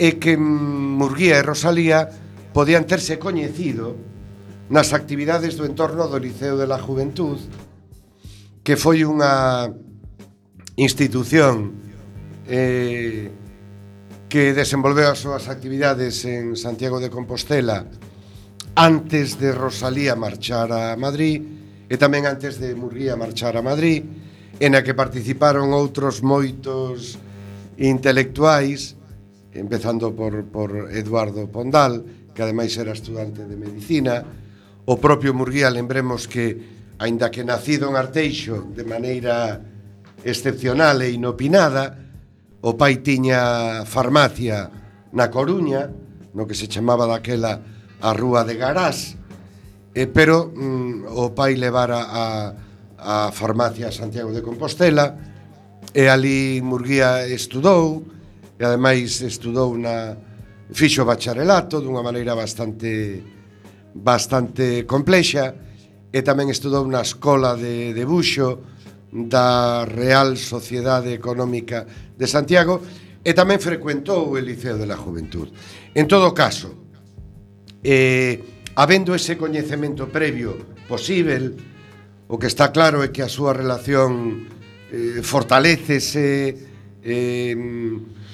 é 0.00 0.16
que 0.18 0.34
Murguía 0.36 1.38
e 1.38 1.46
Rosalía 1.46 2.08
podían 2.56 2.88
terse 2.88 3.20
coñecido 3.20 3.94
nas 4.72 4.96
actividades 4.96 5.60
do 5.60 5.68
entorno 5.68 6.08
do 6.08 6.16
Liceo 6.16 6.56
de 6.56 6.66
la 6.66 6.80
Juventud 6.80 7.38
que 8.64 8.80
foi 8.80 9.04
unha 9.04 9.68
institución 10.80 11.76
eh, 12.48 13.30
que 14.32 14.56
desenvolveu 14.56 15.12
as 15.12 15.20
súas 15.20 15.46
actividades 15.46 16.24
en 16.24 16.56
Santiago 16.56 16.98
de 16.98 17.12
Compostela 17.12 17.86
antes 18.74 19.38
de 19.38 19.52
Rosalía 19.52 20.16
marchar 20.16 20.72
a 20.72 20.96
Madrid 20.98 21.38
e 21.86 21.94
tamén 21.94 22.26
antes 22.26 22.58
de 22.58 22.74
Murguía 22.74 23.14
marchar 23.14 23.54
a 23.54 23.62
Madrid 23.62 24.02
en 24.60 24.74
a 24.74 24.82
que 24.86 24.94
participaron 24.94 25.74
outros 25.74 26.22
moitos 26.22 27.18
intelectuais, 27.78 28.94
empezando 29.54 30.14
por, 30.14 30.46
por 30.46 30.90
Eduardo 30.94 31.46
Pondal, 31.50 32.02
que 32.34 32.42
ademais 32.42 32.74
era 32.78 32.94
estudante 32.94 33.46
de 33.46 33.56
Medicina, 33.58 34.22
o 34.84 34.94
propio 35.00 35.34
Murguía, 35.34 35.70
lembremos 35.70 36.28
que, 36.28 36.94
aínda 36.98 37.30
que 37.30 37.42
nacido 37.42 37.88
en 37.90 37.96
Arteixo 37.96 38.62
de 38.74 38.84
maneira 38.84 39.58
excepcional 40.22 41.02
e 41.02 41.10
inopinada, 41.10 41.98
o 42.64 42.78
pai 42.80 43.04
tiña 43.04 43.84
farmacia 43.84 44.72
na 45.12 45.28
Coruña, 45.28 45.92
no 46.32 46.48
que 46.48 46.56
se 46.56 46.66
chamaba 46.66 47.04
daquela 47.04 47.60
a 48.00 48.10
Rúa 48.16 48.44
de 48.44 48.56
Garás, 48.56 49.20
eh, 49.94 50.08
pero 50.08 50.50
mm, 50.50 51.06
o 51.12 51.36
pai 51.36 51.54
levara 51.60 52.00
a, 52.08 52.24
a 53.04 53.28
farmacia 53.30 53.92
Santiago 53.92 54.32
de 54.32 54.40
Compostela 54.40 55.12
e 55.92 56.08
ali 56.08 56.64
Murguía 56.64 57.28
estudou 57.28 58.00
e 58.56 58.62
ademais 58.64 59.20
estudou 59.20 59.76
na 59.76 60.16
fixo 60.72 61.04
bacharelato 61.04 61.84
dunha 61.84 62.00
maneira 62.00 62.32
bastante 62.32 63.20
bastante 63.92 64.88
complexa 64.88 65.52
e 66.08 66.24
tamén 66.24 66.48
estudou 66.48 66.88
na 66.88 67.04
escola 67.04 67.52
de 67.60 67.92
debuxo 67.92 68.64
da 69.12 69.84
Real 69.84 70.34
Sociedade 70.40 71.12
Económica 71.12 71.86
de 72.16 72.26
Santiago 72.26 72.80
e 73.20 73.30
tamén 73.36 73.60
frecuentou 73.60 74.32
o 74.32 74.40
Liceo 74.40 74.80
de 74.80 74.88
la 74.88 74.96
Juventud. 74.98 75.52
En 75.94 76.08
todo 76.08 76.34
caso, 76.34 76.72
eh, 77.84 78.40
habendo 78.74 79.14
ese 79.14 79.36
coñecemento 79.38 80.10
previo 80.10 80.80
posible, 80.90 81.73
O 82.26 82.40
que 82.40 82.48
está 82.48 82.72
claro 82.72 83.04
é 83.04 83.12
que 83.12 83.20
a 83.20 83.28
súa 83.28 83.52
relación 83.52 84.48
eh, 84.88 85.20
fortalecese 85.20 86.56
eh, 87.04 87.52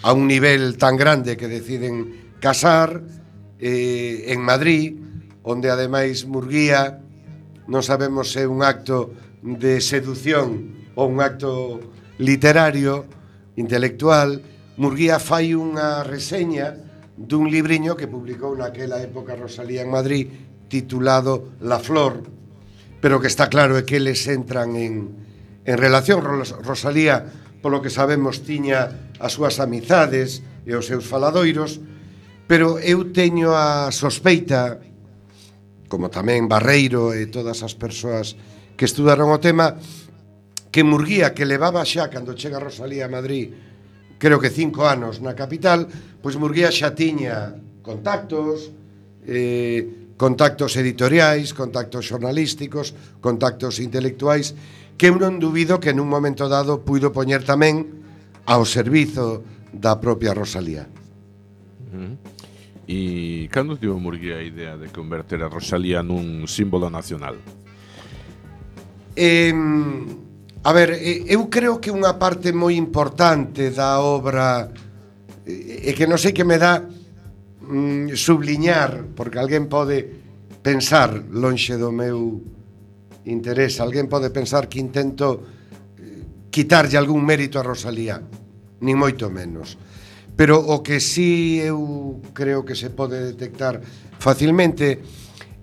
a 0.07 0.11
un 0.15 0.31
nivel 0.31 0.79
tan 0.79 0.95
grande 0.95 1.35
que 1.35 1.51
deciden 1.51 2.39
casar 2.39 3.03
eh, 3.59 4.31
en 4.31 4.41
Madrid, 4.47 4.95
onde 5.43 5.75
ademais 5.75 6.23
Murguía 6.23 7.03
non 7.67 7.83
sabemos 7.83 8.31
se 8.31 8.47
é 8.47 8.51
un 8.51 8.63
acto 8.63 9.11
de 9.43 9.83
seducción 9.83 10.71
ou 10.95 11.11
un 11.11 11.19
acto 11.19 11.83
literario, 12.23 13.11
intelectual, 13.59 14.39
Murguía 14.79 15.19
fai 15.19 15.51
unha 15.51 16.07
reseña 16.07 16.79
dun 17.19 17.51
libriño 17.51 17.99
que 17.99 18.07
publicou 18.07 18.55
naquela 18.55 19.03
época 19.03 19.35
Rosalía 19.35 19.83
en 19.83 19.91
Madrid 19.91 20.25
titulado 20.71 21.59
La 21.61 21.83
Flor, 21.83 22.40
pero 23.01 23.21
que 23.21 23.33
está 23.33 23.49
claro 23.49 23.81
é 23.81 23.83
que 23.89 23.97
eles 23.97 24.29
entran 24.29 24.77
en, 24.77 25.17
en 25.65 25.77
relación. 25.81 26.21
Rosalía, 26.21 27.25
polo 27.65 27.81
que 27.81 27.89
sabemos, 27.89 28.45
tiña 28.45 29.13
as 29.21 29.37
súas 29.37 29.61
amizades 29.61 30.45
e 30.69 30.77
os 30.77 30.85
seus 30.89 31.09
faladoiros, 31.09 31.81
pero 32.45 32.77
eu 32.81 33.09
teño 33.13 33.57
a 33.57 33.89
sospeita, 33.93 34.81
como 35.89 36.13
tamén 36.13 36.47
Barreiro 36.47 37.17
e 37.17 37.27
todas 37.29 37.65
as 37.65 37.73
persoas 37.73 38.37
que 38.77 38.89
estudaron 38.89 39.33
o 39.33 39.41
tema, 39.41 39.77
que 40.71 40.87
Murguía, 40.87 41.35
que 41.35 41.49
levaba 41.49 41.85
xa 41.85 42.09
cando 42.13 42.37
chega 42.37 42.63
Rosalía 42.63 43.09
a 43.09 43.13
Madrid, 43.13 43.51
creo 44.21 44.39
que 44.39 44.53
cinco 44.53 44.87
anos 44.87 45.25
na 45.25 45.33
capital, 45.33 45.89
pois 46.21 46.37
Murguía 46.37 46.69
xa 46.69 46.93
tiña 46.93 47.57
contactos, 47.81 48.71
eh, 49.27 50.00
contactos 50.21 50.77
editoriais, 50.77 51.57
contactos 51.57 52.05
xornalísticos, 52.05 52.93
contactos 53.25 53.81
intelectuais, 53.81 54.53
que 55.01 55.09
eu 55.09 55.17
non 55.17 55.41
dubido 55.41 55.81
que 55.81 55.97
nun 55.97 56.13
momento 56.13 56.45
dado 56.45 56.85
puido 56.85 57.09
poñer 57.09 57.41
tamén 57.41 57.89
ao 58.45 58.69
servizo 58.69 59.41
da 59.73 59.97
propia 59.97 60.37
Rosalía. 60.37 60.85
Uh 60.85 61.89
-huh. 61.89 62.13
E 62.85 63.49
cando 63.49 63.81
tivo 63.81 63.97
Murguía 63.97 64.37
a 64.37 64.45
idea 64.45 64.77
de 64.77 64.93
converter 64.93 65.41
a 65.41 65.49
Rosalía 65.49 66.05
nun 66.05 66.45
símbolo 66.45 66.93
nacional? 66.93 67.41
Eh, 69.17 69.57
a 69.57 70.71
ver, 70.77 71.01
eu 71.01 71.49
creo 71.49 71.81
que 71.81 71.89
unha 71.89 72.21
parte 72.21 72.53
moi 72.53 72.77
importante 72.77 73.73
da 73.73 74.05
obra 74.05 74.69
e 75.49 75.97
que 75.97 76.05
non 76.05 76.21
sei 76.21 76.37
que 76.37 76.45
me 76.45 76.61
dá 76.61 76.85
mm, 77.71 78.19
subliñar, 78.19 79.15
porque 79.15 79.39
alguén 79.39 79.71
pode 79.71 80.03
pensar 80.61 81.15
lonxe 81.31 81.79
do 81.79 81.95
meu 81.95 82.43
interés, 83.25 83.79
alguén 83.79 84.11
pode 84.11 84.29
pensar 84.35 84.67
que 84.67 84.83
intento 84.83 85.41
eh, 85.97 86.51
quitarlle 86.51 86.99
algún 86.99 87.23
mérito 87.23 87.57
a 87.57 87.65
Rosalía, 87.65 88.19
nin 88.83 88.97
moito 88.99 89.31
menos. 89.31 89.79
Pero 90.35 90.59
o 90.59 90.81
que 90.83 90.99
sí 91.01 91.61
eu 91.61 92.21
creo 92.33 92.65
que 92.65 92.75
se 92.75 92.91
pode 92.91 93.21
detectar 93.21 93.81
facilmente 94.19 95.01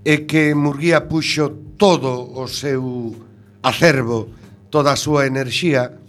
é 0.07 0.23
que 0.23 0.55
Murguía 0.55 1.05
puxo 1.09 1.75
todo 1.75 2.23
o 2.23 2.47
seu 2.47 3.13
acervo, 3.61 4.31
toda 4.71 4.93
a 4.93 4.99
súa 4.99 5.27
enerxía, 5.27 5.99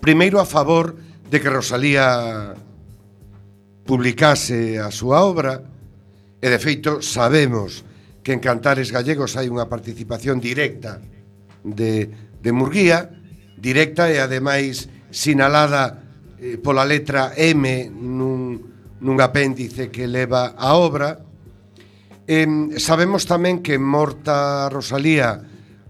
primeiro 0.00 0.40
a 0.42 0.48
favor 0.48 0.96
de 1.30 1.36
que 1.40 1.52
Rosalía 1.52 2.56
publicase 3.88 4.76
a 4.76 4.92
súa 4.92 5.24
obra 5.24 5.64
e 6.44 6.46
de 6.52 6.60
feito 6.60 7.00
sabemos 7.00 7.88
que 8.20 8.36
en 8.36 8.40
Cantares 8.44 8.92
Gallegos 8.92 9.32
hai 9.40 9.48
unha 9.48 9.64
participación 9.64 10.44
directa 10.44 11.00
de, 11.64 12.04
de 12.36 12.50
Murguía 12.52 13.08
directa 13.56 14.12
e 14.12 14.20
ademais 14.20 14.92
sinalada 15.08 16.04
eh, 16.36 16.60
pola 16.60 16.84
letra 16.84 17.32
M 17.32 17.88
nun, 17.88 18.60
nun 19.00 19.16
apéndice 19.24 19.88
que 19.88 20.04
leva 20.04 20.52
a 20.52 20.76
obra. 20.76 21.24
Eh, 22.28 22.44
sabemos 22.76 23.24
tamén 23.24 23.64
que 23.64 23.80
Morta 23.80 24.68
Rosalía 24.68 25.40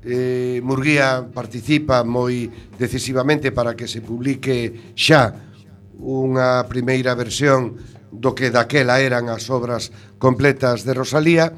eh, 0.07 0.63
Murguía 0.63 1.27
participa 1.27 2.07
moi 2.07 2.47
decisivamente 2.79 3.51
para 3.51 3.75
que 3.75 3.91
se 3.91 4.07
publique 4.07 4.95
xa 4.95 5.48
unha 5.99 6.63
primeira 6.71 7.19
versión 7.19 7.75
do 8.15 8.33
que 8.33 8.55
daquela 8.55 9.03
eran 9.03 9.29
as 9.29 9.51
obras 9.51 9.91
completas 10.17 10.87
de 10.87 10.95
Rosalía 10.95 11.53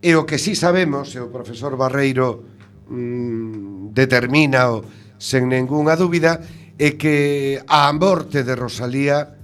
e 0.00 0.14
o 0.14 0.24
que 0.24 0.38
sí 0.38 0.54
sabemos, 0.54 1.12
e 1.16 1.20
o 1.20 1.32
profesor 1.32 1.76
Barreiro 1.76 2.44
mm, 2.88 3.92
determina 3.92 4.70
o 4.70 4.84
sen 5.18 5.48
ningunha 5.48 5.96
dúbida, 5.96 6.40
é 6.76 6.98
que 6.98 7.58
a 7.66 7.88
morte 7.94 8.42
de 8.42 8.54
Rosalía 8.54 9.38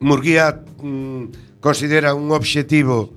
Murguía 0.00 0.64
mm, 0.82 1.60
considera 1.60 2.14
un 2.14 2.30
obxectivo 2.30 3.10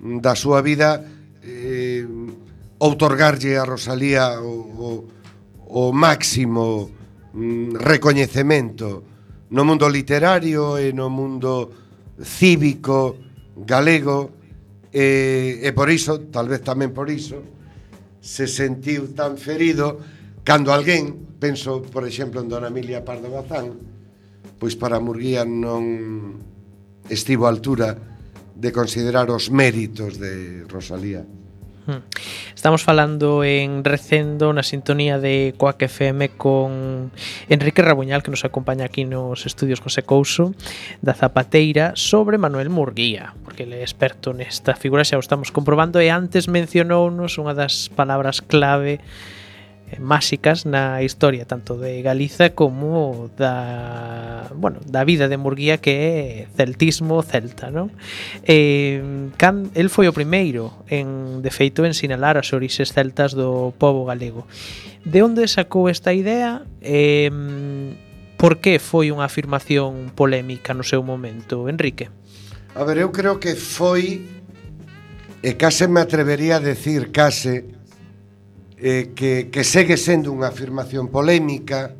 da 0.00 0.36
súa 0.36 0.60
vida 0.60 1.00
eh, 1.42 2.04
outorgarlle 2.78 3.56
a 3.56 3.64
Rosalía 3.64 4.40
o, 4.40 4.52
o, 4.76 4.88
o 5.72 5.82
máximo 5.96 6.92
mm, 7.32 7.80
recoñecemento 7.80 9.15
no 9.50 9.62
mundo 9.62 9.86
literario 9.86 10.78
e 10.78 10.90
no 10.90 11.06
mundo 11.06 11.70
cívico 12.18 13.16
galego 13.56 14.32
e, 14.90 15.60
e 15.62 15.70
por 15.72 15.92
iso, 15.92 16.26
tal 16.32 16.48
vez 16.48 16.64
tamén 16.64 16.90
por 16.90 17.06
iso, 17.12 17.42
se 18.18 18.48
sentiu 18.50 19.12
tan 19.14 19.38
ferido 19.38 20.00
cando 20.42 20.72
alguén, 20.72 21.36
penso, 21.38 21.84
por 21.84 22.08
exemplo, 22.08 22.40
en 22.42 22.48
Dona 22.48 22.72
Emilia 22.72 23.04
Pardo 23.06 23.30
Bazán, 23.30 23.76
pois 24.58 24.74
para 24.74 24.98
Murguía 24.98 25.44
non 25.44 26.40
estivo 27.06 27.46
a 27.46 27.52
altura 27.52 27.94
de 28.56 28.70
considerar 28.72 29.28
os 29.28 29.52
méritos 29.52 30.16
de 30.16 30.64
Rosalía. 30.66 31.22
Estamos 32.54 32.82
falando 32.82 33.44
en 33.44 33.84
Recendo 33.84 34.50
na 34.50 34.66
sintonía 34.66 35.22
de 35.22 35.54
Coac 35.54 35.82
FM 35.86 36.34
con 36.34 37.12
Enrique 37.46 37.82
Rabuñal 37.82 38.26
que 38.26 38.32
nos 38.32 38.44
acompaña 38.44 38.86
aquí 38.86 39.04
nos 39.04 39.46
estudios 39.46 39.78
José 39.78 40.02
Couso 40.02 40.50
da 40.98 41.14
Zapateira 41.14 41.94
sobre 41.94 42.42
Manuel 42.42 42.70
Murguía, 42.70 43.34
porque 43.46 43.62
ele 43.62 43.78
é 43.78 43.86
experto 43.86 44.34
nesta 44.34 44.74
figura, 44.74 45.06
xa 45.06 45.20
o 45.20 45.22
estamos 45.22 45.54
comprobando 45.54 46.02
e 46.02 46.10
antes 46.10 46.50
mencionounos 46.50 47.38
unha 47.38 47.54
das 47.54 47.86
palabras 47.94 48.42
clave 48.42 48.98
Eh, 49.86 50.00
máxicas 50.00 50.66
na 50.66 50.98
historia 51.06 51.46
tanto 51.46 51.78
de 51.78 52.02
Galiza 52.02 52.50
como 52.50 53.30
da, 53.38 54.50
bueno, 54.56 54.80
da 54.82 55.04
vida 55.04 55.28
de 55.28 55.36
Murguía 55.36 55.78
que 55.78 55.94
é 55.94 56.18
celtismo 56.58 57.22
celta, 57.22 57.70
non? 57.70 57.94
Eh, 58.42 59.30
can, 59.38 59.70
el 59.78 59.86
foi 59.86 60.10
o 60.10 60.16
primeiro 60.16 60.74
en 60.90 61.38
de 61.38 61.50
feito 61.54 61.86
en 61.86 61.94
sinalar 61.94 62.34
as 62.34 62.50
orixes 62.50 62.90
celtas 62.90 63.38
do 63.38 63.70
povo 63.78 64.02
galego. 64.02 64.50
De 65.06 65.22
onde 65.22 65.46
sacou 65.46 65.86
esta 65.86 66.10
idea? 66.10 66.66
Eh, 66.82 67.30
por 68.34 68.58
que 68.58 68.82
foi 68.82 69.14
unha 69.14 69.30
afirmación 69.30 70.10
polémica 70.18 70.74
no 70.74 70.82
seu 70.82 71.06
momento, 71.06 71.70
Enrique? 71.70 72.10
A 72.74 72.82
ver, 72.82 72.98
eu 72.98 73.14
creo 73.14 73.38
que 73.38 73.54
foi 73.54 74.26
e 75.46 75.54
case 75.54 75.86
me 75.86 76.02
atrevería 76.02 76.58
a 76.58 76.64
decir 76.64 77.14
case 77.14 77.70
eh, 78.78 79.12
que, 79.14 79.48
que 79.48 79.62
segue 79.64 79.96
sendo 79.96 80.32
unha 80.32 80.52
afirmación 80.52 81.08
polémica 81.08 81.96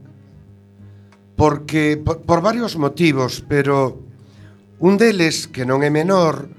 porque 1.36 2.00
por, 2.00 2.24
por 2.24 2.40
varios 2.40 2.76
motivos, 2.80 3.44
pero 3.44 4.00
un 4.80 4.96
deles 5.00 5.48
que 5.48 5.64
non 5.64 5.80
é 5.80 5.88
menor 5.88 6.52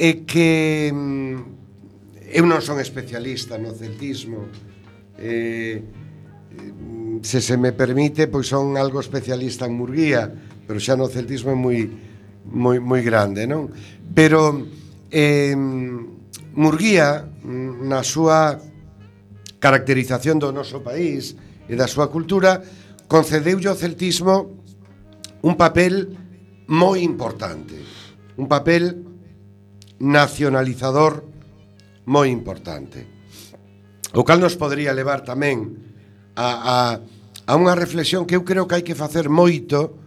é 0.00 0.24
que 0.24 0.88
mm, 0.88 2.32
eu 2.32 2.44
non 2.48 2.64
son 2.64 2.80
especialista 2.80 3.60
no 3.60 3.76
celtismo 3.76 4.48
eh, 5.20 5.84
se 7.20 7.44
se 7.44 7.56
me 7.60 7.76
permite 7.76 8.24
pois 8.24 8.48
son 8.48 8.80
algo 8.80 9.04
especialista 9.04 9.68
en 9.68 9.76
Murguía 9.76 10.32
pero 10.64 10.80
xa 10.80 10.96
no 10.96 11.12
celtismo 11.12 11.52
é 11.52 11.58
moi 11.58 11.78
moi, 12.48 12.80
moi 12.80 13.04
grande 13.04 13.44
non? 13.44 13.68
pero 14.16 14.64
eh, 15.12 15.52
Murguía 16.56 17.28
na 17.44 18.00
súa 18.00 18.56
caracterización 19.60 20.40
do 20.40 20.50
noso 20.50 20.80
país 20.80 21.36
e 21.68 21.76
da 21.78 21.86
súa 21.86 22.08
cultura, 22.08 22.64
concedeulle 23.06 23.68
ao 23.68 23.78
celtismo 23.78 24.64
un 25.44 25.54
papel 25.54 26.16
moi 26.66 27.04
importante, 27.04 27.76
un 28.40 28.48
papel 28.48 29.04
nacionalizador 30.00 31.22
moi 32.08 32.32
importante. 32.32 33.06
O 34.16 34.24
cal 34.26 34.40
nos 34.42 34.58
podría 34.58 34.96
levar 34.96 35.22
tamén 35.22 35.76
a, 36.34 36.48
a, 36.48 36.76
a 37.46 37.52
unha 37.54 37.76
reflexión 37.76 38.24
que 38.26 38.34
eu 38.34 38.42
creo 38.42 38.66
que 38.66 38.80
hai 38.80 38.84
que 38.84 38.98
facer 38.98 39.28
moito 39.30 40.00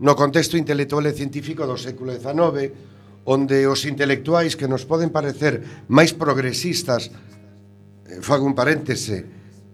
no 0.00 0.14
contexto 0.14 0.60
intelectual 0.60 1.08
e 1.08 1.16
científico 1.16 1.64
do 1.64 1.80
século 1.80 2.12
XIX, 2.12 2.72
onde 3.24 3.66
os 3.68 3.84
intelectuais 3.84 4.56
que 4.56 4.68
nos 4.68 4.84
poden 4.84 5.12
parecer 5.12 5.86
máis 5.88 6.12
progresistas 6.16 7.12
fago 8.18 8.42
un 8.46 8.58
paréntese, 8.58 9.24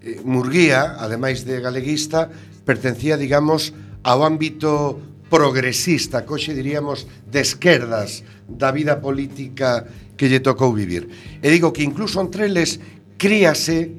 eh, 0.05 0.21
Murguía, 0.25 1.01
ademais 1.01 1.49
de 1.49 1.61
galeguista, 1.61 2.29
pertencía, 2.69 3.17
digamos, 3.17 3.73
ao 4.05 4.23
ámbito 4.23 5.01
progresista, 5.27 6.23
coxe 6.23 6.55
diríamos 6.55 7.11
de 7.27 7.43
esquerdas 7.43 8.23
da 8.47 8.71
vida 8.71 9.03
política 9.03 9.83
que 10.15 10.31
lle 10.31 10.39
tocou 10.39 10.71
vivir. 10.71 11.11
E 11.43 11.51
digo 11.51 11.75
que 11.75 11.83
incluso 11.83 12.23
entre 12.23 12.47
eles 12.47 12.79
críase 13.19 13.91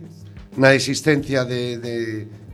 na 0.55 0.71
existencia 0.73 1.43
de, 1.43 1.77
de, 1.77 1.95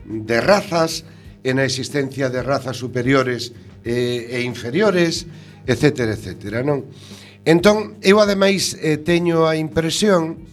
de 0.07 0.38
razas 0.41 1.05
e 1.45 1.53
na 1.53 1.63
existencia 1.67 2.34
de 2.34 2.41
razas 2.41 2.79
superiores 2.79 3.53
e, 3.86 4.34
e 4.34 4.38
inferiores, 4.43 5.27
etc. 5.67 6.17
etc. 6.17 6.65
Non? 6.65 6.89
Entón, 7.43 7.99
eu 7.99 8.17
ademais 8.23 8.75
eh, 8.79 8.97
teño 8.97 9.45
a 9.45 9.59
impresión 9.59 10.53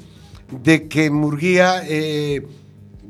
de 0.51 0.89
que 0.89 1.11
Murguía 1.11 1.83
eh, 1.87 2.43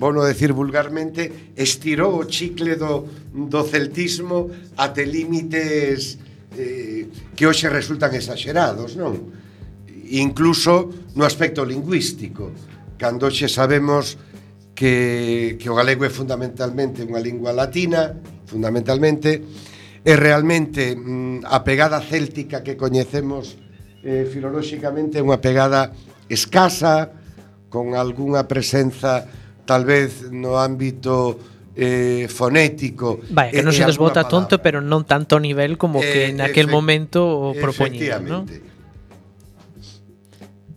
bueno, 0.00 0.24
decir 0.24 0.52
vulgarmente 0.56 1.52
estirou 1.56 2.16
o 2.16 2.24
chicle 2.24 2.76
do, 2.80 3.04
do 3.36 3.60
celtismo 3.68 4.48
até 4.80 5.04
límites 5.04 6.16
eh, 6.56 7.04
que 7.36 7.44
hoxe 7.44 7.68
resultan 7.68 8.16
exagerados, 8.16 8.96
non? 8.96 9.28
Incluso 10.16 11.12
no 11.12 11.28
aspecto 11.28 11.68
lingüístico, 11.68 12.48
cando 12.96 13.28
hoxe 13.28 13.44
sabemos 13.44 14.16
que, 14.72 15.60
que 15.60 15.68
o 15.68 15.76
galego 15.76 16.08
é 16.08 16.10
fundamentalmente 16.10 17.04
unha 17.04 17.20
lingua 17.20 17.52
latina, 17.52 18.16
fundamentalmente, 18.48 19.44
e 20.00 20.12
realmente 20.16 20.96
mm, 20.96 21.44
a 21.44 21.60
pegada 21.60 22.00
céltica 22.00 22.64
que 22.64 22.80
coñecemos 22.80 23.60
eh, 24.00 24.24
filolóxicamente 24.24 25.20
é 25.20 25.22
unha 25.22 25.44
pegada 25.44 25.92
escasa, 26.32 27.19
con 27.70 27.94
algunha 27.96 28.44
presenza 28.44 29.24
tal 29.64 29.86
vez 29.86 30.28
no 30.34 30.58
ámbito 30.58 31.38
eh, 31.78 32.26
fonético. 32.28 33.22
Vai, 33.30 33.54
que 33.54 33.62
eh, 33.62 33.64
non 33.64 33.72
eh, 33.72 33.78
se 33.80 33.86
desbota 33.86 34.26
tonto, 34.26 34.58
pero 34.60 34.82
non 34.82 35.06
tanto 35.06 35.38
nivel 35.38 35.78
como 35.78 36.02
eh, 36.02 36.10
que 36.10 36.22
naquel 36.34 36.66
momento 36.66 37.54
propoñían, 37.56 38.26
non? 38.26 38.44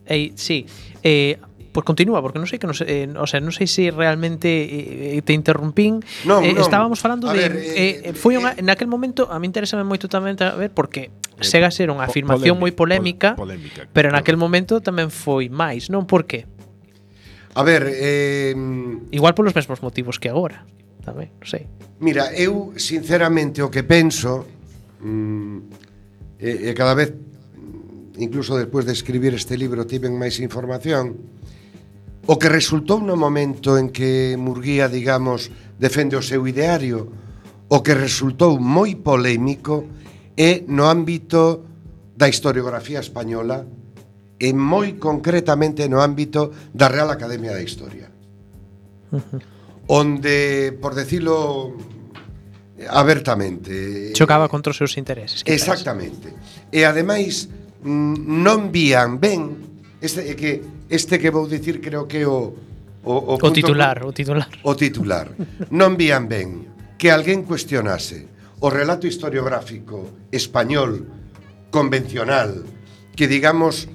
Ei, 0.05 0.37
sí. 0.37 0.69
Eh, 1.01 1.41
Pois 1.73 1.81
pues 1.81 1.89
continúa, 1.89 2.21
porque 2.21 2.37
non 2.37 2.45
sei 2.45 2.61
que 2.61 2.69
non 2.69 2.77
sei, 2.77 3.09
eh, 3.09 3.17
o 3.17 3.25
sea, 3.25 3.41
non 3.41 3.49
sei 3.49 3.65
se 3.65 3.89
realmente 3.89 4.45
eh, 4.45 5.25
te 5.25 5.33
interrumpín. 5.33 6.05
Non, 6.21 6.45
eh, 6.45 6.53
non. 6.53 6.61
estábamos 6.61 7.01
falando 7.01 7.25
a 7.25 7.33
de 7.33 7.41
ver, 7.41 7.53
eh, 7.57 7.73
eh, 7.73 7.93
eh 8.05 8.13
foi 8.13 8.37
unha 8.37 8.53
eh, 8.53 8.61
naquel 8.61 8.85
momento 8.85 9.25
a 9.25 9.41
mí 9.41 9.49
interésame 9.49 9.81
moito 9.81 10.05
tamén 10.05 10.37
a 10.37 10.53
ver 10.53 10.69
porque 10.69 11.09
eh, 11.09 11.41
chega 11.41 11.65
a 11.65 11.73
ser 11.73 11.89
unha 11.89 12.05
afirmación 12.05 12.61
moi 12.61 12.69
polémica, 12.77 13.33
pol, 13.33 13.49
polémica, 13.49 13.89
pero 13.89 14.13
naquel 14.13 14.37
momento 14.37 14.85
tamén 14.85 15.09
foi 15.09 15.49
máis, 15.49 15.89
non? 15.89 16.05
Por 16.05 16.29
que? 16.29 16.45
A 17.53 17.61
ver, 17.61 17.85
eh... 17.89 18.55
Igual 19.11 19.33
polos 19.37 19.53
mesmos 19.53 19.81
motivos 19.81 20.17
que 20.17 20.29
agora 20.29 20.65
Tamén, 21.03 21.35
non 21.35 21.47
sei. 21.47 21.67
Mira, 21.99 22.31
eu 22.31 22.71
sinceramente 22.79 23.59
o 23.59 23.67
que 23.67 23.83
penso 23.83 24.47
mm, 25.03 26.39
e, 26.39 26.71
e 26.71 26.75
cada 26.75 26.95
vez 26.95 27.11
mm, 27.11 28.23
incluso 28.23 28.55
despois 28.55 28.87
de 28.87 28.95
escribir 28.95 29.35
este 29.35 29.59
libro 29.59 29.83
tiven 29.83 30.15
máis 30.15 30.39
información 30.39 31.19
o 32.23 32.39
que 32.39 32.47
resultou 32.47 33.03
no 33.03 33.19
momento 33.19 33.75
en 33.75 33.91
que 33.91 34.39
Murguía, 34.39 34.87
digamos, 34.87 35.51
defende 35.75 36.15
o 36.15 36.23
seu 36.23 36.47
ideario 36.47 37.11
o 37.67 37.83
que 37.83 37.91
resultou 37.91 38.55
moi 38.55 38.95
polémico 38.95 39.83
é 40.39 40.63
no 40.71 40.87
ámbito 40.87 41.67
da 42.15 42.31
historiografía 42.31 43.03
española 43.03 43.67
e 44.43 44.51
moi 44.51 44.99
concretamente 44.99 45.87
no 45.87 46.03
ámbito 46.03 46.51
da 46.75 46.91
Real 46.91 47.07
Academia 47.07 47.55
da 47.55 47.63
Historia. 47.63 48.11
Onde, 49.87 50.75
por 50.83 50.99
decirlo 50.99 51.71
abertamente, 52.91 54.11
eh, 54.11 54.11
chocaba 54.11 54.51
contra 54.51 54.75
os 54.75 54.77
seus 54.77 54.99
intereses. 54.99 55.47
Exactamente. 55.47 56.35
E 56.75 56.83
ademais 56.83 57.47
non 57.87 58.67
vían 58.67 59.15
ben 59.23 59.55
este 60.03 60.35
que 60.35 60.59
este 60.91 61.15
que 61.23 61.31
vou 61.31 61.47
dicir 61.47 61.79
creo 61.79 62.03
que 62.03 62.27
o 62.27 62.51
o, 63.03 63.35
o, 63.35 63.35
punto, 63.35 63.47
o 63.47 63.51
titular, 63.51 64.03
o 64.03 64.11
titular. 64.15 64.47
O 64.63 64.75
titular. 64.75 65.27
Non 65.71 65.95
vían 65.95 66.27
ben 66.27 66.67
que 66.99 67.11
alguén 67.11 67.43
cuestionase 67.47 68.27
o 68.63 68.71
relato 68.71 69.07
historiográfico 69.07 70.27
español 70.31 71.03
convencional 71.67 72.63
que 73.15 73.27
digamos 73.27 73.91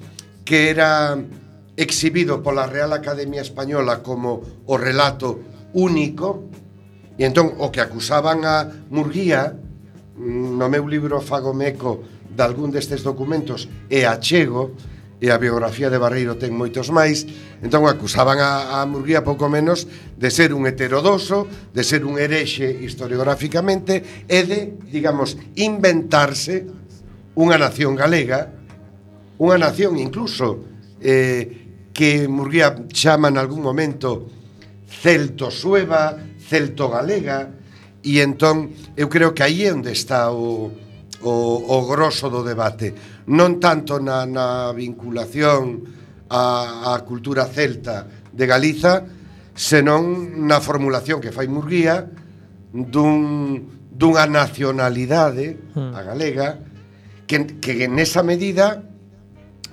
que 0.49 0.71
era 0.71 1.13
exhibido 1.77 2.41
pola 2.41 2.65
Real 2.65 2.89
Academia 2.93 3.45
Española 3.45 4.01
como 4.01 4.41
o 4.65 4.75
relato 4.81 5.37
único, 5.77 6.49
e 7.21 7.29
entón 7.29 7.53
o 7.61 7.69
que 7.69 7.85
acusaban 7.85 8.41
a 8.49 8.65
Murguía 8.89 9.53
mm, 9.53 10.57
no 10.57 10.65
meu 10.65 10.89
libro 10.89 11.21
Fagomeco 11.21 12.01
de 12.33 12.41
algún 12.41 12.73
destes 12.73 13.05
documentos 13.05 13.69
e 13.93 14.09
achego, 14.09 14.73
e 15.21 15.29
a 15.29 15.37
biografía 15.37 15.93
de 15.93 16.01
Barreiro 16.01 16.33
ten 16.41 16.57
moitos 16.57 16.89
máis, 16.89 17.29
entón 17.61 17.85
acusaban 17.85 18.41
a, 18.41 18.81
a 18.81 18.89
Murguía 18.89 19.21
pouco 19.21 19.53
menos 19.53 19.85
de 20.17 20.33
ser 20.33 20.49
un 20.49 20.65
heterodoso, 20.65 21.45
de 21.45 21.85
ser 21.85 22.01
un 22.09 22.17
herexe 22.17 22.73
historiográficamente 22.73 24.25
e 24.25 24.41
de, 24.49 24.81
digamos, 24.89 25.37
inventarse 25.53 26.65
unha 27.37 27.61
nación 27.61 27.93
galega 27.93 28.58
unha 29.39 29.55
nación 29.55 29.95
incluso 29.95 30.67
eh, 30.99 31.91
que 31.95 32.27
Murguía 32.27 32.75
chama 32.91 33.31
en 33.31 33.39
algún 33.39 33.63
momento 33.63 34.27
celto-sueva, 34.87 36.15
celto-galega, 36.39 37.55
e 38.03 38.19
entón 38.23 38.71
eu 38.95 39.07
creo 39.11 39.35
que 39.35 39.43
aí 39.43 39.67
é 39.67 39.71
onde 39.71 39.91
está 39.91 40.31
o, 40.31 40.71
o, 41.23 41.33
o 41.67 41.77
grosso 41.87 42.31
do 42.31 42.43
debate. 42.43 42.95
Non 43.27 43.59
tanto 43.59 43.99
na, 43.99 44.23
na 44.23 44.71
vinculación 44.75 45.83
á, 46.31 46.95
a 46.95 47.03
cultura 47.03 47.47
celta 47.47 48.07
de 48.31 48.45
Galiza, 48.47 49.03
senón 49.55 50.39
na 50.47 50.63
formulación 50.63 51.19
que 51.19 51.35
fai 51.35 51.51
Murguía 51.51 52.07
dun, 52.71 53.87
dunha 53.91 54.23
nacionalidade, 54.27 55.59
hmm. 55.75 55.91
a 55.91 56.01
galega, 56.03 56.47
que, 57.27 57.59
que 57.59 57.87
nesa 57.91 58.23
medida 58.23 58.88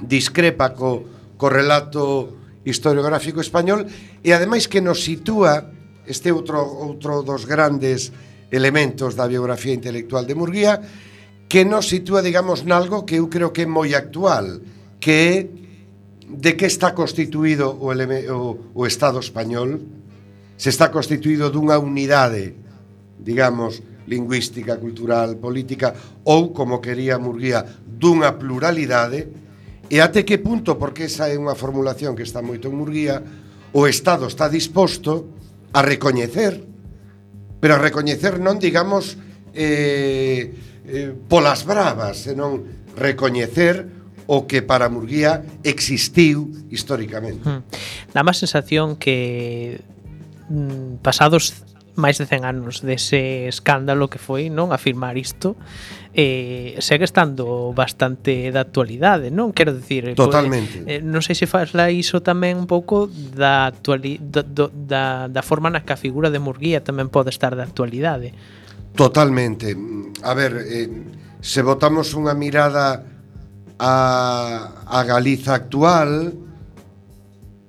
discrepa 0.01 0.75
co, 0.75 1.05
co 1.37 1.47
relato 1.49 2.37
historiográfico 2.65 3.41
español 3.41 3.87
e 4.21 4.35
ademais 4.35 4.67
que 4.67 4.83
nos 4.83 5.05
sitúa 5.05 5.71
este 6.07 6.35
outro, 6.35 6.61
outro 6.61 7.23
dos 7.23 7.47
grandes 7.47 8.11
elementos 8.51 9.15
da 9.15 9.31
biografía 9.31 9.75
intelectual 9.75 10.27
de 10.27 10.35
Murguía 10.35 10.83
que 11.47 11.63
nos 11.63 11.87
sitúa, 11.87 12.27
digamos, 12.27 12.67
nalgo 12.67 13.07
que 13.07 13.23
eu 13.23 13.31
creo 13.31 13.55
que 13.55 13.65
é 13.65 13.69
moi 13.71 13.95
actual 13.95 14.61
que 14.99 15.15
é 15.15 15.35
de 16.27 16.59
que 16.59 16.67
está 16.67 16.91
constituído 16.91 17.71
o, 17.71 17.95
eleme, 17.95 18.27
o, 18.27 18.75
o 18.75 18.83
Estado 18.83 19.23
español. 19.23 19.79
Se 20.59 20.75
está 20.75 20.91
constituído 20.91 21.55
dunha 21.55 21.79
unidade 21.79 22.67
digamos, 23.19 23.83
lingüística, 24.07 24.77
cultural, 24.77 25.37
política 25.37 25.95
ou, 26.25 26.53
como 26.53 26.81
quería 26.81 27.19
Murguía, 27.19 27.65
dunha 27.83 28.37
pluralidade 28.39 29.46
E 29.87 30.03
até 30.03 30.27
que 30.27 30.43
punto, 30.43 30.75
porque 30.79 31.07
esa 31.07 31.31
é 31.31 31.39
unha 31.39 31.55
formulación 31.55 32.19
que 32.19 32.27
está 32.27 32.43
moito 32.43 32.67
en 32.67 32.75
Murguía, 32.75 33.23
o 33.71 33.87
Estado 33.87 34.27
está 34.27 34.51
disposto 34.51 35.31
a 35.71 35.83
recoñecer, 35.83 36.65
pero 37.61 37.77
a 37.77 37.81
recoñecer 37.81 38.43
non 38.43 38.59
digamos 38.59 39.15
eh, 39.55 40.55
eh, 40.87 41.15
polas 41.31 41.63
bravas, 41.63 42.27
senón 42.27 42.67
recoñecer 42.97 43.87
o 44.27 44.51
que 44.51 44.63
para 44.63 44.91
Murguía 44.91 45.47
existiu 45.63 46.51
históricamente. 46.71 47.47
Mm. 47.47 47.63
Dá 48.11 48.27
má 48.27 48.35
sensación 48.35 48.99
que 48.99 49.79
mm, 50.51 50.99
pasados 51.05 51.67
máis 51.97 52.21
de 52.21 52.29
100 52.29 52.45
anos 52.45 52.85
dese 52.85 53.49
escándalo 53.49 54.13
que 54.13 54.21
foi, 54.21 54.53
non, 54.53 54.71
afirmar 54.71 55.17
isto, 55.17 55.57
eh, 56.17 56.81
segue 56.81 57.05
estando 57.05 57.77
bastante 57.77 58.49
da 58.49 58.65
actualidade, 58.65 59.29
non? 59.29 59.53
Quero 59.53 59.77
dicir, 59.77 60.09
eh, 60.09 60.17
pois, 60.17 60.33
Totalmente. 60.33 60.81
Pues, 60.81 60.97
eh, 60.97 61.01
non 61.05 61.21
sei 61.21 61.37
se 61.37 61.45
fasla 61.45 61.93
iso 61.93 62.25
tamén 62.25 62.57
un 62.57 62.65
pouco 62.65 63.05
da, 63.13 63.69
actuali 63.69 64.17
da, 64.17 64.41
da, 64.41 65.29
da 65.29 65.43
forma 65.45 65.69
na 65.69 65.85
que 65.85 65.93
a 65.93 66.01
figura 66.01 66.33
de 66.33 66.41
Murguía 66.41 66.81
tamén 66.81 67.13
pode 67.13 67.29
estar 67.29 67.53
da 67.53 67.69
actualidade. 67.69 68.33
Totalmente. 68.97 69.77
A 70.25 70.33
ver, 70.33 70.57
eh, 70.65 70.89
se 71.45 71.61
botamos 71.61 72.17
unha 72.17 72.33
mirada 72.33 73.05
a, 73.77 73.95
a 74.89 74.99
Galiza 75.05 75.53
actual, 75.53 76.33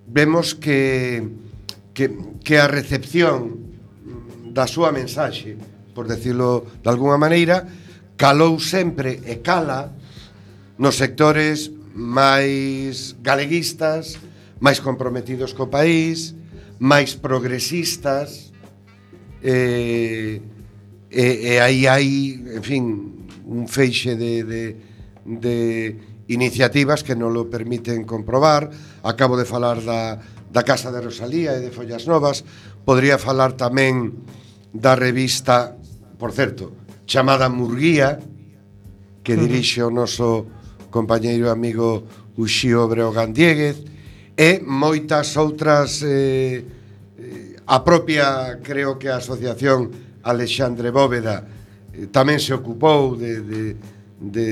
vemos 0.08 0.56
que 0.56 1.20
que, 1.98 2.14
que 2.46 2.62
a 2.62 2.70
recepción 2.70 3.74
da 4.54 4.70
súa 4.70 4.94
mensaxe, 4.94 5.58
por 5.98 6.06
decirlo 6.06 6.62
de 6.86 6.88
alguna 6.94 7.18
maneira, 7.18 7.66
calou 8.18 8.58
sempre 8.58 9.22
e 9.24 9.40
cala 9.46 9.94
nos 10.82 10.98
sectores 10.98 11.70
máis 11.94 13.18
galeguistas, 13.22 14.18
máis 14.58 14.82
comprometidos 14.82 15.54
co 15.54 15.70
país, 15.70 16.34
máis 16.82 17.14
progresistas, 17.14 18.54
e, 19.42 20.42
e, 21.10 21.26
e 21.54 21.54
aí 21.62 21.86
hai, 21.86 22.38
en 22.38 22.64
fin, 22.66 22.84
un 23.46 23.70
feixe 23.70 24.18
de, 24.18 24.44
de, 24.44 24.64
de 25.26 25.58
iniciativas 26.28 27.02
que 27.06 27.16
non 27.16 27.34
lo 27.34 27.48
permiten 27.50 28.04
comprobar. 28.04 28.70
Acabo 29.06 29.38
de 29.38 29.46
falar 29.48 29.82
da, 29.82 30.20
da 30.50 30.66
Casa 30.66 30.92
de 30.92 31.02
Rosalía 31.02 31.56
e 31.56 31.64
de 31.64 31.72
Follas 31.72 32.10
Novas. 32.10 32.44
Podría 32.84 33.22
falar 33.22 33.56
tamén 33.56 34.26
da 34.74 34.98
revista, 34.98 35.78
por 36.20 36.34
certo, 36.34 36.87
chamada 37.08 37.48
Murguía 37.48 38.20
que 39.24 39.40
dirixe 39.40 39.80
o 39.80 39.90
noso 39.90 40.46
compañeiro 40.92 41.48
amigo 41.48 42.04
Uxío 42.36 42.86
Breogán 42.92 43.32
Dieguez 43.32 43.80
e 44.36 44.60
moitas 44.62 45.34
outras 45.40 46.04
eh, 46.04 46.62
eh, 46.62 47.56
a 47.66 47.80
propia 47.82 48.60
creo 48.60 49.00
que 49.00 49.08
a 49.08 49.24
asociación 49.24 49.90
Alexandre 50.22 50.92
Bóveda 50.92 51.48
eh, 51.96 52.12
tamén 52.12 52.44
se 52.44 52.52
ocupou 52.52 53.16
de, 53.16 53.40
de, 53.40 53.62
de, 54.20 54.48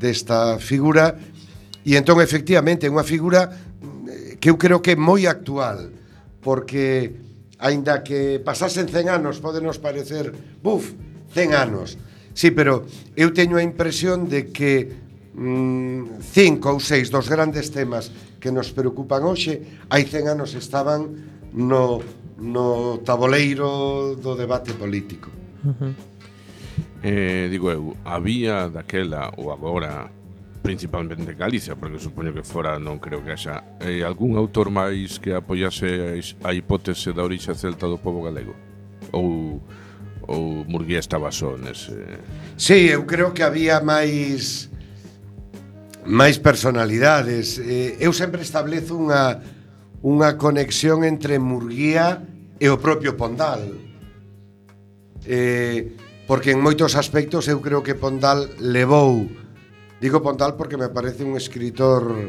desta 0.00 0.56
figura 0.56 1.14
e 1.84 2.00
entón 2.00 2.18
efectivamente 2.24 2.88
é 2.88 2.90
unha 2.90 3.04
figura 3.04 3.52
eh, 4.08 4.40
que 4.40 4.48
eu 4.48 4.56
creo 4.56 4.80
que 4.80 4.96
é 4.96 4.98
moi 4.98 5.28
actual 5.28 5.92
porque 6.40 7.12
aínda 7.60 8.00
que 8.00 8.40
pasasen 8.40 8.88
100 8.88 9.20
anos 9.20 9.36
podenos 9.38 9.76
parecer 9.76 10.32
buf, 10.64 11.03
100 11.34 11.54
anos. 11.54 11.98
Sí, 12.32 12.50
pero 12.50 12.86
eu 13.18 13.34
teño 13.34 13.58
a 13.58 13.62
impresión 13.62 14.30
de 14.30 14.50
que 14.54 14.90
mm, 15.34 16.22
cinco 16.22 16.70
ou 16.74 16.78
seis 16.78 17.10
dos 17.10 17.26
grandes 17.26 17.74
temas 17.74 18.10
que 18.38 18.54
nos 18.54 18.70
preocupan 18.70 19.26
hoxe 19.26 19.86
hai 19.90 20.06
100 20.06 20.38
anos 20.38 20.54
estaban 20.54 21.10
no, 21.54 22.02
no 22.38 22.98
taboleiro 23.02 24.14
do 24.18 24.34
debate 24.34 24.74
político. 24.74 25.30
Uh 25.62 25.74
-huh. 25.74 25.92
Eh, 27.04 27.46
digo 27.52 27.70
eu, 27.70 27.94
había 28.04 28.66
daquela 28.72 29.30
ou 29.36 29.52
agora 29.52 30.08
principalmente 30.64 31.20
en 31.20 31.36
Galicia, 31.36 31.76
porque 31.76 32.00
supoño 32.00 32.32
que 32.32 32.40
fora 32.42 32.80
non 32.80 32.96
creo 32.96 33.20
que 33.20 33.36
haxa 33.36 33.76
eh, 33.84 34.00
algún 34.00 34.40
autor 34.40 34.72
máis 34.72 35.20
que 35.20 35.36
apoiase 35.36 36.16
a 36.40 36.50
hipótese 36.56 37.12
da 37.12 37.20
orixa 37.20 37.52
celta 37.52 37.84
do 37.84 38.00
povo 38.00 38.24
galego 38.24 38.56
ou 39.12 39.60
ou 40.28 40.64
Murguía 40.64 40.98
estaba 40.98 41.32
só 41.32 41.56
nese... 41.56 42.20
Sí, 42.56 42.88
eu 42.88 43.04
creo 43.04 43.34
que 43.34 43.42
había 43.42 43.80
máis 43.80 44.70
máis 46.04 46.36
personalidades. 46.36 47.58
Eh, 47.58 47.96
eu 48.00 48.12
sempre 48.12 48.44
establezo 48.44 48.96
unha 48.96 49.40
unha 50.04 50.36
conexión 50.36 51.00
entre 51.02 51.40
Murguía 51.40 52.20
e 52.60 52.68
o 52.68 52.76
propio 52.76 53.16
Pondal. 53.16 53.72
Eh, 55.24 55.96
porque 56.26 56.52
en 56.52 56.60
moitos 56.60 56.96
aspectos 56.96 57.48
eu 57.48 57.60
creo 57.60 57.80
que 57.84 57.96
Pondal 57.96 58.48
levou 58.60 59.28
digo 60.00 60.20
Pondal 60.20 60.56
porque 60.56 60.76
me 60.76 60.88
parece 60.88 61.24
un 61.24 61.36
escritor 61.36 62.28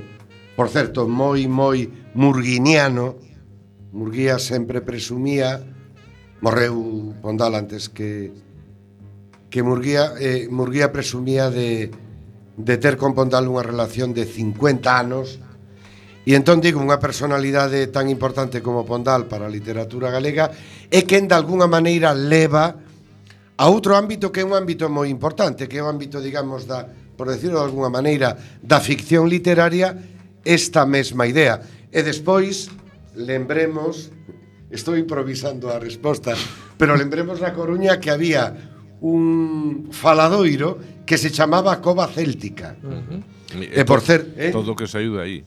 por 0.55 0.71
certo 0.71 1.07
moi 1.07 1.47
moi 1.47 1.87
murguiniano 2.15 3.19
Murguía 3.95 4.39
sempre 4.39 4.83
presumía 4.83 5.63
Morreu 6.41 7.13
Pondal 7.21 7.55
antes 7.55 7.89
que 7.89 8.31
que 9.49 9.63
Murguía 9.63 10.13
eh, 10.19 10.47
Murguía 10.51 10.91
presumía 10.91 11.49
de 11.49 11.91
de 12.55 12.75
ter 12.79 12.95
con 12.95 13.15
Pondal 13.15 13.47
unha 13.47 13.63
relación 13.63 14.15
de 14.15 14.23
50 14.27 14.87
anos 14.91 15.39
E 16.25 16.33
entón 16.33 16.57
digo, 16.57 16.81
unha 16.81 16.97
personalidade 16.97 17.85
tan 17.93 18.09
importante 18.09 18.65
como 18.65 18.81
Pondal 18.81 19.29
para 19.29 19.45
a 19.45 19.53
literatura 19.53 20.09
galega 20.09 20.49
é 20.89 21.05
quen 21.05 21.29
de 21.29 21.37
alguna 21.37 21.69
maneira 21.69 22.17
leva 22.17 22.81
a 23.61 23.65
outro 23.69 23.93
ámbito 23.93 24.33
que 24.33 24.41
é 24.41 24.45
un 24.45 24.57
ámbito 24.57 24.89
moi 24.89 25.07
importante, 25.13 25.69
que 25.69 25.77
é 25.77 25.85
o 25.85 25.87
ámbito, 25.87 26.17
digamos, 26.25 26.65
da, 26.65 26.89
por 27.13 27.29
decirlo 27.29 27.61
de 27.61 27.69
alguna 27.69 27.93
maneira, 27.93 28.33
da 28.57 28.81
ficción 28.81 29.29
literaria 29.29 29.93
esta 30.41 30.83
mesma 30.89 31.29
idea. 31.29 31.61
E 31.93 32.01
despois, 32.01 32.73
lembremos 33.13 34.09
Estou 34.75 34.99
improvisando 34.99 35.71
a 35.71 35.79
resposta, 35.79 36.35
pero 36.75 36.99
lembremos 36.99 37.39
na 37.39 37.55
Coruña 37.55 37.95
que 38.03 38.11
había 38.11 38.51
un 38.99 39.87
faladoiro 39.95 41.03
que 41.07 41.15
se 41.15 41.31
chamaba 41.31 41.79
Cova 41.79 42.11
Céltica. 42.11 42.75
Uh 42.83 42.91
-huh. 42.91 43.21
E 43.55 43.87
por 43.87 44.01
ser 44.03 44.35
eh, 44.35 44.49
eh? 44.49 44.51
todo 44.51 44.73
o 44.73 44.75
que 44.75 44.83
saiu 44.83 45.15
de 45.15 45.21
aí. 45.23 45.37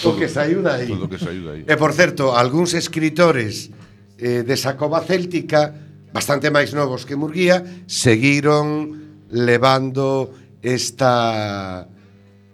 Todo, 0.00 0.14
o 0.14 0.18
que 0.18 0.28
saiu 0.30 0.64
de 0.64 0.70
aí. 0.72 0.86
Todo 0.88 1.04
o 1.04 1.10
que 1.10 1.20
saiu 1.20 1.42
de 1.44 1.50
aí. 1.50 1.62
E 1.68 1.74
por 1.76 1.92
certo, 1.92 2.32
algúns 2.32 2.72
escritores 2.72 3.68
eh, 4.16 4.40
desa 4.40 4.78
Cova 4.80 5.04
Céltica 5.04 5.74
bastante 6.14 6.48
máis 6.48 6.72
novos 6.72 7.04
que 7.04 7.12
Murguía 7.12 7.84
seguiron 7.84 8.96
levando 9.28 10.32
esta 10.64 11.84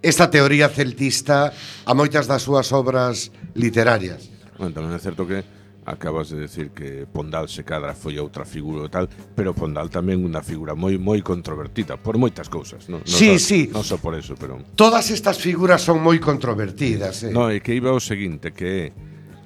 esta 0.03 0.29
teoría 0.29 0.69
celtista 0.69 1.55
a 1.87 1.91
moitas 1.95 2.27
das 2.27 2.43
súas 2.43 2.69
obras 2.75 3.31
literarias. 3.55 4.27
Bueno, 4.59 4.75
tamén 4.75 4.91
é 4.93 4.99
certo 4.99 5.23
que 5.23 5.41
acabas 5.85 6.29
de 6.29 6.37
decir 6.41 6.71
que 6.71 7.05
Pondal 7.05 7.47
se 7.47 7.63
cadra 7.63 7.93
foi 7.93 8.17
outra 8.17 8.43
figura 8.43 8.89
tal, 8.89 9.05
pero 9.37 9.53
Pondal 9.53 9.93
tamén 9.93 10.25
unha 10.25 10.41
figura 10.41 10.73
moi 10.73 10.97
moi 10.97 11.21
controvertida 11.21 11.95
por 12.01 12.17
moitas 12.17 12.49
cousas, 12.49 12.89
non? 12.89 13.05
No 13.05 13.07
sí, 13.07 13.37
so, 13.37 13.45
sí. 13.45 13.61
Non 13.69 13.85
só 13.85 14.01
por 14.01 14.17
eso, 14.17 14.33
pero 14.33 14.57
Todas 14.73 15.13
estas 15.13 15.37
figuras 15.37 15.85
son 15.85 16.01
moi 16.01 16.17
controvertidas, 16.17 17.21
eh. 17.21 17.31
No, 17.31 17.53
e 17.53 17.61
que 17.61 17.77
iba 17.77 17.93
o 17.93 18.01
seguinte, 18.01 18.49
que 18.49 18.91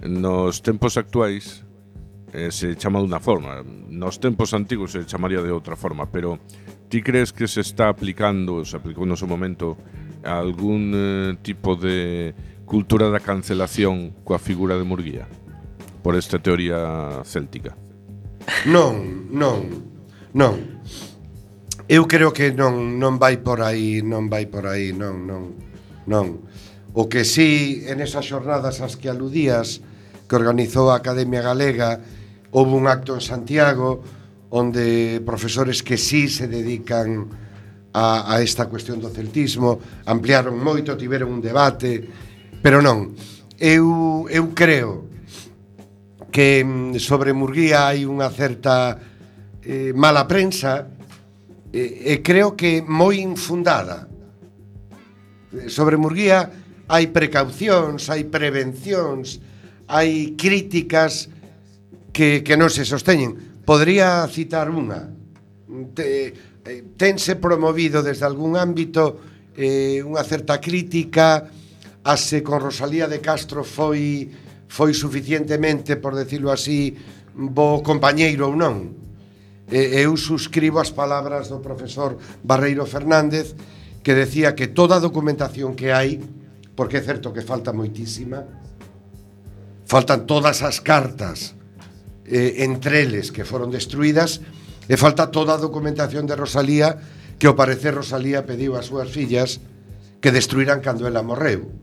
nos 0.07 0.63
tempos 0.63 0.95
actuais 0.95 1.67
eh, 2.31 2.55
se 2.55 2.79
chama 2.79 3.03
dunha 3.03 3.19
forma, 3.19 3.59
nos 3.91 4.23
tempos 4.23 4.55
antigos 4.55 4.95
se 4.95 5.03
chamaría 5.03 5.43
de 5.43 5.51
outra 5.51 5.75
forma, 5.75 6.07
pero 6.07 6.39
ti 6.87 7.03
crees 7.03 7.35
que 7.35 7.51
se 7.51 7.59
está 7.61 7.91
aplicando, 7.91 8.63
se 8.63 8.79
aplicou 8.79 9.03
no 9.03 9.19
seu 9.19 9.27
momento 9.27 9.75
algún 10.23 10.95
eh, 10.95 11.35
tipo 11.43 11.75
de 11.75 12.31
cultura 12.69 13.09
da 13.09 13.19
cancelación 13.19 14.13
coa 14.23 14.39
figura 14.39 14.77
de 14.77 14.85
Murguía? 14.85 15.25
por 16.01 16.15
esta 16.15 16.39
teoría 16.39 17.21
céltica. 17.23 17.75
Non, 18.65 19.27
non, 19.29 19.67
non. 20.33 20.81
Eu 21.89 22.05
creo 22.05 22.29
que 22.29 22.53
non 22.53 23.01
non 23.01 23.17
vai 23.17 23.41
por 23.41 23.65
aí, 23.65 24.05
non 24.05 24.29
vai 24.29 24.45
por 24.45 24.69
aí, 24.69 24.93
non, 24.93 25.25
non, 25.25 25.57
non. 26.05 26.45
O 26.93 27.09
que 27.09 27.25
sí, 27.25 27.85
en 27.85 28.01
esas 28.01 28.25
xornadas 28.25 28.81
as 28.81 28.97
que 28.97 29.09
aludías 29.09 29.81
que 30.29 30.37
organizou 30.37 30.93
a 30.93 31.01
Academia 31.01 31.41
Galega, 31.41 31.97
houve 32.53 32.77
un 32.77 32.85
acto 32.85 33.17
en 33.17 33.21
Santiago 33.25 34.01
onde 34.49 35.21
profesores 35.25 35.81
que 35.81 35.97
sí 35.97 36.29
se 36.29 36.47
dedican 36.47 37.29
a, 37.93 38.33
a 38.33 38.41
esta 38.41 38.69
cuestión 38.69 39.01
do 39.01 39.09
celtismo, 39.09 39.81
ampliaron 40.05 40.57
moito, 40.57 40.97
tiveron 40.97 41.33
un 41.33 41.41
debate, 41.41 42.05
pero 42.61 42.81
non. 42.81 43.13
Eu, 43.57 44.25
eu 44.29 44.53
creo 44.53 45.08
que 46.31 46.63
mm, 46.63 46.97
sobre 47.01 47.33
Murguía 47.33 47.89
hai 47.89 48.05
unha 48.05 48.29
certa 48.29 48.97
eh, 49.61 49.91
mala 49.93 50.25
prensa 50.25 50.87
e, 51.73 52.13
e 52.13 52.25
creo 52.25 52.57
que 52.57 52.81
moi 52.85 53.21
infundada. 53.21 54.09
Sobre 55.69 55.97
Murguía 55.97 56.49
hai 56.89 57.09
precaucións, 57.09 58.09
hai 58.09 58.25
prevencións, 58.25 59.41
hai 59.89 60.33
críticas 60.37 61.29
que, 62.13 62.41
que 62.41 62.57
non 62.57 62.69
se 62.73 62.85
sosteñen. 62.85 63.61
Podría 63.65 64.25
citar 64.29 64.69
unha. 64.73 65.13
Te, 65.93 66.33
eh, 66.65 66.81
tense 66.97 67.37
promovido 67.37 68.01
desde 68.01 68.25
algún 68.25 68.57
ámbito 68.57 69.21
eh, 69.53 70.01
unha 70.01 70.25
certa 70.25 70.57
crítica 70.57 71.49
a 72.05 72.13
se 72.17 72.41
con 72.41 72.61
Rosalía 72.63 73.05
de 73.05 73.21
Castro 73.21 73.61
foi 73.61 74.29
foi 74.69 74.93
suficientemente, 74.93 75.97
por 75.97 76.13
decirlo 76.13 76.53
así, 76.53 76.93
bo 77.33 77.81
compañeiro 77.81 78.53
ou 78.53 78.55
non. 78.55 78.93
E, 79.65 80.05
eu 80.05 80.13
suscribo 80.13 80.77
as 80.77 80.93
palabras 80.93 81.49
do 81.49 81.57
profesor 81.57 82.21
Barreiro 82.45 82.85
Fernández 82.85 83.57
que 84.05 84.13
decía 84.13 84.53
que 84.53 84.69
toda 84.69 85.01
a 85.01 85.03
documentación 85.03 85.73
que 85.73 85.89
hai, 85.89 86.21
porque 86.77 87.01
é 87.01 87.03
certo 87.03 87.33
que 87.33 87.41
falta 87.41 87.73
moitísima, 87.73 88.45
faltan 89.89 90.29
todas 90.29 90.61
as 90.61 90.79
cartas 90.85 91.57
eh, 92.29 92.61
entre 92.61 93.01
eles 93.01 93.33
que 93.33 93.41
foron 93.41 93.73
destruídas 93.73 94.37
e 94.85 94.93
falta 95.01 95.33
toda 95.33 95.57
a 95.57 95.61
documentación 95.61 96.29
de 96.29 96.37
Rosalía 96.37 96.93
que 97.41 97.49
ao 97.49 97.57
parecer 97.57 97.97
Rosalía 97.97 98.45
pediu 98.45 98.77
ás 98.77 98.93
súas 98.93 99.09
fillas 99.09 99.57
que 100.21 100.29
destruíran 100.29 100.85
cando 100.85 101.09
ela 101.09 101.25
morreu. 101.25 101.73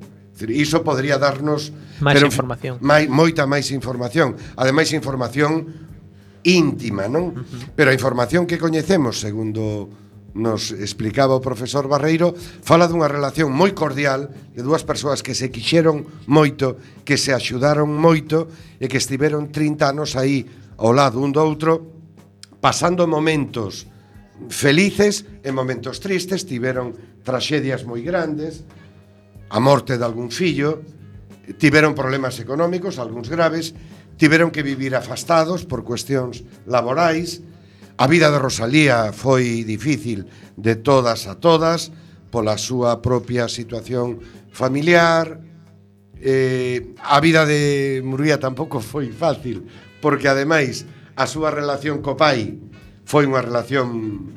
Iso 0.45 0.85
podría 0.85 1.17
darnos 1.17 1.73
máis 2.05 2.21
pero, 2.21 2.29
información. 2.29 2.75
Mai, 2.85 3.09
moita 3.09 3.49
máis 3.49 3.73
información. 3.73 4.37
Ademais 4.61 4.93
información 4.93 5.65
íntima, 6.45 7.09
non? 7.09 7.33
Uh 7.33 7.41
-huh. 7.41 7.73
Pero 7.73 7.89
a 7.91 7.97
información 7.97 8.45
que 8.45 8.61
coñecemos, 8.61 9.19
segundo 9.19 9.89
nos 10.37 10.71
explicaba 10.71 11.33
o 11.33 11.41
profesor 11.41 11.89
Barreiro, 11.89 12.37
fala 12.37 12.85
dunha 12.85 13.09
relación 13.09 13.49
moi 13.49 13.73
cordial 13.73 14.29
de 14.53 14.61
dúas 14.61 14.85
persoas 14.85 15.25
que 15.25 15.33
se 15.33 15.49
quixeron 15.49 16.05
moito, 16.29 16.77
que 17.09 17.17
se 17.17 17.33
axudaron 17.33 17.89
moito 17.89 18.53
e 18.77 18.85
que 18.87 19.01
estiveron 19.01 19.49
30 19.49 19.89
anos 19.89 20.13
aí 20.15 20.45
ao 20.77 20.93
lado 20.93 21.25
un 21.25 21.33
do 21.33 21.41
outro, 21.41 21.81
pasando 22.61 23.09
momentos 23.09 23.89
felices 24.53 25.25
e 25.41 25.49
momentos 25.49 26.05
tristes, 26.05 26.45
tiveron 26.45 26.93
traxedias 27.25 27.89
moi 27.89 28.05
grandes, 28.05 28.61
a 29.49 29.59
morte 29.61 29.99
de 29.99 30.05
algún 30.05 30.31
fillo, 30.31 30.83
tiveron 31.59 31.95
problemas 31.95 32.41
económicos, 32.41 32.99
algúns 32.99 33.31
graves, 33.31 33.75
tiveron 34.17 34.51
que 34.51 34.63
vivir 34.63 34.97
afastados 34.97 35.65
por 35.65 35.85
cuestións 35.85 36.43
laborais, 36.67 37.43
a 37.97 38.07
vida 38.07 38.29
de 38.31 38.39
Rosalía 38.39 39.13
foi 39.17 39.65
difícil 39.65 40.29
de 40.57 40.77
todas 40.77 41.25
a 41.25 41.41
todas 41.41 41.93
pola 42.29 42.61
súa 42.61 43.01
propia 43.01 43.49
situación 43.49 44.21
familiar, 44.53 45.41
eh, 46.21 46.93
a 47.01 47.17
vida 47.25 47.49
de 47.49 48.03
Murúa 48.05 48.37
tampouco 48.37 48.85
foi 48.85 49.09
fácil, 49.09 49.65
porque 50.05 50.29
ademais 50.29 50.85
a 51.17 51.25
súa 51.25 51.49
relación 51.49 52.05
co 52.05 52.19
pai 52.19 52.61
foi 53.09 53.25
unha 53.25 53.41
relación 53.41 54.29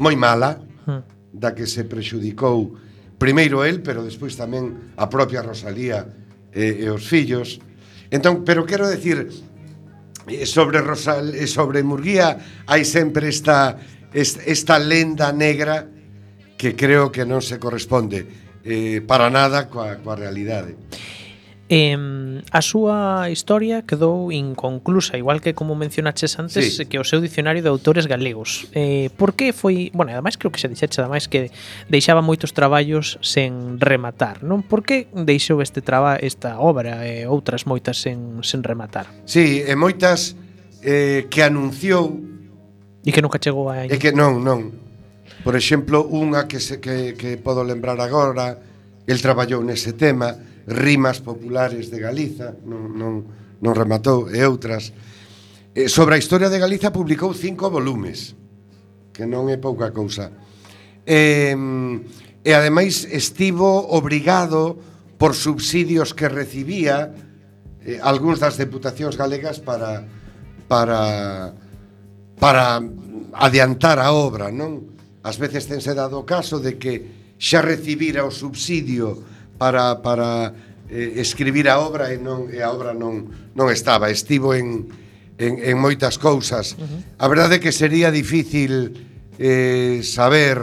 moi 0.00 0.16
mala, 0.16 0.62
hmm. 0.88 1.36
da 1.36 1.52
que 1.52 1.68
se 1.68 1.84
prexudicou 1.84 2.80
primeiro 3.18 3.64
el, 3.64 3.80
pero 3.80 4.04
despois 4.04 4.36
tamén 4.36 4.92
a 4.96 5.08
propia 5.08 5.40
Rosalía 5.40 6.04
e, 6.52 6.84
e 6.84 6.86
os 6.92 7.04
fillos. 7.04 7.60
Entón, 8.12 8.44
pero 8.44 8.68
quero 8.68 8.86
decir 8.88 9.28
eh, 10.28 10.46
sobre 10.46 10.80
Rosal 10.80 11.34
e 11.34 11.46
sobre 11.46 11.82
Murguía 11.82 12.64
hai 12.66 12.84
sempre 12.84 13.28
esta 13.28 13.78
esta 14.16 14.80
lenda 14.80 15.28
negra 15.32 15.84
que 16.56 16.72
creo 16.72 17.12
que 17.12 17.28
non 17.28 17.44
se 17.44 17.60
corresponde 17.60 18.24
eh, 18.64 19.04
para 19.04 19.28
nada 19.28 19.68
coa, 19.68 20.00
coa 20.00 20.16
realidade. 20.16 20.74
Eh, 21.68 21.98
a 22.52 22.62
súa 22.62 23.26
historia 23.26 23.82
quedou 23.82 24.30
inconclusa, 24.30 25.18
igual 25.18 25.42
que 25.42 25.50
como 25.50 25.74
mencionaches 25.74 26.38
antes, 26.38 26.78
sí. 26.78 26.86
que 26.86 27.02
o 27.02 27.04
seu 27.04 27.18
dicionario 27.18 27.58
de 27.58 27.68
autores 27.68 28.06
galegos. 28.06 28.70
Eh, 28.70 29.10
por 29.18 29.34
que 29.34 29.50
foi, 29.50 29.90
bueno, 29.90 30.14
ademais 30.14 30.38
creo 30.38 30.54
que 30.54 30.62
se 30.62 30.70
dixeche 30.70 31.02
ademais 31.02 31.26
que 31.26 31.50
deixaba 31.90 32.22
moitos 32.22 32.54
traballos 32.54 33.18
sen 33.18 33.82
rematar, 33.82 34.46
non? 34.46 34.62
Por 34.62 34.86
que 34.86 35.10
deixou 35.10 35.58
este 35.58 35.82
traba 35.82 36.14
esta 36.22 36.62
obra 36.62 37.02
e 37.02 37.26
eh, 37.26 37.30
outras 37.30 37.66
moitas 37.66 37.98
sen, 37.98 38.38
sen 38.46 38.62
rematar? 38.62 39.10
Sí, 39.26 39.66
e 39.66 39.74
moitas 39.74 40.38
eh, 40.86 41.26
que 41.26 41.42
anunciou 41.42 42.14
e 43.02 43.10
que 43.10 43.22
nunca 43.22 43.42
chegou 43.42 43.70
a 43.74 43.90
E 43.90 43.98
que 43.98 44.14
non, 44.14 44.38
non. 44.38 44.70
Por 45.42 45.58
exemplo, 45.58 46.02
unha 46.06 46.46
que 46.46 46.62
se, 46.62 46.78
que 46.78 47.18
que 47.18 47.38
podo 47.38 47.66
lembrar 47.66 47.98
agora, 47.98 48.54
el 49.06 49.18
traballou 49.18 49.62
nese 49.66 49.94
tema, 49.94 50.34
Rimas 50.66 51.22
populares 51.22 51.90
de 51.94 52.02
Galiza, 52.02 52.58
non, 52.66 52.90
non, 52.98 53.22
non 53.62 53.72
rematou, 53.72 54.26
e 54.26 54.42
outras. 54.42 54.90
Eh, 55.72 55.86
sobre 55.86 56.18
a 56.18 56.20
historia 56.20 56.50
de 56.50 56.58
Galiza 56.58 56.90
publicou 56.90 57.30
cinco 57.30 57.70
volumes, 57.70 58.34
que 59.14 59.24
non 59.24 59.46
é 59.46 59.56
pouca 59.56 59.94
cousa. 59.94 60.34
E, 61.06 61.54
e 62.42 62.50
ademais 62.50 63.06
estivo 63.06 63.86
obrigado 63.94 64.74
por 65.16 65.38
subsidios 65.38 66.12
que 66.12 66.28
recibía 66.28 67.14
eh, 67.86 68.02
algúns 68.02 68.42
das 68.42 68.58
deputacións 68.58 69.14
galegas 69.14 69.62
para 69.62 70.02
para 70.66 71.54
para 72.36 72.82
adiantar 73.32 73.98
a 73.98 74.12
obra, 74.12 74.50
non? 74.52 74.92
Ás 75.22 75.38
veces 75.40 75.66
tense 75.70 75.94
dado 75.96 76.20
o 76.20 76.28
caso 76.28 76.60
de 76.60 76.76
que 76.76 77.34
xa 77.38 77.62
recibira 77.62 78.26
o 78.26 78.32
subsidio 78.32 79.35
para, 79.58 80.00
para 80.00 80.52
eh, 80.88 81.20
escribir 81.20 81.68
a 81.68 81.80
obra 81.80 82.12
e 82.12 82.20
non 82.20 82.48
e 82.52 82.62
a 82.62 82.70
obra 82.70 82.92
non 82.94 83.26
non 83.56 83.72
estaba, 83.72 84.12
estivo 84.12 84.52
en 84.54 84.86
en, 85.38 85.60
en 85.60 85.76
moitas 85.78 86.16
cousas. 86.18 86.76
Uh 86.76 86.84
-huh. 86.84 87.00
A 87.18 87.26
verdade 87.28 87.56
é 87.56 87.62
que 87.62 87.72
sería 87.72 88.10
difícil 88.10 88.96
eh, 89.38 90.00
saber 90.02 90.58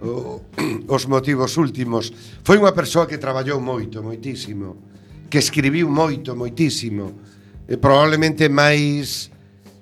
o, 0.00 0.42
os 0.96 1.08
motivos 1.08 1.56
últimos. 1.56 2.12
Foi 2.44 2.60
unha 2.60 2.76
persoa 2.76 3.08
que 3.08 3.18
traballou 3.18 3.60
moito, 3.60 4.04
moitísimo, 4.04 4.76
que 5.32 5.40
escribiu 5.40 5.88
moito, 5.88 6.36
moitísimo, 6.36 7.16
e 7.66 7.74
probablemente 7.80 8.48
máis 8.48 9.32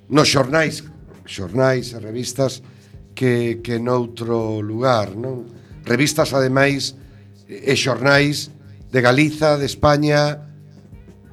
nos 0.08 0.30
xornais, 0.30 0.84
xornais 1.26 1.92
e 1.92 1.98
revistas 1.98 2.62
que, 3.14 3.60
que 3.60 3.78
noutro 3.78 4.62
lugar, 4.62 5.12
non? 5.18 5.44
Revistas, 5.84 6.32
ademais, 6.32 6.96
e 7.48 7.74
xornais 7.76 8.50
de 8.90 9.00
Galiza, 9.00 9.58
de 9.58 9.66
España, 9.66 10.44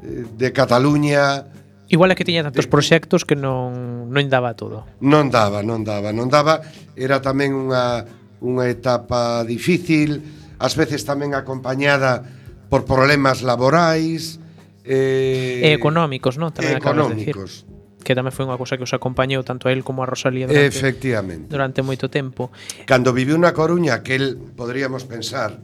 eh, 0.03 0.25
de 0.37 0.49
Cataluña, 0.51 1.51
Igual 1.91 2.07
é 2.07 2.15
que 2.15 2.23
tiña 2.23 2.39
tantos 2.47 2.71
proxectos 2.71 3.27
que 3.27 3.35
non 3.35 4.07
non 4.07 4.25
daba 4.31 4.55
todo. 4.55 4.87
Non 5.03 5.27
daba, 5.27 5.59
non 5.59 5.83
daba, 5.83 6.15
non 6.15 6.31
daba. 6.31 6.63
Era 6.95 7.19
tamén 7.19 7.51
unha 7.51 8.07
unha 8.39 8.65
etapa 8.71 9.43
difícil, 9.43 10.23
ás 10.55 10.79
veces 10.79 11.03
tamén 11.03 11.35
acompañada 11.35 12.23
por 12.71 12.87
problemas 12.87 13.43
laborais, 13.43 14.39
eh, 14.87 15.67
e 15.67 15.75
económicos, 15.75 16.39
non? 16.39 16.55
Tamén 16.55 16.79
económicos. 16.79 17.67
De 17.67 17.67
decir, 17.67 18.07
que 18.07 18.15
tamén 18.15 18.31
foi 18.31 18.47
unha 18.47 18.55
cousa 18.55 18.79
que 18.79 18.87
os 18.87 18.95
acompañou 18.95 19.43
tanto 19.43 19.67
a 19.67 19.75
él 19.75 19.83
como 19.83 20.01
a 20.01 20.07
Rosalía 20.07 20.47
durante, 20.47 20.71
Efectivamente. 20.71 21.51
durante 21.51 21.83
moito 21.83 22.07
tempo. 22.07 22.55
Cando 22.87 23.11
viviu 23.11 23.35
na 23.35 23.51
Coruña, 23.51 23.99
que 23.99 24.15
el, 24.15 24.39
podríamos 24.55 25.03
pensar, 25.03 25.59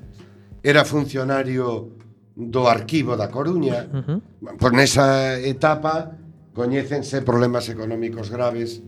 era 0.63 0.85
funcionario 0.85 1.97
do 2.37 2.69
arquivo 2.69 3.17
da 3.17 3.29
Coruña. 3.33 3.89
Uh 3.89 4.03
-huh. 4.05 4.19
Por 4.61 4.73
nesa 4.73 5.41
etapa 5.41 6.13
coñécense 6.53 7.21
problemas 7.21 7.69
económicos 7.69 8.29
graves 8.29 8.81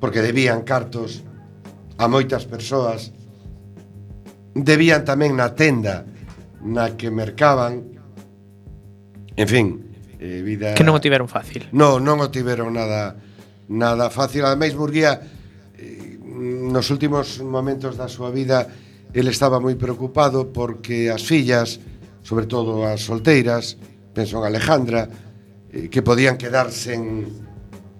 porque 0.00 0.20
debían 0.20 0.64
cartos 0.64 1.24
a 1.96 2.08
moitas 2.08 2.44
persoas. 2.44 3.12
Debían 4.52 5.04
tamén 5.08 5.32
na 5.36 5.56
tenda 5.56 6.04
na 6.60 6.92
que 6.96 7.08
mercaban. 7.08 7.96
En 9.36 9.48
fin, 9.48 9.66
eh, 10.20 10.44
vida 10.44 10.76
Que 10.76 10.84
non 10.84 10.92
o 10.92 11.00
tiveron 11.00 11.32
fácil. 11.32 11.72
No, 11.72 11.96
non 11.96 12.20
o 12.20 12.28
tiveron 12.28 12.76
nada 12.76 13.16
nada 13.72 14.12
fácil. 14.12 14.44
Ademais 14.44 14.76
Burguía 14.76 15.16
eh, 15.80 16.20
nos 16.20 16.92
últimos 16.92 17.40
momentos 17.40 17.96
da 17.96 18.06
súa 18.06 18.28
vida 18.28 18.68
Ele 19.12 19.28
estaba 19.28 19.60
moi 19.60 19.76
preocupado 19.76 20.48
porque 20.48 21.12
as 21.12 21.20
fillas, 21.28 21.76
sobre 22.24 22.48
todo 22.48 22.80
as 22.88 23.04
solteiras, 23.04 23.76
penso 24.16 24.40
en 24.40 24.44
Alejandra, 24.48 25.08
eh, 25.68 25.92
que 25.92 26.00
podían 26.00 26.40
quedar 26.40 26.72
sen, 26.72 27.28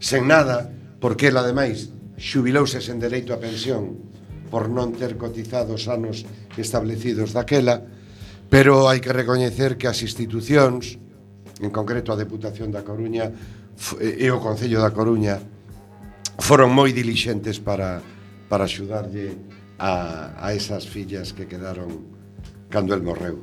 sen 0.01 0.25
nada, 0.25 0.73
porque 1.01 1.29
ela, 1.29 1.45
ademais, 1.45 1.93
xubilouse 2.17 2.81
sen 2.81 2.97
dereito 2.97 3.37
a 3.37 3.43
pensión 3.43 4.09
por 4.49 4.73
non 4.73 4.97
ter 4.97 5.21
cotizado 5.21 5.77
os 5.77 5.85
anos 5.89 6.25
establecidos 6.57 7.37
daquela, 7.37 7.85
pero 8.49 8.89
hai 8.89 9.01
que 9.01 9.13
recoñecer 9.13 9.77
que 9.77 9.89
as 9.89 10.01
institucións, 10.01 10.97
en 11.61 11.69
concreto 11.69 12.13
a 12.13 12.21
Deputación 12.21 12.73
da 12.73 12.85
Coruña 12.85 13.29
eh, 14.01 14.25
e 14.25 14.29
o 14.33 14.41
Concello 14.41 14.81
da 14.81 14.93
Coruña, 14.97 15.41
foron 16.41 16.73
moi 16.73 16.93
dilixentes 16.93 17.61
para, 17.61 18.01
para 18.49 18.65
axudarlle 18.65 19.52
a, 19.83 20.31
a 20.39 20.55
esas 20.55 20.87
fillas 20.87 21.33
que 21.33 21.49
quedaron 21.51 22.07
cando 22.71 22.95
el 22.95 23.03
morreu. 23.03 23.43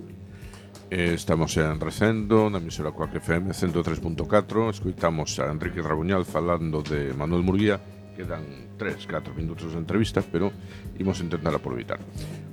Estamos 0.90 1.54
en 1.58 1.78
Recendo, 1.78 2.50
na 2.50 2.58
emisora 2.58 2.90
Coac 2.96 3.14
FM 3.22 3.54
103.4 3.54 4.74
Escoitamos 4.74 5.38
a 5.38 5.52
Enrique 5.52 5.84
Rabuñal 5.84 6.26
falando 6.26 6.82
de 6.82 7.14
Manuel 7.14 7.44
Murguía. 7.44 7.78
Quedan 8.18 8.74
3, 8.76 9.06
4 9.06 9.36
minutos 9.36 9.72
de 9.72 9.78
entrevista 9.78 10.24
Pero 10.26 10.50
imos 10.98 11.22
intentar 11.22 11.54
aproveitar. 11.54 12.00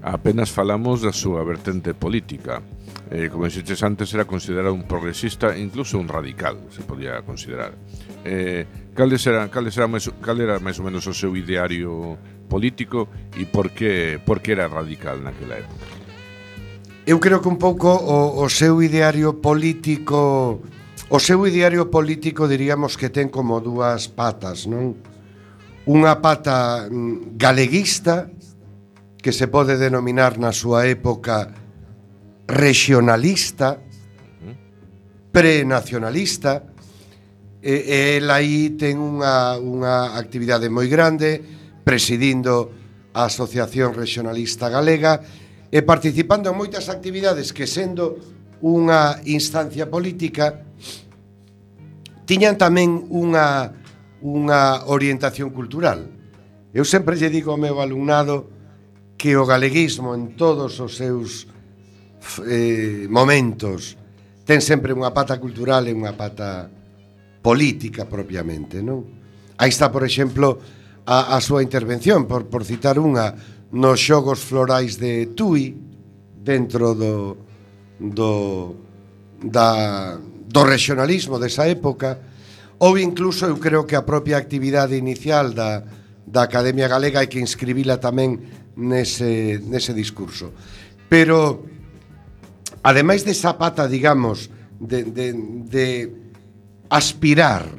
Apenas 0.03 0.53
falamos 0.53 1.01
da 1.01 1.17
súa 1.17 1.41
vertente 1.47 1.95
política. 1.97 2.61
Eh, 3.09 3.31
Como 3.33 3.49
dixetes 3.49 3.81
antes, 3.87 4.13
era 4.13 4.27
considerado 4.29 4.75
un 4.75 4.85
progresista 4.85 5.57
incluso 5.57 5.97
un 5.97 6.11
radical, 6.11 6.59
se 6.75 6.83
podía 6.83 7.23
considerar. 7.23 7.73
Eh, 8.27 8.67
Cales 8.97 9.27
era, 9.27 9.49
cales 9.51 9.77
era, 9.77 9.87
mais, 9.87 10.09
cal 10.25 10.41
era 10.41 10.57
máis 10.57 10.81
ou 10.81 10.85
menos 10.89 11.05
o 11.05 11.13
seu 11.13 11.37
ideario 11.37 12.17
político 12.47 13.11
e 13.35 13.45
por 13.45 13.75
que, 13.75 14.23
por 14.23 14.41
que 14.41 14.55
era 14.55 14.71
radical 14.71 15.21
naquela 15.21 15.61
época? 15.61 15.85
Eu 17.07 17.19
creo 17.23 17.39
que 17.39 17.51
un 17.51 17.59
pouco 17.59 17.91
o, 17.91 18.43
o 18.43 18.47
seu 18.51 18.83
ideario 18.83 19.39
político 19.39 20.63
o 21.09 21.19
seu 21.23 21.47
ideario 21.47 21.87
político 21.87 22.51
diríamos 22.51 22.99
que 22.99 23.11
ten 23.15 23.31
como 23.31 23.63
dúas 23.63 24.11
patas, 24.11 24.67
non? 24.67 24.99
Unha 25.87 26.19
pata 26.19 26.91
mm, 26.91 27.39
galeguista 27.39 28.27
que 29.23 29.31
se 29.31 29.47
pode 29.47 29.79
denominar 29.79 30.35
na 30.35 30.51
súa 30.51 30.87
época 30.91 31.55
regionalista, 32.47 33.79
prenacionalista, 35.31 36.63
e, 37.63 37.75
e 37.87 37.99
el 38.19 38.31
aí 38.31 38.75
ten 38.79 38.99
unha, 38.99 39.59
unha 39.59 40.15
actividade 40.19 40.71
moi 40.71 40.87
grande, 40.87 41.43
presidindo 41.87 42.75
a 43.15 43.31
Asociación 43.31 43.95
Regionalista 43.95 44.67
Galega 44.67 45.23
e 45.71 45.87
participando 45.87 46.51
en 46.51 46.59
moitas 46.59 46.91
actividades 46.91 47.55
que 47.55 47.71
sendo 47.71 48.19
unha 48.59 49.23
instancia 49.23 49.87
política 49.87 50.67
tiñan 52.27 52.59
tamén 52.59 53.07
unha 53.07 53.71
unha 54.19 54.83
orientación 54.91 55.55
cultural. 55.55 56.11
Eu 56.75 56.83
sempre 56.83 57.15
lle 57.15 57.31
digo 57.31 57.55
ao 57.55 57.63
meu 57.63 57.79
alumnado 57.79 58.51
que 59.15 59.39
o 59.39 59.47
galeguismo 59.47 60.11
en 60.19 60.35
todos 60.35 60.83
os 60.83 60.99
seus 60.99 61.47
eh, 62.43 63.07
momentos 63.07 63.95
ten 64.43 64.59
sempre 64.59 64.91
unha 64.91 65.15
pata 65.15 65.39
cultural 65.39 65.87
e 65.87 65.95
unha 65.95 66.19
pata 66.19 66.67
política 67.39 68.11
propiamente, 68.11 68.83
non? 68.83 69.07
Aí 69.55 69.71
está, 69.71 69.87
por 69.95 70.03
exemplo, 70.03 70.59
a, 71.07 71.39
a 71.39 71.39
súa 71.41 71.63
intervención, 71.63 72.27
por, 72.27 72.51
por 72.51 72.67
citar 72.67 72.99
unha, 72.99 73.33
nos 73.71 74.03
xogos 74.03 74.43
florais 74.43 74.99
de 74.99 75.31
Tui, 75.39 75.75
dentro 76.43 76.95
do, 76.95 77.39
do, 77.99 78.75
da, 79.43 80.19
do 80.19 80.63
regionalismo 80.67 81.39
desa 81.39 81.67
época, 81.71 82.19
ou 82.79 82.99
incluso 82.99 83.47
eu 83.47 83.57
creo 83.57 83.87
que 83.87 83.97
a 83.97 84.03
propia 84.03 84.37
actividade 84.37 84.99
inicial 84.99 85.55
da, 85.55 85.83
da 86.27 86.43
Academia 86.43 86.91
Galega 86.91 87.23
e 87.23 87.31
que 87.31 87.39
inscribila 87.39 88.03
tamén 88.03 88.43
nese, 88.77 89.63
nese 89.63 89.95
discurso. 89.95 90.53
Pero, 91.09 91.65
ademais 92.83 93.23
de 93.23 93.33
Zapata, 93.33 93.87
digamos, 93.87 94.51
de, 94.79 95.07
de, 95.07 95.33
de 95.71 95.87
aspirar 96.91 97.71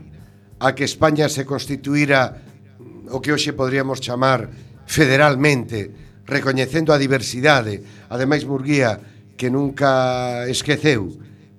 a 0.57 0.73
que 0.73 0.87
España 0.87 1.29
se 1.29 1.45
constituíra 1.45 2.46
o 3.11 3.21
que 3.21 3.31
hoxe 3.31 3.53
podríamos 3.53 3.99
chamar 4.03 4.49
federalmente, 4.87 5.91
recoñecendo 6.27 6.91
a 6.91 7.01
diversidade. 7.01 7.83
Ademais, 8.11 8.43
Murguía, 8.43 8.99
que 9.37 9.51
nunca 9.51 10.43
esqueceu 10.49 11.13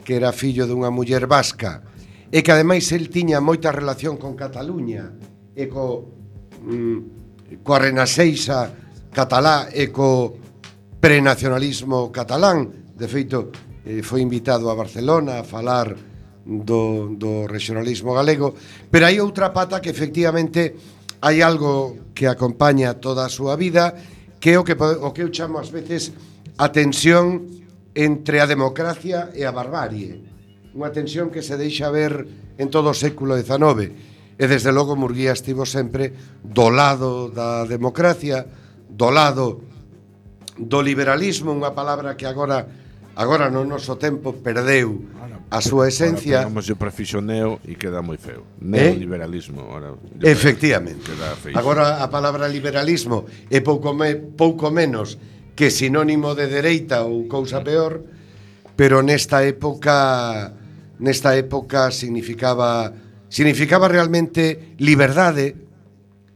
que 0.08 0.16
era 0.16 0.32
fillo 0.32 0.64
dunha 0.64 0.88
muller 0.88 1.28
vasca, 1.28 1.84
e 2.32 2.40
que 2.40 2.52
ademais 2.52 2.88
el 2.96 3.12
tiña 3.12 3.44
moita 3.44 3.72
relación 3.72 4.16
con 4.16 4.32
Cataluña 4.36 5.12
e 5.52 5.68
co, 5.68 6.08
mm, 6.64 7.60
coa 7.60 7.80
renaseixa 7.80 8.72
catalá 9.12 9.68
e 9.68 9.88
co 9.92 10.32
prenacionalismo 11.00 12.12
catalán. 12.12 12.88
De 12.96 13.04
feito, 13.04 13.52
eh, 13.84 14.00
foi 14.00 14.20
invitado 14.24 14.68
a 14.68 14.76
Barcelona 14.76 15.40
a 15.40 15.44
falar 15.44 15.92
do, 16.44 17.12
do 17.12 17.44
regionalismo 17.44 18.16
galego, 18.16 18.56
pero 18.88 19.04
hai 19.04 19.20
outra 19.20 19.52
pata 19.52 19.80
que 19.84 19.92
efectivamente 19.92 20.72
hai 21.20 21.42
algo 21.42 21.98
que 22.14 22.30
acompaña 22.30 22.98
toda 23.02 23.26
a 23.26 23.32
súa 23.32 23.58
vida, 23.58 23.94
que 24.38 24.54
é 24.54 24.58
o 24.58 24.66
que 24.66 24.78
o 24.78 25.10
que 25.10 25.22
eu 25.26 25.30
chamo 25.34 25.58
ás 25.58 25.74
veces 25.74 26.14
a 26.58 26.70
tensión 26.70 27.46
entre 27.94 28.38
a 28.38 28.46
democracia 28.46 29.34
e 29.34 29.42
a 29.42 29.50
barbarie. 29.50 30.22
Unha 30.78 30.94
tensión 30.94 31.34
que 31.34 31.42
se 31.42 31.58
deixa 31.58 31.90
ver 31.90 32.22
en 32.58 32.70
todo 32.70 32.94
o 32.94 32.96
século 32.96 33.34
XIX. 33.34 33.90
E 34.38 34.44
desde 34.46 34.70
logo 34.70 34.94
Murguía 34.94 35.34
estivo 35.34 35.66
sempre 35.66 36.14
do 36.46 36.70
lado 36.70 37.26
da 37.34 37.66
democracia, 37.66 38.46
do 38.86 39.10
lado 39.10 39.66
do 40.54 40.78
liberalismo, 40.78 41.50
unha 41.50 41.74
palabra 41.74 42.14
que 42.14 42.26
agora 42.26 42.66
agora 43.18 43.50
no 43.50 43.66
noso 43.66 43.98
tempo 43.98 44.30
perdeu 44.38 45.02
a 45.48 45.60
súa 45.64 45.88
esencia... 45.88 46.44
Agora 46.44 46.60
o 46.60 46.76
prefixo 46.76 47.24
neo 47.24 47.56
e 47.64 47.74
queda 47.80 48.04
moi 48.04 48.20
feo. 48.20 48.44
Neoliberalismo. 48.60 49.64
Eh? 49.64 49.76
Ora, 49.80 49.88
Efectivamente. 50.20 51.08
Agora, 51.56 52.04
a 52.04 52.08
palabra 52.12 52.44
liberalismo 52.48 53.24
é 53.48 53.64
pouco, 53.64 53.96
me, 53.96 54.16
pouco 54.16 54.68
menos 54.68 55.16
que 55.56 55.72
sinónimo 55.72 56.36
de 56.36 56.46
dereita 56.52 57.02
ou 57.02 57.24
cousa 57.26 57.64
peor, 57.64 58.04
pero 58.76 59.00
nesta 59.00 59.42
época 59.42 60.54
nesta 61.00 61.34
época 61.34 61.90
significaba 61.90 62.92
significaba 63.28 63.88
realmente 63.88 64.76
liberdade, 64.78 65.56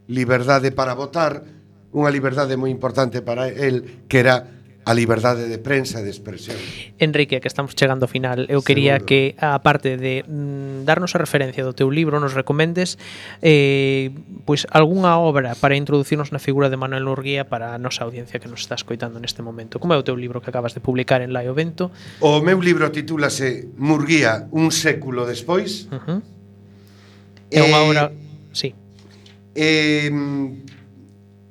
liberdade 0.08 0.72
para 0.72 0.94
votar, 0.94 1.44
unha 1.92 2.08
liberdade 2.08 2.56
moi 2.56 2.72
importante 2.72 3.20
para 3.20 3.52
el 3.52 4.08
que 4.08 4.24
era 4.24 4.61
a 4.84 4.94
liberdade 4.94 5.46
de 5.46 5.58
prensa 5.62 6.02
e 6.02 6.04
de 6.04 6.10
expresión. 6.10 6.58
Enrique, 6.98 7.38
que 7.38 7.46
estamos 7.46 7.78
chegando 7.78 8.02
ao 8.02 8.10
final, 8.10 8.50
eu 8.50 8.66
quería 8.66 8.98
Seguro. 8.98 9.06
que 9.06 9.20
a 9.38 9.62
parte 9.62 9.94
de 9.94 10.26
mm, 10.26 10.82
darnos 10.82 11.14
a 11.14 11.22
referencia 11.22 11.62
do 11.62 11.70
teu 11.70 11.86
libro, 11.86 12.18
nos 12.18 12.34
recomendes 12.34 12.98
eh, 13.46 14.10
pois 14.42 14.66
algunha 14.74 15.14
obra 15.22 15.54
para 15.54 15.78
introducirnos 15.78 16.34
na 16.34 16.42
figura 16.42 16.66
de 16.66 16.74
Manuel 16.74 17.06
Urguía 17.06 17.46
para 17.46 17.74
a 17.74 17.78
nosa 17.78 18.02
audiencia 18.02 18.42
que 18.42 18.50
nos 18.50 18.66
está 18.66 18.74
escoitando 18.74 19.22
neste 19.22 19.38
momento. 19.38 19.78
Como 19.78 19.94
é 19.94 19.98
o 19.98 20.02
teu 20.02 20.18
libro 20.18 20.42
que 20.42 20.50
acabas 20.50 20.74
de 20.74 20.82
publicar 20.82 21.22
en 21.22 21.30
Laio 21.30 21.54
Vento? 21.54 21.94
O 22.18 22.42
meu 22.42 22.58
libro 22.58 22.90
titúlase 22.90 23.70
Murguía 23.78 24.50
un 24.50 24.74
século 24.74 25.22
despois. 25.30 25.86
Uh 25.94 25.94
eh, 25.94 26.02
-huh. 26.02 26.20
É 27.52 27.60
unha 27.62 27.80
obra, 27.86 28.02
eh, 28.10 28.50
sí. 28.50 28.74
Eh, 29.54 30.10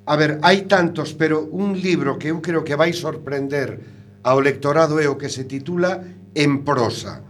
A 0.06 0.16
ver, 0.18 0.40
hai 0.42 0.66
tantos, 0.66 1.14
pero 1.14 1.46
un 1.46 1.78
libro 1.78 2.18
que 2.18 2.34
eu 2.34 2.42
creo 2.42 2.66
que 2.66 2.74
vai 2.74 2.90
sorprender 2.90 3.78
ao 4.26 4.42
lectorado 4.42 4.98
é 4.98 5.06
o 5.06 5.14
que 5.18 5.30
se 5.30 5.46
titula 5.46 6.02
En 6.34 6.66
prosa. 6.66 7.22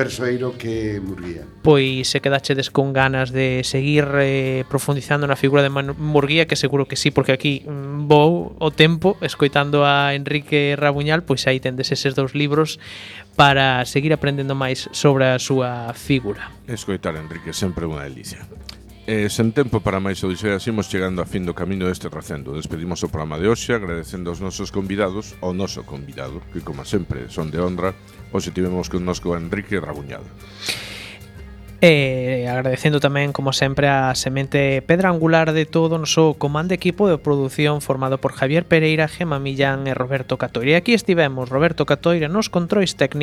persoeiro 0.00 0.56
que 0.56 1.00
Murguía. 1.00 1.44
Pois 1.62 2.08
se 2.08 2.20
quedachedes 2.24 2.70
con 2.70 2.92
ganas 2.92 3.32
de 3.36 3.60
seguir 3.68 4.08
eh, 4.16 4.64
profundizando 4.64 5.28
na 5.28 5.36
figura 5.36 5.60
de 5.60 5.68
Manu 5.68 5.92
Murguía, 5.92 6.48
que 6.48 6.56
seguro 6.56 6.88
que 6.88 6.96
sí, 6.96 7.12
porque 7.12 7.36
aquí 7.36 7.60
mm, 7.68 8.08
vou 8.08 8.56
o 8.56 8.70
tempo 8.72 9.20
escoitando 9.20 9.84
a 9.84 10.16
Enrique 10.16 10.72
Rabuñal, 10.80 11.28
pois 11.28 11.44
aí 11.44 11.60
tendes 11.60 11.92
eses 11.92 12.16
dous 12.16 12.32
libros 12.32 12.80
para 13.36 13.84
seguir 13.84 14.16
aprendendo 14.16 14.56
máis 14.56 14.88
sobre 14.96 15.28
a 15.28 15.36
súa 15.36 15.92
figura. 15.92 16.48
Escoitar, 16.64 17.12
Enrique, 17.20 17.52
sempre 17.52 17.84
unha 17.84 18.08
delicia. 18.08 18.48
Eh, 19.10 19.26
sen 19.26 19.50
tempo 19.50 19.82
para 19.82 19.98
máis 19.98 20.22
odiseas 20.22 20.62
imos 20.70 20.86
chegando 20.86 21.18
a 21.18 21.26
fin 21.26 21.42
do 21.42 21.50
camiño 21.50 21.90
deste 21.90 22.06
recendo. 22.06 22.54
Despedimos 22.54 23.02
o 23.02 23.10
programa 23.10 23.42
de 23.42 23.50
hoxe 23.50 23.74
agradecendo 23.74 24.30
aos 24.30 24.38
nosos 24.38 24.70
convidados, 24.70 25.34
ao 25.42 25.50
noso 25.50 25.82
convidado, 25.82 26.38
que 26.54 26.62
como 26.62 26.86
sempre 26.86 27.26
son 27.26 27.50
de 27.50 27.58
honra, 27.58 27.90
hoxe 28.30 28.54
tivemos 28.54 28.86
connosco 28.86 29.34
a 29.34 29.42
Enrique 29.42 29.82
Rabuñado. 29.82 30.30
E 31.82 32.44
agradecendo 32.44 33.00
tamén, 33.02 33.32
como 33.34 33.50
sempre, 33.50 33.90
a 33.90 34.14
semente 34.14 34.78
pedra 34.86 35.08
angular 35.08 35.56
de 35.56 35.66
todo 35.66 35.96
o 35.96 36.02
noso 36.06 36.38
comando 36.38 36.70
equipo 36.70 37.10
de 37.10 37.18
produción 37.18 37.82
formado 37.82 38.22
por 38.22 38.30
Javier 38.30 38.68
Pereira, 38.68 39.10
Gema 39.10 39.40
Millán 39.40 39.88
e 39.88 39.96
Roberto 39.96 40.38
Catoira. 40.38 40.76
E 40.76 40.78
aquí 40.78 40.94
estivemos, 40.94 41.50
Roberto 41.50 41.82
Catoira, 41.82 42.30
nos 42.30 42.46
controis 42.46 42.94
técnicos 42.94 43.18